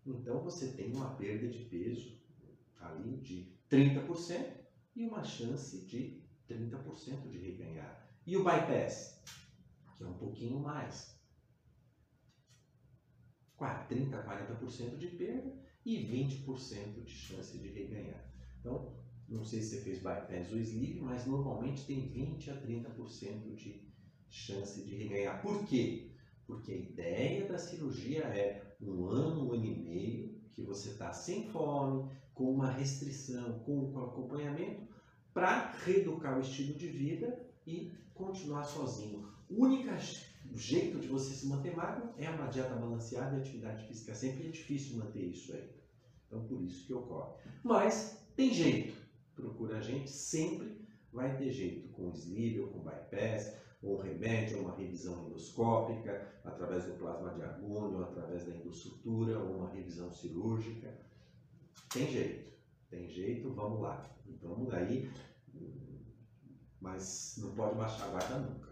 Então 0.04 0.40
você 0.40 0.72
tem 0.72 0.92
uma 0.92 1.14
perda 1.14 1.48
de 1.48 1.64
peso 1.64 2.20
ali 2.80 3.18
de 3.18 3.56
30% 3.70 4.52
e 4.96 5.04
uma 5.04 5.24
chance 5.24 5.86
de 5.86 6.22
30% 6.48 7.28
de 7.28 7.38
reganhar. 7.38 8.06
E 8.26 8.36
o 8.36 8.44
bypass, 8.44 9.22
que 9.96 10.04
é 10.04 10.06
um 10.06 10.18
pouquinho 10.18 10.58
mais. 10.58 11.12
30% 13.88 14.14
a 14.14 14.22
40% 14.24 14.96
de 14.96 15.06
perda 15.06 15.52
e 15.84 15.96
20% 15.96 17.02
de 17.04 17.10
chance 17.10 17.58
de 17.58 17.68
reganhar. 17.68 18.24
Então, 18.60 18.94
não 19.28 19.44
sei 19.44 19.62
se 19.62 19.76
você 19.76 19.80
fez 19.82 19.98
bypass 19.98 20.52
ou 20.52 20.58
sleeve, 20.58 21.00
mas 21.00 21.26
normalmente 21.26 21.86
tem 21.86 22.08
20 22.08 22.50
a 22.50 22.60
30% 22.60 23.54
de 23.54 23.82
chance 24.28 24.82
de 24.82 24.94
reganhar. 24.96 25.42
Por 25.42 25.64
quê? 25.66 26.12
Porque 26.46 26.72
a 26.72 26.76
ideia 26.76 27.46
da 27.46 27.58
cirurgia 27.58 28.24
é 28.24 28.76
um 28.80 29.06
ano, 29.06 29.48
um 29.48 29.52
ano 29.52 29.64
e 29.64 29.74
meio, 29.74 30.40
que 30.52 30.62
você 30.62 30.90
está 30.90 31.12
sem 31.12 31.48
fome, 31.48 32.10
com 32.34 32.52
uma 32.52 32.70
restrição, 32.70 33.58
com, 33.60 33.98
acompanhamento, 33.98 34.86
para 35.32 35.72
reeducar 35.84 36.36
o 36.36 36.40
estilo 36.40 36.74
de 36.74 36.88
vida 36.88 37.38
e 37.66 37.90
continuar 38.14 38.64
sozinho. 38.64 39.28
O 40.52 40.58
jeito 40.58 40.98
de 40.98 41.08
você 41.08 41.32
se 41.34 41.46
manter 41.46 41.74
magro 41.74 42.10
é 42.18 42.28
uma 42.28 42.46
dieta 42.46 42.74
balanceada 42.74 43.36
e 43.36 43.40
atividade 43.40 43.86
física. 43.86 44.14
Sempre 44.14 44.48
é 44.48 44.50
difícil 44.50 44.98
manter 44.98 45.22
isso 45.22 45.52
aí. 45.54 45.70
Então, 46.26 46.44
por 46.44 46.62
isso 46.62 46.86
que 46.86 46.92
ocorre. 46.92 47.32
Mas 47.62 48.18
tem 48.36 48.52
jeito. 48.52 48.94
Procura 49.34 49.78
a 49.78 49.80
gente, 49.80 50.10
sempre 50.10 50.86
vai 51.12 51.36
ter 51.36 51.50
jeito. 51.50 51.88
Com 51.88 52.10
sleeve 52.10 52.60
ou 52.60 52.68
com 52.68 52.80
bypass, 52.80 53.56
ou 53.82 53.98
remédio, 53.98 54.58
ou 54.58 54.64
uma 54.64 54.76
revisão 54.76 55.26
endoscópica, 55.26 56.28
através 56.44 56.84
do 56.84 56.92
plasma 56.94 57.30
de 57.34 57.42
argônio, 57.42 58.02
através 58.02 58.44
da 58.44 58.54
endossutura, 58.54 59.38
ou 59.38 59.56
uma 59.56 59.70
revisão 59.70 60.12
cirúrgica 60.12 60.92
tem 61.92 62.10
jeito, 62.10 62.50
tem 62.88 63.06
jeito, 63.06 63.52
vamos 63.52 63.82
lá. 63.82 64.10
Vamos 64.40 64.72
aí, 64.72 65.10
mas 66.80 67.36
não 67.36 67.54
pode 67.54 67.76
baixar 67.76 68.06
a 68.06 68.10
guarda 68.12 68.38
nunca. 68.38 68.71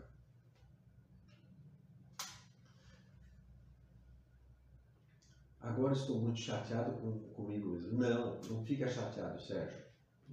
Agora 5.60 5.92
estou 5.92 6.20
muito 6.20 6.40
chateado 6.40 6.92
com, 6.98 7.18
comigo 7.34 7.70
mesmo. 7.70 7.98
Não, 7.98 8.40
não 8.40 8.64
fica 8.64 8.88
chateado, 8.88 9.40
Sérgio. 9.40 9.84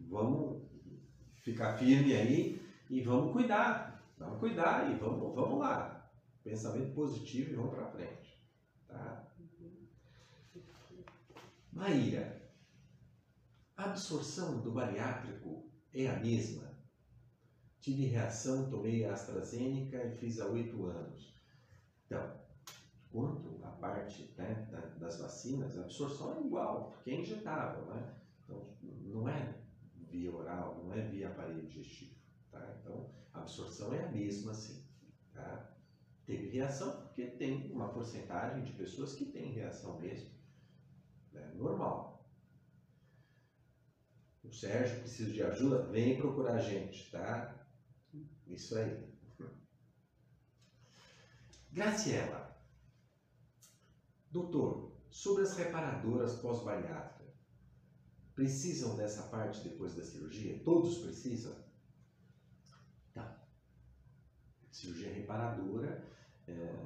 Vamos 0.09 0.63
ficar 1.43 1.77
firme 1.77 2.13
aí 2.13 2.61
e 2.89 3.01
vamos 3.01 3.33
cuidar. 3.33 4.03
Vamos 4.17 4.39
cuidar 4.39 4.89
e 4.89 4.95
vamos, 4.95 5.35
vamos 5.35 5.59
lá. 5.59 6.09
Pensamento 6.43 6.93
positivo 6.93 7.51
e 7.51 7.55
vamos 7.55 7.75
para 7.75 7.91
frente. 7.91 8.41
Tá? 8.87 9.27
Maíra, 11.73 12.41
a 13.75 13.85
absorção 13.85 14.61
do 14.61 14.71
bariátrico 14.71 15.69
é 15.93 16.07
a 16.07 16.19
mesma. 16.19 16.67
Tive 17.79 18.05
reação, 18.05 18.69
tomei 18.69 19.05
a 19.05 19.13
AstraZeneca 19.13 20.03
e 20.03 20.15
fiz 20.15 20.39
há 20.39 20.47
oito 20.47 20.85
anos. 20.85 21.35
Então, 22.05 22.46
quanto 23.11 23.59
à 23.63 23.69
parte 23.69 24.33
né, 24.37 24.67
das 24.99 25.19
vacinas, 25.19 25.77
a 25.77 25.81
absorção 25.81 26.35
é 26.37 26.41
igual, 26.41 26.91
porque 26.91 27.11
é 27.11 27.21
injetável, 27.21 27.85
né? 27.85 28.15
Então, 28.43 28.65
não 28.81 29.27
é 29.27 29.55
via 29.95 30.31
oral, 30.31 30.83
não 30.83 30.93
é 30.93 31.01
via 31.01 31.27
aparelho 31.27 31.67
digestivo, 31.67 32.15
tá? 32.51 32.75
Então, 32.79 33.09
a 33.33 33.39
absorção 33.39 33.93
é 33.93 34.03
a 34.03 34.09
mesma, 34.09 34.53
sim, 34.53 34.83
tá? 35.33 35.73
Teve 36.25 36.49
reação 36.49 36.97
porque 36.97 37.25
tem 37.25 37.71
uma 37.71 37.89
porcentagem 37.89 38.63
de 38.63 38.73
pessoas 38.73 39.13
que 39.15 39.25
tem 39.25 39.51
reação 39.51 39.97
mesmo, 39.97 40.29
né? 41.31 41.51
normal, 41.55 42.17
o 44.43 44.51
Sérgio 44.51 44.99
precisa 44.99 45.31
de 45.31 45.43
ajuda, 45.43 45.83
vem 45.87 46.17
procurar 46.17 46.55
a 46.55 46.59
gente, 46.59 47.11
tá? 47.11 47.53
Isso 48.45 48.77
aí. 48.77 49.05
Graciela. 51.71 52.56
Doutor, 54.31 54.91
sobre 55.09 55.43
as 55.43 55.55
reparadoras 55.57 56.35
pós-bariátrica, 56.35 57.33
precisam 58.35 58.95
dessa 58.95 59.23
parte 59.23 59.67
depois 59.67 59.95
da 59.95 60.03
cirurgia? 60.03 60.61
Todos 60.63 60.99
precisam? 60.99 61.55
Tá. 63.13 63.43
Cirurgia 64.71 65.13
reparadora 65.13 66.05
é, 66.47 66.85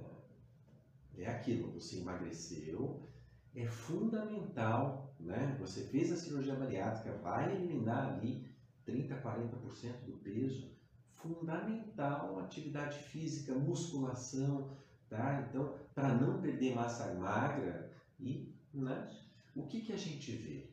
é 1.17 1.27
aquilo, 1.27 1.71
você 1.71 1.99
emagreceu, 1.99 3.07
é 3.53 3.65
fundamental, 3.65 5.13
né? 5.19 5.57
Você 5.59 5.83
fez 5.83 6.11
a 6.11 6.15
cirurgia 6.15 6.55
bariátrica, 6.55 7.17
vai 7.17 7.53
eliminar 7.53 8.13
ali 8.13 8.49
30, 8.85 9.15
40% 9.21 10.05
do 10.05 10.17
peso, 10.19 10.71
fundamental 11.13 12.39
atividade 12.39 12.97
física, 12.97 13.53
musculação, 13.53 14.75
tá? 15.11 15.45
Então, 15.47 15.75
para 15.93 16.15
não 16.15 16.41
perder 16.41 16.73
massa 16.73 17.13
magra 17.13 17.91
e, 18.17 18.55
né? 18.73 19.11
O 19.53 19.67
que 19.67 19.81
que 19.81 19.91
a 19.91 19.97
gente 19.97 20.31
vê? 20.31 20.71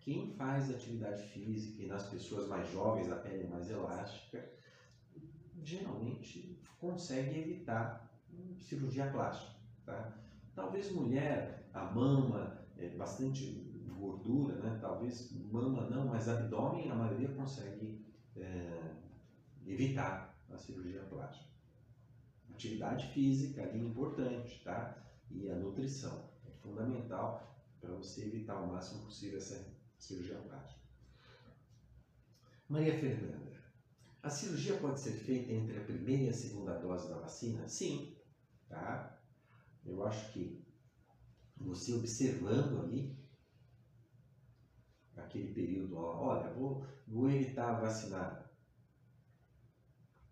Quem 0.00 0.34
faz 0.34 0.68
atividade 0.68 1.22
física 1.28 1.82
e 1.82 1.86
nas 1.86 2.08
pessoas 2.08 2.48
mais 2.48 2.68
jovens 2.72 3.10
a 3.10 3.16
pele 3.16 3.44
é 3.44 3.48
mais 3.48 3.70
elástica, 3.70 4.50
geralmente 5.62 6.60
consegue 6.80 7.38
evitar 7.38 8.10
cirurgia 8.58 9.08
plástica, 9.10 9.60
tá? 9.86 10.18
Talvez 10.54 10.90
mulher 10.90 11.68
a 11.72 11.84
mama, 11.84 12.66
é, 12.76 12.88
bastante 12.88 13.70
gordura, 13.96 14.54
né? 14.56 14.78
talvez 14.80 15.30
mama 15.52 15.88
não, 15.90 16.06
mas 16.06 16.28
abdômen 16.28 16.90
a 16.90 16.94
maioria 16.94 17.28
consegue 17.28 18.04
é, 18.34 18.94
evitar 19.66 20.34
a 20.50 20.56
cirurgia 20.56 21.02
plástica. 21.02 21.49
Atividade 22.52 23.06
física 23.06 23.62
ali 23.62 23.78
é 23.78 23.82
importante, 23.82 24.60
tá? 24.62 24.94
E 25.30 25.48
a 25.48 25.56
nutrição 25.56 26.22
é 26.44 26.50
fundamental 26.50 27.40
para 27.80 27.92
você 27.92 28.22
evitar 28.22 28.56
o 28.56 28.66
máximo 28.68 29.00
possível 29.00 29.38
essa 29.38 29.58
cirurgia 29.98 30.38
plástica. 30.38 30.80
Maria 32.68 32.92
Fernanda, 32.94 33.50
A 34.22 34.30
cirurgia 34.30 34.74
pode 34.74 35.00
ser 35.00 35.12
feita 35.12 35.52
entre 35.52 35.78
a 35.78 35.80
primeira 35.80 36.24
e 36.24 36.28
a 36.28 36.32
segunda 36.32 36.74
dose 36.74 37.08
da 37.08 37.16
vacina? 37.16 37.66
Sim, 37.66 38.06
tá? 38.68 39.08
Eu 39.84 40.02
acho 40.02 40.26
que 40.32 40.56
você 41.56 41.92
observando 41.92 42.76
ali 42.76 43.14
aquele 45.16 45.46
período, 45.46 45.94
olha, 45.96 46.48
vou, 46.48 46.82
vou 47.06 47.28
evitar 47.28 47.72
vacinar 47.74 48.36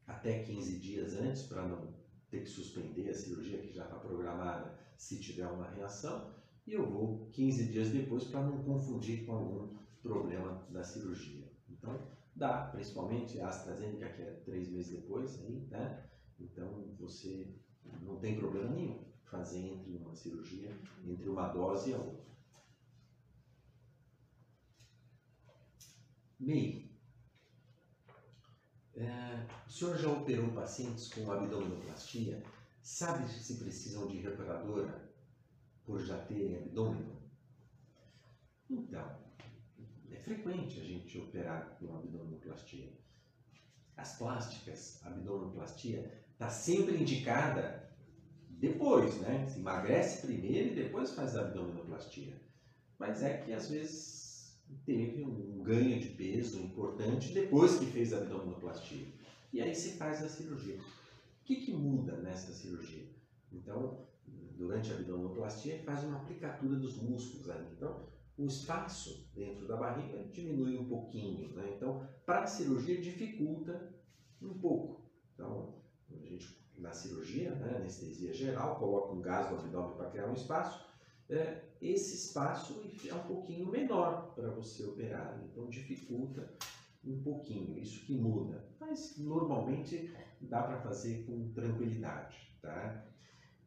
até 0.08 0.34
15 0.34 0.74
dias 0.74 1.14
antes 1.14 1.40
para 1.42 1.62
não 1.62 1.97
ter 2.30 2.42
que 2.42 2.48
suspender 2.48 3.08
a 3.08 3.14
cirurgia 3.14 3.58
que 3.58 3.72
já 3.72 3.84
está 3.84 3.96
programada 3.96 4.76
se 4.96 5.18
tiver 5.18 5.46
uma 5.46 5.68
reação, 5.68 6.34
e 6.66 6.74
eu 6.74 6.86
vou 6.86 7.28
15 7.32 7.66
dias 7.66 7.90
depois 7.90 8.24
para 8.24 8.42
não 8.42 8.62
confundir 8.62 9.24
com 9.24 9.32
algum 9.32 9.78
problema 10.02 10.66
da 10.68 10.82
cirurgia. 10.82 11.50
Então, 11.70 11.98
dá, 12.34 12.66
principalmente 12.72 13.40
a 13.40 13.48
AstraZeneca, 13.48 14.10
que 14.10 14.22
é 14.22 14.30
três 14.44 14.70
meses 14.70 14.90
depois, 14.90 15.40
aí, 15.40 15.66
né? 15.70 16.04
Então, 16.38 16.94
você 16.98 17.54
não 18.02 18.18
tem 18.18 18.36
problema 18.36 18.70
nenhum 18.70 19.02
fazer 19.24 19.58
entre 19.58 19.96
uma 19.96 20.14
cirurgia, 20.14 20.70
entre 21.06 21.28
uma 21.28 21.48
dose 21.48 21.90
e 21.90 21.94
a 21.94 21.98
outra. 21.98 22.28
MEI. 26.40 26.97
É, 29.00 29.46
o 29.64 29.70
senhor 29.70 29.96
já 29.96 30.10
operou 30.10 30.50
pacientes 30.50 31.12
com 31.14 31.30
abdominoplastia? 31.30 32.42
Sabe 32.82 33.28
se 33.28 33.54
precisam 33.58 34.08
de 34.08 34.18
reparadora 34.18 35.08
por 35.84 36.00
já 36.00 36.18
terem 36.24 36.56
abdômen? 36.56 37.06
Então, 38.68 39.08
é 40.10 40.16
frequente 40.16 40.80
a 40.80 40.84
gente 40.84 41.16
operar 41.16 41.78
com 41.78 41.94
abdominoplastia. 41.94 42.92
As 43.96 44.18
plásticas, 44.18 45.00
a 45.04 45.10
abdominoplastia, 45.10 46.24
está 46.32 46.50
sempre 46.50 47.00
indicada 47.00 47.88
depois, 48.50 49.14
né? 49.20 49.46
Se 49.46 49.60
emagrece 49.60 50.26
primeiro 50.26 50.72
e 50.72 50.74
depois 50.74 51.14
faz 51.14 51.36
a 51.36 51.42
abdominoplastia. 51.42 52.34
Mas 52.98 53.22
é 53.22 53.38
que 53.38 53.52
às 53.52 53.70
vezes 53.70 54.17
teve 54.84 55.24
um 55.24 55.62
ganho 55.62 55.98
de 56.00 56.08
peso 56.08 56.58
importante 56.60 57.32
depois 57.32 57.78
que 57.78 57.86
fez 57.86 58.12
a 58.12 58.18
abdominoplastia. 58.18 59.06
E 59.52 59.60
aí 59.60 59.74
se 59.74 59.96
faz 59.96 60.22
a 60.22 60.28
cirurgia. 60.28 60.76
O 60.76 61.44
que, 61.44 61.56
que 61.56 61.72
muda 61.72 62.16
nessa 62.18 62.52
cirurgia? 62.52 63.06
Então, 63.52 64.06
durante 64.56 64.92
a 64.92 64.96
abdominoplastia, 64.96 65.82
faz 65.84 66.04
uma 66.04 66.18
aplicatura 66.18 66.76
dos 66.76 67.00
músculos 67.00 67.48
ali. 67.48 67.66
Então, 67.76 68.06
o 68.36 68.46
espaço 68.46 69.28
dentro 69.34 69.66
da 69.66 69.76
barriga 69.76 70.24
diminui 70.30 70.78
um 70.78 70.88
pouquinho. 70.88 71.48
Né? 71.54 71.74
Então, 71.76 72.06
para 72.24 72.42
a 72.42 72.46
cirurgia, 72.46 73.00
dificulta 73.00 73.92
um 74.40 74.54
pouco. 74.58 75.10
Então, 75.34 75.74
a 76.10 76.16
gente 76.24 76.58
na 76.78 76.92
cirurgia, 76.92 77.50
né, 77.56 77.76
anestesia 77.76 78.32
geral, 78.32 78.76
coloca 78.76 79.12
um 79.12 79.20
gás 79.20 79.50
no 79.50 79.58
abdômen 79.58 79.96
para 79.96 80.10
criar 80.10 80.28
um 80.28 80.34
espaço, 80.34 80.87
é, 81.30 81.62
esse 81.80 82.14
espaço 82.14 82.82
é 83.06 83.14
um 83.14 83.26
pouquinho 83.26 83.70
menor 83.70 84.34
para 84.34 84.50
você 84.50 84.84
operar, 84.84 85.40
então 85.44 85.68
dificulta 85.68 86.52
um 87.04 87.22
pouquinho, 87.22 87.78
isso 87.78 88.04
que 88.04 88.16
muda, 88.16 88.66
mas 88.80 89.16
normalmente 89.18 90.14
dá 90.40 90.62
para 90.62 90.80
fazer 90.80 91.24
com 91.24 91.52
tranquilidade, 91.52 92.36
tá? 92.60 93.04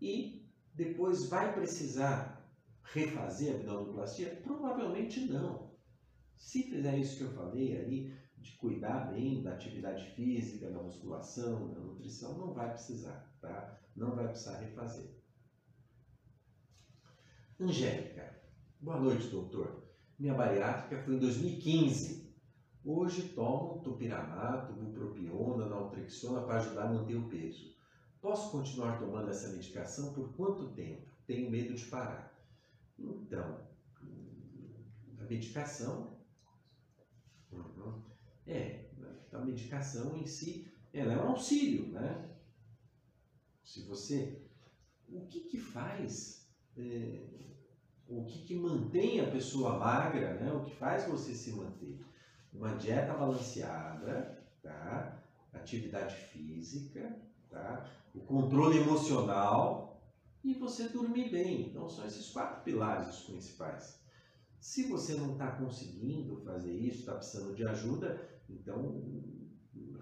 E 0.02 0.46
depois 0.74 1.30
vai 1.30 1.54
precisar 1.54 2.42
refazer 2.84 3.54
a 3.54 3.58
abdominoplastia? 3.58 4.42
Provavelmente 4.44 5.26
não. 5.32 5.72
Se 6.36 6.64
fizer 6.64 6.98
isso 6.98 7.18
que 7.18 7.24
eu 7.24 7.32
falei 7.34 7.78
aí, 7.78 8.14
de 8.38 8.52
cuidar 8.58 9.12
bem 9.12 9.44
da 9.44 9.54
atividade 9.54 10.10
física, 10.16 10.72
da 10.72 10.82
musculação, 10.82 11.72
da 11.72 11.80
nutrição, 11.80 12.38
não 12.38 12.54
vai 12.54 12.72
precisar, 12.72 13.32
tá? 13.40 13.80
Não 13.96 14.16
vai 14.16 14.28
precisar 14.28 14.58
refazer. 14.58 15.21
Angélica, 17.62 18.42
boa 18.80 19.00
noite, 19.00 19.28
doutor. 19.28 19.84
Minha 20.18 20.34
bariátrica 20.34 21.00
foi 21.04 21.14
em 21.14 21.20
2015. 21.20 22.34
Hoje 22.84 23.30
tomo 23.36 23.84
topiramato, 23.84 24.74
bupropiona, 24.74 25.68
naltrexona 25.68 26.42
para 26.42 26.56
ajudar 26.56 26.86
a 26.86 26.92
manter 26.92 27.14
o 27.14 27.30
peso. 27.30 27.76
Posso 28.20 28.50
continuar 28.50 28.98
tomando 28.98 29.30
essa 29.30 29.50
medicação 29.50 30.12
por 30.12 30.34
quanto 30.34 30.74
tempo? 30.74 31.06
Tenho 31.28 31.52
medo 31.52 31.76
de 31.76 31.86
parar. 31.86 32.36
Então, 32.98 33.68
a 35.20 35.24
medicação 35.26 36.18
uhum, 37.52 38.02
é, 38.48 38.90
a 39.32 39.38
medicação 39.38 40.18
em 40.18 40.26
si, 40.26 40.68
ela 40.92 41.14
é 41.14 41.18
um 41.18 41.30
auxílio, 41.30 41.90
né? 41.90 42.28
Se 43.64 43.84
você, 43.84 44.42
o 45.08 45.28
que 45.28 45.42
que 45.42 45.60
faz, 45.60 46.41
é, 46.78 47.32
o 48.08 48.26
que 48.26 48.44
que 48.44 48.56
mantém 48.56 49.22
a 49.22 49.32
pessoa 49.32 49.78
magra, 49.78 50.34
né? 50.36 50.52
O 50.52 50.64
que 50.64 50.76
faz 50.76 51.06
você 51.06 51.34
se 51.34 51.52
manter? 51.52 52.00
Uma 52.54 52.76
dieta 52.76 53.14
balanceada, 53.14 54.38
tá? 54.62 55.24
Atividade 55.54 56.16
física, 56.16 57.18
tá? 57.50 57.90
O 58.14 58.20
controle 58.22 58.80
emocional 58.80 60.02
e 60.44 60.54
você 60.54 60.90
dormir 60.90 61.30
bem. 61.30 61.62
Então 61.62 61.90
são 61.90 62.06
esses 62.06 62.30
quatro 62.30 62.64
pilares 62.64 63.08
os 63.08 63.24
principais. 63.26 64.02
Se 64.60 64.84
você 64.84 65.16
não 65.16 65.34
está 65.34 65.52
conseguindo 65.52 66.38
fazer 66.42 66.72
isso, 66.72 67.00
está 67.00 67.16
precisando 67.16 67.56
de 67.56 67.66
ajuda, 67.66 68.30
então 68.50 69.02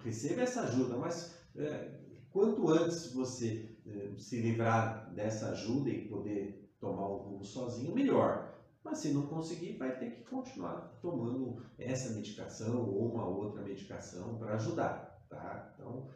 receba 0.02 0.42
essa 0.42 0.62
ajuda. 0.62 0.96
Mas 0.96 1.34
é, 1.56 2.00
quanto 2.30 2.68
antes 2.68 3.12
você 3.12 3.69
se 4.18 4.40
livrar 4.40 5.12
dessa 5.14 5.50
ajuda 5.50 5.90
e 5.90 6.08
poder 6.08 6.70
tomar 6.78 7.06
o 7.06 7.16
rumo 7.16 7.44
sozinho, 7.44 7.94
melhor. 7.94 8.58
Mas 8.82 8.98
se 8.98 9.12
não 9.12 9.26
conseguir, 9.26 9.76
vai 9.76 9.98
ter 9.98 10.10
que 10.10 10.24
continuar 10.24 10.98
tomando 11.02 11.62
essa 11.78 12.14
medicação 12.14 12.88
ou 12.88 13.12
uma 13.12 13.26
outra 13.26 13.62
medicação 13.62 14.38
para 14.38 14.54
ajudar, 14.54 15.24
tá? 15.28 15.74
Então, 15.74 16.08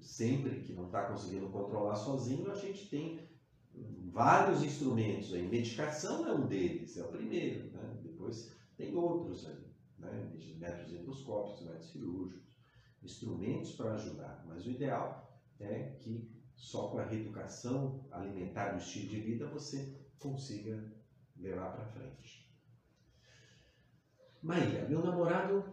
sempre 0.00 0.60
que 0.60 0.72
não 0.72 0.86
está 0.86 1.06
conseguindo 1.06 1.48
controlar 1.48 1.96
sozinho, 1.96 2.50
a 2.50 2.54
gente 2.54 2.88
tem 2.88 3.28
vários 4.12 4.62
instrumentos 4.62 5.34
aí. 5.34 5.46
Medicação 5.46 6.26
é 6.26 6.32
um 6.32 6.46
deles, 6.46 6.96
é 6.96 7.02
o 7.02 7.08
primeiro, 7.08 7.70
né? 7.72 7.98
Depois 8.02 8.52
tem 8.76 8.94
outros 8.94 9.46
aí, 9.46 9.66
né? 9.98 10.32
Métodos 10.58 10.94
endoscópicos, 10.94 11.66
métodos 11.66 11.90
cirúrgicos, 11.90 12.56
instrumentos 13.02 13.72
para 13.72 13.94
ajudar. 13.94 14.44
Mas 14.46 14.64
o 14.64 14.70
ideal 14.70 15.25
é 15.60 15.96
que 16.00 16.30
só 16.56 16.88
com 16.88 16.98
a 16.98 17.04
reeducação 17.04 18.06
alimentar 18.10 18.70
do 18.70 18.78
estilo 18.78 19.08
de 19.08 19.20
vida 19.20 19.46
você 19.46 19.96
consiga 20.18 20.82
levar 21.36 21.72
para 21.72 21.86
frente. 21.86 22.46
Maíra, 24.42 24.88
meu 24.88 25.02
namorado 25.02 25.64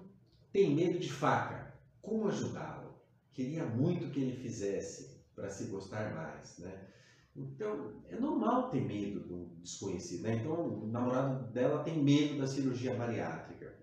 tem 0.52 0.76
medo 0.76 1.00
de 1.00 1.12
faca. 1.12 1.74
Como 2.02 2.28
ajudá-lo? 2.28 2.94
Queria 3.32 3.66
muito 3.66 4.12
que 4.12 4.22
ele 4.22 4.36
fizesse 4.36 5.24
para 5.36 5.50
se 5.50 5.66
gostar 5.66 6.14
mais, 6.14 6.58
né? 6.60 6.88
Então, 7.36 8.04
é 8.10 8.16
normal 8.16 8.70
ter 8.70 8.82
medo 8.82 9.22
do 9.22 9.56
desconhecido, 9.62 10.24
né? 10.24 10.36
Então, 10.36 10.84
o 10.84 10.88
namorado 10.88 11.52
dela 11.52 11.84
tem 11.84 11.98
medo 12.04 12.38
da 12.38 12.46
cirurgia 12.46 12.94
bariátrica. 12.94 13.74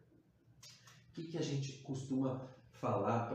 O 1.08 1.12
que, 1.12 1.24
que 1.24 1.38
a 1.38 1.42
gente 1.42 1.78
costuma 1.78 2.48
falar 2.70 3.28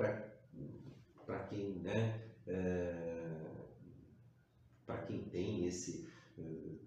para 1.26 1.40
quem, 1.50 1.80
né? 1.80 2.22
É, 2.48 3.36
para 4.86 5.00
quem 5.00 5.24
tem 5.30 5.66
esse, 5.66 6.08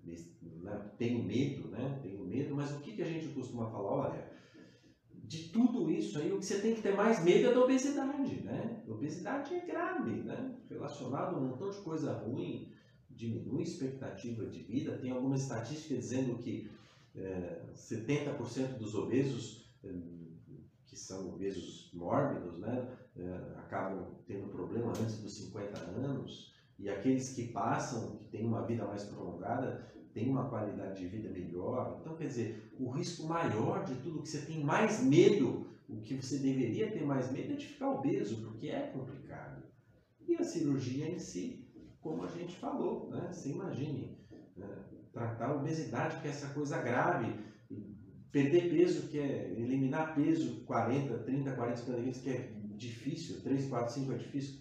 esse 0.06 0.38
né? 0.62 0.90
tem 0.98 1.24
medo, 1.24 1.68
né? 1.68 1.98
Tem 2.02 2.16
medo, 2.24 2.54
mas 2.54 2.70
o 2.72 2.80
que, 2.80 2.92
que 2.92 3.02
a 3.02 3.06
gente 3.06 3.28
costuma 3.28 3.70
falar? 3.70 4.08
Olha, 4.08 4.30
de 5.12 5.48
tudo 5.48 5.90
isso 5.90 6.18
aí, 6.18 6.32
o 6.32 6.38
que 6.38 6.46
você 6.46 6.60
tem 6.60 6.74
que 6.74 6.82
ter 6.82 6.94
mais 6.94 7.22
medo 7.24 7.48
é 7.48 7.52
da 7.52 7.60
obesidade, 7.60 8.40
né? 8.40 8.82
A 8.86 8.90
obesidade 8.90 9.54
é 9.54 9.66
grave, 9.66 10.22
né? 10.22 10.56
Relacionado 10.70 11.34
a 11.34 11.38
um 11.38 11.48
montão 11.48 11.70
de 11.70 11.78
coisa 11.78 12.12
ruim, 12.12 12.70
diminui 13.10 13.60
a 13.60 13.62
expectativa 13.62 14.46
de 14.46 14.62
vida. 14.62 14.96
Tem 14.98 15.10
algumas 15.10 15.42
estatísticas 15.42 15.98
dizendo 15.98 16.38
que 16.38 16.70
é, 17.14 17.60
70% 17.74 18.78
dos 18.78 18.94
obesos, 18.94 19.68
que 20.86 20.96
são 20.96 21.28
obesos 21.28 21.90
mórbidos, 21.92 22.58
né, 22.58 22.97
é, 23.18 23.58
acabam 23.58 24.06
tendo 24.26 24.48
problema 24.48 24.90
antes 24.90 25.20
dos 25.22 25.36
50 25.36 25.78
anos. 25.78 26.54
E 26.78 26.88
aqueles 26.88 27.34
que 27.34 27.48
passam, 27.48 28.16
que 28.16 28.26
têm 28.26 28.46
uma 28.46 28.64
vida 28.64 28.84
mais 28.86 29.04
prolongada, 29.04 29.92
têm 30.14 30.28
uma 30.28 30.48
qualidade 30.48 31.00
de 31.00 31.08
vida 31.08 31.28
melhor. 31.28 31.98
Então, 32.00 32.16
quer 32.16 32.28
dizer, 32.28 32.72
o 32.78 32.90
risco 32.90 33.26
maior 33.26 33.84
de 33.84 33.94
tudo, 33.96 34.22
que 34.22 34.28
você 34.28 34.42
tem 34.42 34.62
mais 34.62 35.02
medo, 35.02 35.66
o 35.88 36.00
que 36.00 36.14
você 36.14 36.38
deveria 36.38 36.90
ter 36.90 37.04
mais 37.04 37.32
medo 37.32 37.52
é 37.52 37.56
de 37.56 37.66
ficar 37.66 37.90
obeso, 37.90 38.42
porque 38.42 38.68
é 38.68 38.88
complicado. 38.88 39.62
E 40.26 40.36
a 40.36 40.44
cirurgia 40.44 41.08
em 41.08 41.18
si 41.18 41.68
como 42.00 42.24
a 42.24 42.28
gente 42.28 42.56
falou, 42.56 43.10
né? 43.10 43.28
Você 43.32 43.50
imagine, 43.50 44.16
né? 44.56 44.66
tratar 45.12 45.46
a 45.46 45.56
obesidade, 45.56 46.20
que 46.20 46.28
é 46.28 46.30
essa 46.30 46.48
coisa 46.54 46.80
grave, 46.80 47.34
perder 48.30 48.70
peso, 48.70 49.08
que 49.08 49.18
é 49.18 49.50
eliminar 49.56 50.14
peso, 50.14 50.64
40, 50.64 51.18
30, 51.18 51.52
40, 51.52 51.76
50 51.76 52.00
quilos, 52.00 52.18
que 52.18 52.30
é 52.30 52.52
difícil, 52.78 53.42
3, 53.42 53.68
4, 53.68 53.94
5 53.94 54.12
é 54.12 54.16
difícil, 54.16 54.58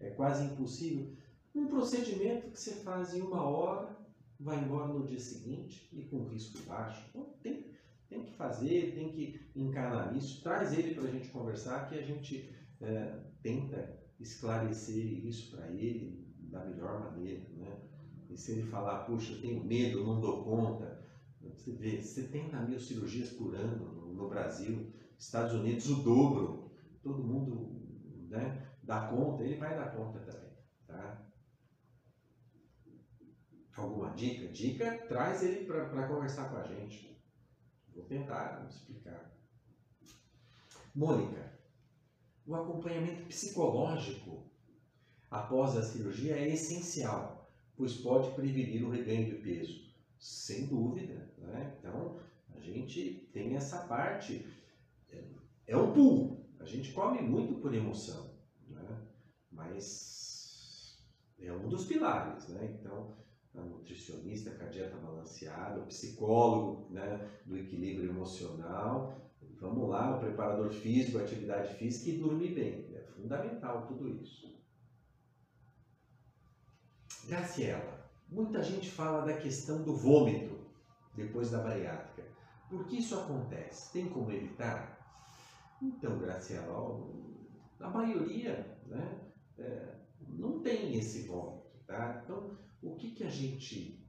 é 0.00 0.10
quase 0.10 0.44
impossível. 0.44 1.12
Um 1.54 1.66
procedimento 1.66 2.50
que 2.50 2.60
você 2.60 2.76
faz 2.76 3.14
em 3.14 3.20
uma 3.20 3.42
hora, 3.42 3.96
vai 4.38 4.62
embora 4.62 4.92
no 4.92 5.06
dia 5.06 5.18
seguinte 5.18 5.88
e 5.92 6.02
com 6.04 6.28
risco 6.28 6.62
baixo. 6.66 7.02
Então 7.10 7.34
tem, 7.42 7.66
tem 8.08 8.24
que 8.24 8.32
fazer, 8.32 8.94
tem 8.94 9.10
que 9.10 9.40
encarar 9.54 10.16
isso, 10.16 10.42
traz 10.42 10.72
ele 10.72 10.94
para 10.94 11.04
a 11.04 11.10
gente 11.10 11.28
conversar 11.28 11.88
que 11.88 11.98
a 11.98 12.02
gente 12.02 12.50
é, 12.80 13.18
tenta 13.42 13.98
esclarecer 14.20 15.04
isso 15.26 15.56
para 15.56 15.70
ele 15.70 16.26
da 16.38 16.64
melhor 16.64 17.00
maneira. 17.00 17.48
Né? 17.56 17.80
E 18.30 18.36
se 18.36 18.52
ele 18.52 18.62
falar, 18.62 19.04
puxa, 19.04 19.38
tenho 19.40 19.64
medo, 19.64 20.04
não 20.04 20.20
dou 20.20 20.44
conta, 20.44 21.04
você 21.40 21.72
vê, 21.72 22.02
70 22.02 22.60
mil 22.62 22.78
cirurgias 22.78 23.30
por 23.30 23.54
ano 23.54 23.92
no, 23.92 24.14
no 24.14 24.28
Brasil, 24.28 24.92
Estados 25.18 25.54
Unidos 25.54 25.88
o 25.90 26.02
dobro, 26.02 26.65
todo 27.06 27.22
mundo 27.22 28.26
né, 28.28 28.66
dá 28.82 29.06
conta, 29.06 29.44
ele 29.44 29.56
vai 29.56 29.76
dar 29.76 29.94
conta 29.94 30.18
também. 30.18 30.50
Tá? 30.88 31.24
Alguma 33.76 34.10
dica? 34.14 34.48
Dica, 34.48 35.06
traz 35.06 35.42
ele 35.44 35.66
para 35.66 36.08
conversar 36.08 36.50
com 36.50 36.56
a 36.56 36.64
gente. 36.64 37.16
Vou 37.94 38.04
tentar 38.06 38.66
explicar. 38.68 39.32
Mônica, 40.94 41.52
o 42.44 42.56
acompanhamento 42.56 43.26
psicológico 43.26 44.50
após 45.30 45.76
a 45.76 45.82
cirurgia 45.82 46.36
é 46.36 46.48
essencial, 46.48 47.48
pois 47.76 47.98
pode 47.98 48.34
prevenir 48.34 48.84
o 48.84 48.90
reganho 48.90 49.26
de 49.26 49.42
peso. 49.42 49.94
Sem 50.18 50.66
dúvida. 50.66 51.30
Né? 51.38 51.76
Então, 51.78 52.18
a 52.54 52.58
gente 52.58 53.28
tem 53.32 53.54
essa 53.54 53.86
parte. 53.86 54.44
É 55.66 55.76
um 55.76 55.92
pulo. 55.92 56.45
A 56.60 56.64
gente 56.64 56.92
come 56.92 57.22
muito 57.22 57.54
por 57.60 57.74
emoção, 57.74 58.34
né? 58.68 59.06
mas 59.50 61.06
é 61.38 61.52
um 61.52 61.68
dos 61.68 61.86
pilares. 61.86 62.48
Né? 62.48 62.76
Então, 62.78 63.16
a 63.54 63.60
nutricionista 63.60 64.50
com 64.50 64.64
a 64.64 64.68
dieta 64.68 64.96
balanceada, 64.96 65.80
o 65.80 65.86
psicólogo 65.86 66.92
né, 66.92 67.30
do 67.44 67.56
equilíbrio 67.56 68.10
emocional, 68.10 69.30
vamos 69.60 69.88
lá, 69.88 70.16
o 70.16 70.20
preparador 70.20 70.70
físico, 70.70 71.18
atividade 71.18 71.74
física 71.74 72.10
e 72.10 72.18
dormir 72.18 72.54
bem. 72.54 72.94
É 72.94 73.02
fundamental 73.02 73.86
tudo 73.86 74.08
isso. 74.08 74.54
Graciela, 77.26 78.08
muita 78.28 78.62
gente 78.62 78.90
fala 78.90 79.24
da 79.24 79.36
questão 79.36 79.82
do 79.82 79.96
vômito 79.96 80.56
depois 81.14 81.50
da 81.50 81.58
bariátrica. 81.58 82.24
Por 82.68 82.86
que 82.86 82.98
isso 82.98 83.18
acontece? 83.18 83.92
Tem 83.92 84.08
como 84.08 84.30
evitar? 84.30 84.95
Então, 85.82 86.18
Graciela, 86.18 87.06
a 87.80 87.90
maioria 87.90 88.80
né, 88.86 89.32
é, 89.58 89.94
não 90.28 90.60
tem 90.60 90.96
esse 90.96 91.26
vômito. 91.26 91.66
Tá? 91.86 92.22
Então, 92.24 92.58
o 92.82 92.96
que, 92.96 93.12
que 93.12 93.24
a 93.24 93.30
gente. 93.30 94.04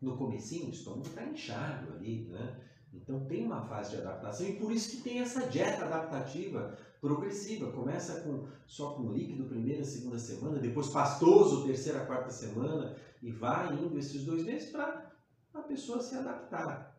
No 0.00 0.18
comecinho, 0.18 0.66
o 0.66 0.70
estômago 0.70 1.06
está 1.06 1.24
inchado 1.24 1.92
ali, 1.94 2.28
né? 2.28 2.60
Então 2.92 3.24
tem 3.26 3.44
uma 3.44 3.62
fase 3.62 3.90
de 3.90 3.96
adaptação 4.02 4.46
e 4.46 4.58
por 4.58 4.70
isso 4.70 4.90
que 4.90 5.02
tem 5.02 5.20
essa 5.20 5.46
dieta 5.48 5.84
adaptativa 5.84 6.76
progressiva. 7.00 7.72
Começa 7.72 8.20
com 8.20 8.46
só 8.66 8.94
com 8.94 9.12
líquido 9.12 9.48
primeira, 9.48 9.82
segunda 9.82 10.18
semana, 10.18 10.58
depois 10.58 10.88
pastoso 10.88 11.64
terceira, 11.64 12.06
quarta 12.06 12.30
semana 12.30 12.96
e 13.22 13.32
vai 13.32 13.74
indo 13.74 13.98
esses 13.98 14.24
dois 14.24 14.44
meses 14.44 14.70
para 14.70 15.10
a 15.52 15.62
pessoa 15.62 16.00
se 16.00 16.14
adaptar. 16.14 16.94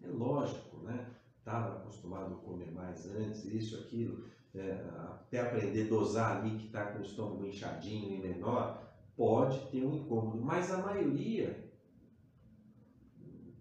É 0.00 0.08
lógico, 0.08 0.73
né? 0.84 1.06
Estava 1.38 1.76
acostumado 1.76 2.34
a 2.34 2.38
comer 2.38 2.72
mais 2.72 3.06
antes, 3.14 3.44
isso, 3.44 3.76
aquilo 3.80 4.24
é, 4.54 4.72
até 4.98 5.40
aprender 5.40 5.86
a 5.86 5.88
dosar 5.88 6.38
ali 6.38 6.56
que 6.56 6.66
está 6.66 6.92
com 6.92 7.00
o 7.00 7.02
estômago 7.02 7.44
inchadinho 7.44 8.12
e 8.12 8.18
menor, 8.18 8.82
pode 9.16 9.70
ter 9.70 9.84
um 9.84 9.94
incômodo, 9.94 10.40
mas 10.40 10.70
a 10.72 10.78
maioria 10.78 11.68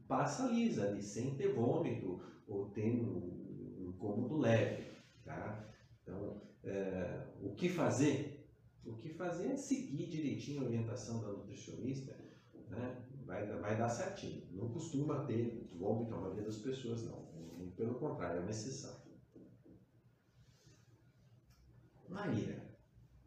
passa 0.08 0.48
lisa 0.48 0.88
ali, 0.88 1.02
sem 1.02 1.36
ter 1.36 1.54
vômito 1.54 2.22
ou 2.48 2.70
tem 2.70 3.02
um 3.02 3.88
incômodo 3.90 4.38
leve, 4.38 4.92
tá? 5.26 5.68
Então, 6.02 6.42
é, 6.64 7.26
o 7.42 7.56
que 7.56 7.70
fazer? 7.70 8.48
O 8.86 8.94
que 8.94 9.10
fazer 9.10 9.48
é 9.48 9.56
seguir 9.56 10.08
direitinho 10.08 10.62
a 10.62 10.66
orientação 10.66 11.22
da 11.22 11.30
nutricionista, 11.30 12.16
né? 12.70 12.98
Vai, 13.26 13.46
vai 13.46 13.78
dar 13.78 13.90
certinho. 13.90 14.44
Não 14.52 14.70
costuma 14.70 15.26
ter 15.26 15.70
vômito 15.74 16.14
a 16.14 16.22
maioria 16.22 16.44
das 16.44 16.58
pessoas, 16.58 17.04
não. 17.04 17.24
Pelo 17.76 17.96
contrário, 17.96 18.38
é 18.38 18.42
uma 18.42 18.52
exceção. 18.52 19.02
Maíra, 22.08 22.64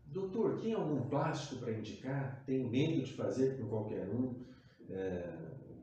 doutor, 0.06 0.60
tem 0.60 0.72
algum 0.72 1.08
plástico 1.08 1.60
para 1.60 1.72
indicar? 1.72 2.44
Tenho 2.46 2.68
medo 2.68 3.02
de 3.02 3.12
fazer 3.14 3.58
com 3.58 3.68
qualquer 3.68 4.08
um, 4.08 4.44
é, 4.88 5.36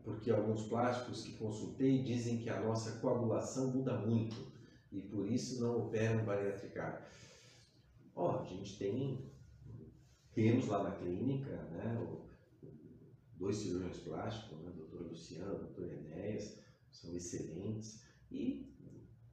porque 0.03 0.31
alguns 0.31 0.67
plásticos 0.67 1.23
que 1.23 1.37
consultei 1.37 2.01
dizem 2.03 2.37
que 2.37 2.49
a 2.49 2.61
nossa 2.61 2.99
coagulação 2.99 3.71
muda 3.71 3.97
muito 3.97 4.53
e 4.91 5.01
por 5.01 5.27
isso 5.27 5.61
não 5.61 5.87
operam 5.87 6.23
bariatricário. 6.23 7.03
Ó, 8.15 8.39
a 8.39 8.43
gente 8.43 8.77
tem, 8.77 9.29
temos 10.33 10.67
lá 10.67 10.83
na 10.83 10.91
clínica, 10.91 11.51
né, 11.71 11.97
dois 13.43 13.57
cirurgiões 13.57 13.97
plásticos, 13.97 14.57
né, 14.61 14.71
doutor 14.77 15.01
Luciano, 15.01 15.59
doutor 15.59 15.91
Enéas, 15.91 16.57
são 16.89 17.13
excelentes 17.13 18.01
e 18.31 18.65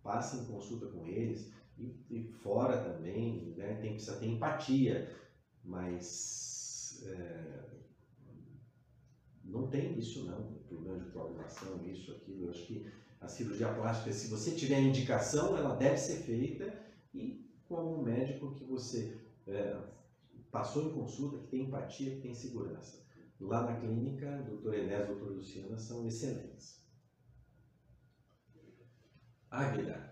passa 0.02 0.36
em 0.36 0.46
consulta 0.46 0.86
com 0.86 1.06
eles 1.06 1.52
e, 1.78 1.94
e 2.11 2.24
fora 2.42 2.76
também, 2.78 3.54
né, 3.56 3.74
tem, 3.74 3.92
precisa 3.92 4.16
ter 4.16 4.26
empatia, 4.26 5.08
mas 5.62 7.00
é, 7.04 7.62
não 9.44 9.68
tem 9.68 9.96
isso 9.96 10.24
não, 10.24 10.42
problema 10.66 10.98
de 10.98 11.11
coagulação, 11.11 11.80
isso, 11.86 12.11
aquilo, 12.11 12.46
eu 12.46 12.50
acho 12.50 12.66
que 12.66 12.84
a 13.20 13.28
cirurgia 13.28 13.72
plástica, 13.72 14.12
se 14.12 14.26
você 14.26 14.50
tiver 14.50 14.80
indicação, 14.80 15.56
ela 15.56 15.76
deve 15.76 15.98
ser 15.98 16.16
feita 16.16 16.74
e 17.14 17.48
com 17.68 17.76
algum 17.76 18.02
médico 18.02 18.50
que 18.54 18.64
você 18.64 19.16
é, 19.46 19.78
passou 20.50 20.82
em 20.82 20.90
consulta, 20.90 21.38
que 21.38 21.46
tem 21.46 21.62
empatia, 21.62 22.11
que 22.11 22.20
tem 22.20 22.34
segurança. 22.34 22.99
Lá 23.41 23.62
na 23.62 23.72
clínica, 23.72 24.43
doutor 24.43 24.74
Enés 24.74 25.03
e 25.03 25.07
doutor 25.07 25.32
Luciana 25.32 25.78
são 25.78 26.07
excelentes. 26.07 26.78
Águida, 29.51 30.11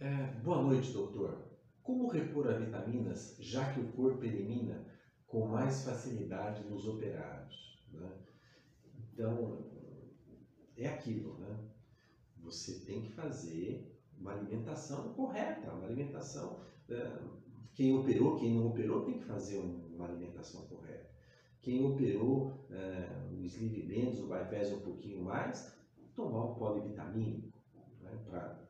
é, 0.00 0.26
boa 0.42 0.58
noite, 0.58 0.92
doutor. 0.92 1.38
Como 1.80 2.08
repor 2.08 2.48
as 2.48 2.58
vitaminas, 2.58 3.36
já 3.38 3.72
que 3.72 3.78
o 3.78 3.84
corpo 3.92 4.24
elimina 4.24 4.84
com 5.28 5.46
mais 5.46 5.80
facilidade 5.80 6.64
nos 6.64 6.86
operados? 6.86 7.78
Né? 7.92 8.12
Então, 9.12 9.56
é 10.76 10.88
aquilo, 10.88 11.38
né? 11.38 11.56
Você 12.42 12.72
tem 12.84 13.00
que 13.00 13.12
fazer 13.12 13.80
uma 14.18 14.32
alimentação 14.32 15.12
correta, 15.14 15.72
uma 15.72 15.84
alimentação. 15.84 16.60
É, 16.88 17.18
quem 17.74 17.92
operou, 17.92 18.34
quem 18.34 18.52
não 18.52 18.66
operou, 18.66 19.04
tem 19.04 19.16
que 19.16 19.24
fazer 19.24 19.56
uma 19.56 20.04
alimentação 20.04 20.60
correta. 20.62 20.77
Quem 21.60 21.84
operou 21.84 22.66
é, 22.70 23.08
o 23.32 23.44
sleeve 23.44 23.86
menos, 23.86 24.20
o 24.20 24.26
bypass 24.26 24.72
um 24.72 24.80
pouquinho 24.80 25.22
mais, 25.22 25.76
tomar 26.14 26.44
um 26.46 26.54
polivitamínico 26.54 27.58
né, 28.00 28.10
para 28.24 28.68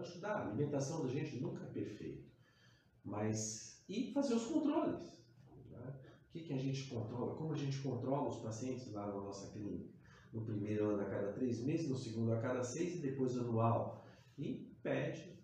ajudar. 0.00 0.32
A 0.32 0.46
alimentação 0.48 1.02
da 1.02 1.08
gente 1.08 1.40
nunca 1.40 1.64
é 1.64 1.68
perfeita. 1.68 2.28
Mas, 3.04 3.82
e 3.88 4.12
fazer 4.12 4.34
os 4.34 4.46
controles. 4.46 5.18
Né? 5.70 5.94
O 6.28 6.32
que, 6.32 6.40
que 6.40 6.52
a 6.52 6.58
gente 6.58 6.88
controla? 6.88 7.34
Como 7.34 7.52
a 7.52 7.56
gente 7.56 7.78
controla 7.80 8.28
os 8.28 8.36
pacientes 8.36 8.92
lá 8.92 9.06
na 9.06 9.20
nossa 9.20 9.50
clínica? 9.50 9.90
No 10.32 10.42
primeiro 10.42 10.90
ano 10.90 11.02
a 11.02 11.06
cada 11.06 11.32
três 11.32 11.62
meses, 11.64 11.88
no 11.88 11.96
segundo 11.96 12.32
a 12.32 12.40
cada 12.40 12.62
seis 12.62 12.96
e 12.96 12.98
depois 12.98 13.36
anual. 13.36 14.04
E 14.38 14.70
pede 14.82 15.38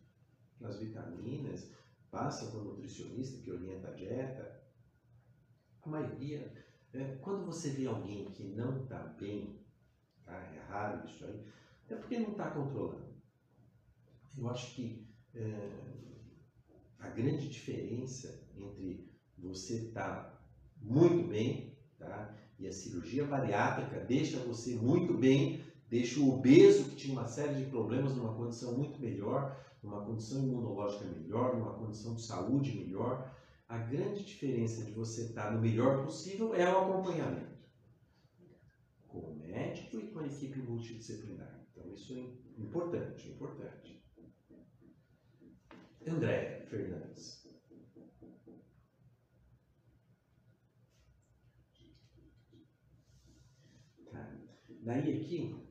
as 0.63 0.79
vitaminas, 0.79 1.71
passa 2.11 2.51
para 2.51 2.61
o 2.61 2.65
nutricionista 2.65 3.41
que 3.41 3.51
orienta 3.51 3.89
a 3.89 3.93
dieta. 3.93 4.56
A 5.87 5.89
maioria, 5.89 6.53
é, 6.93 7.05
quando 7.22 7.47
você 7.47 7.70
vê 7.70 7.87
alguém 7.87 8.24
que 8.24 8.43
não 8.43 8.82
está 8.82 8.99
bem, 8.99 9.57
tá? 10.24 10.32
é 10.32 10.59
raro 10.68 11.07
isso 11.07 11.24
aí, 11.24 11.47
é 11.89 11.95
porque 11.95 12.18
não 12.18 12.32
está 12.32 12.51
controlando. 12.51 13.07
Eu 14.37 14.49
acho 14.49 14.74
que 14.74 15.07
é, 15.32 15.70
a 16.99 17.09
grande 17.09 17.49
diferença 17.49 18.37
entre 18.57 19.09
você 19.39 19.76
estar 19.76 20.24
tá 20.24 20.41
muito 20.80 21.28
bem 21.28 21.72
tá, 22.01 22.34
e 22.59 22.66
a 22.66 22.72
cirurgia 22.72 23.24
bariátrica 23.24 24.01
deixa 24.01 24.41
você 24.41 24.74
muito 24.74 25.14
bem, 25.14 25.61
deixa 25.89 26.18
o 26.18 26.34
obeso 26.34 26.91
que 26.91 26.97
tinha 26.97 27.12
uma 27.12 27.28
série 27.28 27.62
de 27.62 27.70
problemas 27.70 28.16
numa 28.16 28.34
condição 28.34 28.76
muito 28.76 29.01
melhor, 29.01 29.57
numa 29.84 30.05
condição 30.05 30.43
imunológica 30.43 31.05
melhor, 31.05 31.55
numa 31.55 31.74
condição 31.74 32.12
de 32.16 32.22
saúde 32.22 32.76
melhor. 32.76 33.36
A 33.69 33.79
grande 33.79 34.25
diferença 34.25 34.85
de 34.85 34.93
você 34.93 35.23
estar 35.23 35.53
no 35.53 35.61
melhor 35.61 36.05
possível 36.05 36.55
é 36.55 36.73
o 36.73 36.79
acompanhamento 36.79 37.57
com 39.09 39.19
o 39.19 39.37
médico 39.37 39.99
e 39.99 40.09
com 40.09 40.21
a 40.21 40.27
equipe 40.27 40.61
multidisciplinar. 40.61 41.67
Então, 41.73 41.93
isso 41.93 42.14
é 42.14 42.61
importante, 42.61 43.29
importante. 43.31 44.05
André 46.07 46.64
Fernandes. 46.69 47.45
Tá. 54.12 54.39
Daí 54.83 55.21
aqui, 55.21 55.67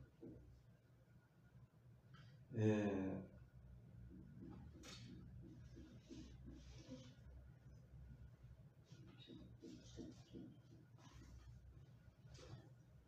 é, 2.54 3.06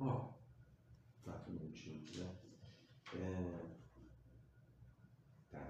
Ó, 0.01 0.33
quatro 1.25 1.53
minutinhos, 1.53 2.17
né? 2.17 2.37
É, 3.15 3.77
tá. 5.51 5.61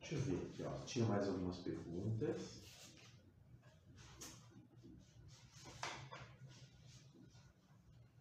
Deixa 0.00 0.16
eu 0.16 0.20
ver 0.20 0.46
aqui, 0.50 0.62
ó. 0.64 0.85
Tinha 0.96 1.08
mais 1.08 1.28
algumas 1.28 1.58
perguntas. 1.58 2.62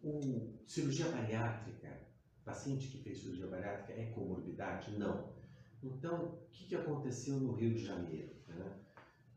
O 0.03 0.51
cirurgia 0.67 1.07
bariátrica, 1.07 1.97
paciente 2.43 2.89
que 2.89 2.97
fez 2.97 3.19
cirurgia 3.19 3.47
bariátrica 3.47 3.93
é 3.93 4.07
comorbidade? 4.07 4.91
Não. 4.97 5.34
Então, 5.82 6.26
o 6.26 6.49
que, 6.51 6.65
que 6.65 6.76
aconteceu 6.76 7.39
no 7.39 7.53
Rio 7.53 7.73
de 7.73 7.86
Janeiro? 7.86 8.36
Né? 8.49 8.78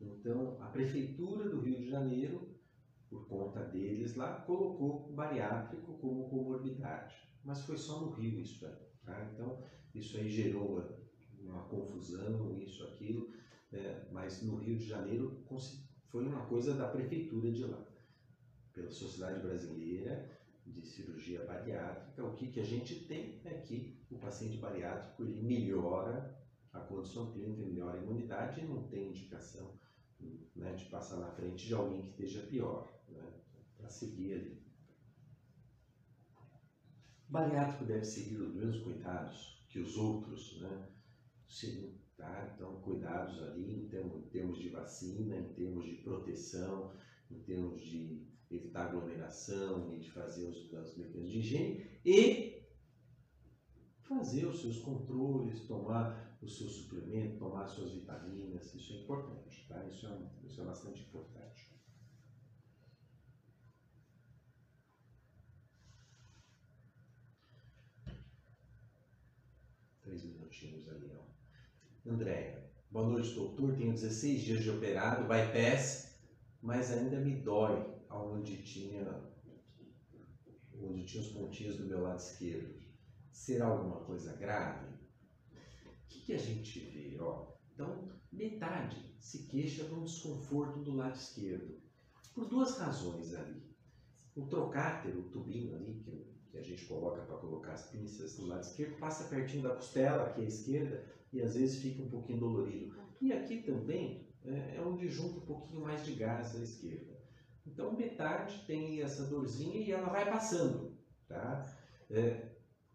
Então, 0.01 0.61
a 0.61 0.65
prefeitura 0.65 1.47
do 1.47 1.61
Rio 1.61 1.77
de 1.77 1.89
Janeiro 1.89 2.59
por 3.09 3.25
conta 3.29 3.63
deles 3.63 4.15
lá, 4.15 4.41
colocou 4.41 5.13
bariátrico 5.13 5.97
como 5.99 6.29
comorbidade. 6.29 7.15
Mas 7.45 7.63
foi 7.63 7.77
só 7.77 8.01
no 8.01 8.11
Rio 8.11 8.41
isso 8.41 8.65
aí. 8.65 8.75
Tá? 9.05 9.29
Então, 9.33 9.63
isso 9.95 10.17
aí 10.17 10.29
gerou 10.29 10.77
uma 11.43 11.63
confusão, 11.63 12.51
isso, 12.53 12.83
aquilo. 12.83 13.29
É, 13.71 14.07
mas 14.11 14.41
no 14.41 14.55
Rio 14.55 14.77
de 14.77 14.85
Janeiro 14.85 15.43
foi 16.07 16.25
uma 16.25 16.45
coisa 16.45 16.73
da 16.73 16.87
prefeitura 16.87 17.51
de 17.51 17.65
lá. 17.65 17.85
Pela 18.73 18.89
Sociedade 18.89 19.41
Brasileira 19.41 20.39
de 20.65 20.81
Cirurgia 20.85 21.45
Bariátrica, 21.45 22.23
o 22.23 22.35
que, 22.35 22.47
que 22.51 22.59
a 22.59 22.65
gente 22.65 23.05
tem 23.05 23.41
é 23.43 23.55
que 23.55 23.97
o 24.09 24.17
paciente 24.17 24.57
bariátrico 24.57 25.23
ele 25.23 25.41
melhora 25.41 26.37
a 26.71 26.79
condição 26.79 27.31
clínica, 27.31 27.61
melhora 27.61 27.99
a 27.99 28.03
imunidade 28.03 28.61
e 28.61 28.65
não 28.65 28.87
tem 28.87 29.09
indicação 29.09 29.79
né, 30.55 30.73
de 30.73 30.85
passar 30.85 31.17
na 31.17 31.31
frente 31.31 31.67
de 31.67 31.73
alguém 31.73 32.01
que 32.01 32.09
esteja 32.09 32.45
pior 32.47 32.87
né, 33.07 33.33
para 33.77 33.89
seguir 33.89 34.33
ali. 34.33 34.61
O 37.27 37.31
bariátrico 37.31 37.85
deve 37.85 38.05
seguir 38.05 38.37
os 38.37 38.53
mesmos 38.53 38.83
cuidados 38.83 39.63
que 39.67 39.79
os 39.79 39.97
outros, 39.97 40.59
né? 40.61 40.87
Sim, 41.49 41.91
tá? 42.15 42.43
Então, 42.45 42.75
cuidados 42.77 43.39
ali 43.39 43.73
em 43.73 43.81
termos, 44.27 44.57
de 44.57 44.69
vacina, 44.69 45.35
em 45.37 45.47
termos 45.47 45.83
de 45.83 45.93
proteção, 45.95 46.87
em 47.29 47.37
termos 47.37 47.81
de 47.81 48.23
evitar 48.49 48.83
aglomeração 48.83 49.91
e 49.91 49.97
de 49.97 50.09
fazer 50.09 50.45
os, 50.45 50.63
os 50.71 50.95
mecanismos 50.95 51.31
de 51.31 51.37
higiene 51.39 51.75
e 52.05 52.47
fazer 54.01 54.45
os 54.45 54.59
seus 54.59 54.77
controles, 54.77 55.61
tomar 55.61 56.35
o 56.41 56.47
seu 56.47 56.67
suplemento, 56.67 57.35
tomar 57.37 57.65
suas 57.67 57.89
vitaminas, 57.91 58.73
isso 58.73 58.91
é 58.93 58.95
importante, 58.95 59.63
tá? 59.67 59.83
Isso 59.85 60.05
é, 60.07 60.17
isso 60.43 60.59
é 60.59 60.63
bastante 60.63 61.01
importante. 61.03 61.67
Três 70.01 70.23
minutinhos. 70.23 70.88
Andréia, 72.05 72.71
boa 72.89 73.07
noite, 73.07 73.35
doutor. 73.35 73.75
Tenho 73.75 73.91
16 73.91 74.41
dias 74.41 74.63
de 74.63 74.69
operado, 74.69 75.27
bypass, 75.27 76.17
mas 76.61 76.91
ainda 76.91 77.19
me 77.19 77.35
dói 77.35 77.85
onde 78.09 78.63
tinha, 78.63 79.21
onde 80.73 81.05
tinha 81.05 81.21
os 81.21 81.29
pontinhos 81.29 81.77
do 81.77 81.85
meu 81.85 82.01
lado 82.01 82.19
esquerdo. 82.19 82.79
Será 83.31 83.67
alguma 83.67 83.99
coisa 84.05 84.33
grave? 84.37 84.87
O 84.87 86.07
que, 86.07 86.21
que 86.21 86.33
a 86.33 86.37
gente 86.37 86.79
vê? 86.79 87.17
Ó? 87.19 87.53
Então, 87.73 88.09
metade 88.31 89.15
se 89.19 89.47
queixa 89.47 89.83
um 89.93 90.03
desconforto 90.03 90.79
do 90.79 90.95
lado 90.95 91.15
esquerdo, 91.15 91.81
por 92.33 92.47
duas 92.47 92.77
razões 92.77 93.33
ali. 93.35 93.61
O 94.35 94.47
trocáter, 94.47 95.17
o 95.17 95.29
tubinho 95.29 95.75
ali, 95.75 95.99
que 95.99 96.39
que 96.49 96.57
a 96.57 96.61
gente 96.61 96.85
coloca 96.85 97.21
para 97.21 97.37
colocar 97.37 97.73
as 97.73 97.89
pinças 97.89 98.37
no 98.37 98.47
lado 98.47 98.63
esquerdo, 98.63 98.97
passa 98.97 99.29
pertinho 99.29 99.63
da 99.63 99.75
costela, 99.75 100.25
aqui 100.25 100.41
à 100.41 100.45
esquerda, 100.45 101.05
e 101.31 101.41
às 101.41 101.55
vezes 101.55 101.81
fica 101.81 102.01
um 102.01 102.09
pouquinho 102.09 102.39
dolorido. 102.39 102.95
E 103.21 103.31
aqui 103.33 103.61
também 103.63 104.27
é, 104.45 104.77
é 104.77 104.81
onde 104.81 105.07
junta 105.07 105.39
um 105.39 105.45
pouquinho 105.45 105.81
mais 105.81 106.05
de 106.05 106.13
gás 106.13 106.55
à 106.55 106.63
esquerda. 106.63 107.19
Então 107.65 107.95
metade 107.95 108.63
tem 108.65 109.01
essa 109.01 109.25
dorzinha 109.25 109.77
e 109.77 109.91
ela 109.91 110.09
vai 110.09 110.29
passando, 110.29 110.97
tá? 111.27 111.65
É, 112.09 112.49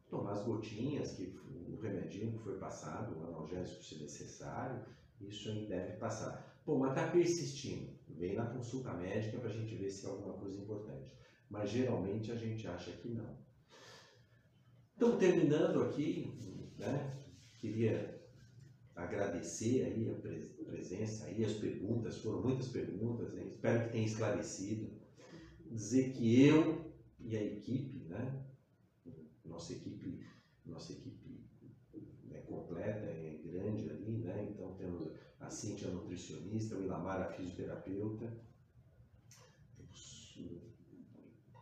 tomar 0.09 0.33
as 0.33 0.45
gotinhas, 0.45 1.13
que 1.13 1.37
o 1.69 1.79
remedinho 1.81 2.33
que 2.33 2.45
foi 2.45 2.59
passado, 2.59 3.19
o 3.19 3.27
analgésico 3.27 3.83
se 3.83 4.03
necessário, 4.03 4.85
isso 5.21 5.49
aí 5.49 5.67
deve 5.67 5.97
passar. 5.99 6.61
Pô, 6.65 6.79
mas 6.79 6.91
está 6.91 7.11
persistindo, 7.11 7.93
vem 8.09 8.35
na 8.35 8.47
consulta 8.47 8.93
médica 8.95 9.39
para 9.39 9.49
a 9.49 9.53
gente 9.53 9.75
ver 9.77 9.91
se 9.91 10.07
é 10.07 10.09
alguma 10.09 10.35
coisa 10.35 10.61
importante. 10.61 11.13
Mas 11.49 11.71
geralmente 11.71 12.33
a 12.33 12.37
gente 12.37 12.67
acha 12.67 12.91
que 12.93 13.09
não. 13.09 13.37
Então, 14.97 15.19
terminando 15.19 15.83
aqui, 15.83 16.33
né, 16.79 17.23
queria 17.59 18.24
agradecer 18.95 19.85
aí 19.85 20.11
a 20.11 20.65
presença, 20.65 21.27
aí 21.27 21.45
as 21.45 21.55
perguntas, 21.55 22.19
foram 22.19 22.43
muitas 22.43 22.69
perguntas, 22.69 23.33
né, 23.35 23.45
espero 23.47 23.85
que 23.85 23.93
tenha 23.93 24.07
esclarecido. 24.07 24.91
Dizer 25.71 26.13
que 26.13 26.45
eu 26.47 26.93
e 27.19 27.37
a 27.37 27.43
equipe, 27.43 28.05
né, 28.05 28.45
nossa 29.45 29.73
equipe, 29.73 30.25
nossa 30.65 30.93
equipe 30.93 31.45
é 32.31 32.39
completa, 32.41 33.05
é 33.07 33.41
grande 33.45 33.91
ali, 33.91 34.19
né, 34.19 34.49
então 34.51 34.75
temos 34.75 35.13
a 35.41 35.51
Cíntia 35.51 35.91
nutricionista, 35.91 36.77
o 36.77 36.83
Ilamar 36.83 37.21
a 37.21 37.33
fisioterapeuta, 37.33 38.33
temos 39.77 40.39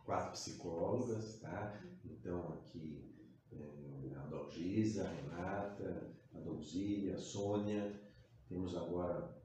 quatro 0.03 0.31
psicólogas, 0.31 1.39
tá? 1.39 1.81
Então 2.05 2.53
aqui 2.53 3.03
é, 3.51 4.15
a 4.15 4.25
Dalgisa, 4.27 5.05
a 5.05 5.09
Renata, 5.09 6.12
Donzília, 6.43 7.15
a 7.15 7.19
Sônia, 7.19 7.99
temos 8.47 8.75
agora 8.75 9.35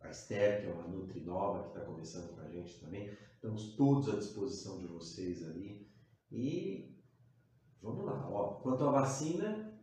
a 0.00 0.10
Esther, 0.10 0.60
que 0.60 0.68
é 0.68 0.72
uma 0.72 0.86
Nutri 0.86 1.20
Nova, 1.20 1.62
que 1.62 1.68
está 1.68 1.80
começando 1.80 2.34
com 2.34 2.40
a 2.40 2.48
gente 2.48 2.80
também. 2.80 3.10
Estamos 3.34 3.74
todos 3.74 4.08
à 4.08 4.16
disposição 4.16 4.78
de 4.78 4.86
vocês 4.86 5.46
ali. 5.48 5.90
E 6.30 6.96
vamos 7.82 8.04
lá. 8.04 8.28
Ó, 8.30 8.54
quanto 8.60 8.84
à 8.84 8.90
vacina, 8.90 9.78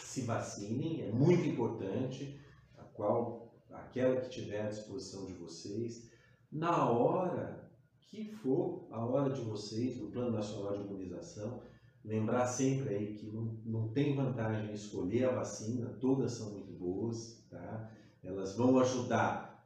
se 0.00 0.22
vacinem, 0.22 1.02
é 1.02 1.12
muito 1.12 1.44
importante, 1.44 2.40
a 2.76 2.82
qual, 2.82 3.54
aquela 3.70 4.20
que 4.20 4.30
tiver 4.30 4.62
à 4.62 4.68
disposição 4.68 5.26
de 5.26 5.34
vocês. 5.34 6.10
Na 6.50 6.90
hora 6.90 7.70
que 8.00 8.24
for 8.24 8.88
a 8.90 9.04
hora 9.04 9.32
de 9.34 9.42
vocês, 9.42 9.98
no 9.98 10.10
Plano 10.10 10.32
Nacional 10.32 10.76
de 10.76 10.84
Imunização, 10.84 11.62
lembrar 12.08 12.46
sempre 12.46 12.94
aí 12.94 13.14
que 13.14 13.26
não, 13.26 13.60
não 13.66 13.88
tem 13.88 14.16
vantagem 14.16 14.72
escolher 14.72 15.26
a 15.26 15.34
vacina, 15.34 15.90
todas 16.00 16.32
são 16.32 16.50
muito 16.50 16.72
boas, 16.72 17.44
tá? 17.50 17.92
Elas 18.22 18.56
vão 18.56 18.78
ajudar 18.78 19.62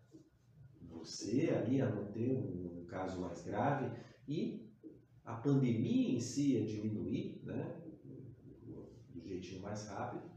você 0.81 1.51
ali 1.51 1.81
a 1.81 1.89
não 1.89 2.11
ter 2.11 2.33
um, 2.33 2.81
um 2.81 2.85
caso 2.87 3.21
mais 3.21 3.43
grave 3.43 3.97
e 4.27 4.69
a 5.25 5.35
pandemia 5.35 6.17
em 6.17 6.21
si 6.21 6.59
a 6.59 6.67
diminuir, 6.67 7.41
né? 7.45 7.81
Do 9.11 9.21
jeitinho 9.21 9.63
mais 9.63 9.87
rápido. 9.87 10.29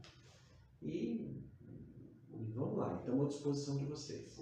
E, 0.80 1.44
e 2.30 2.52
vamos 2.54 2.78
lá, 2.78 2.98
estamos 3.00 3.26
à 3.26 3.28
disposição 3.28 3.78
de 3.78 3.84
vocês. 3.84 4.40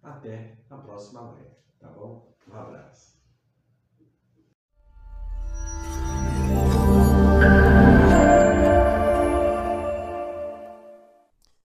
Até 0.00 0.58
a 0.70 0.76
próxima 0.78 1.22
live, 1.22 1.50
tá 1.80 1.88
bom? 1.88 2.32
Um 2.48 2.54
abraço. 2.54 3.15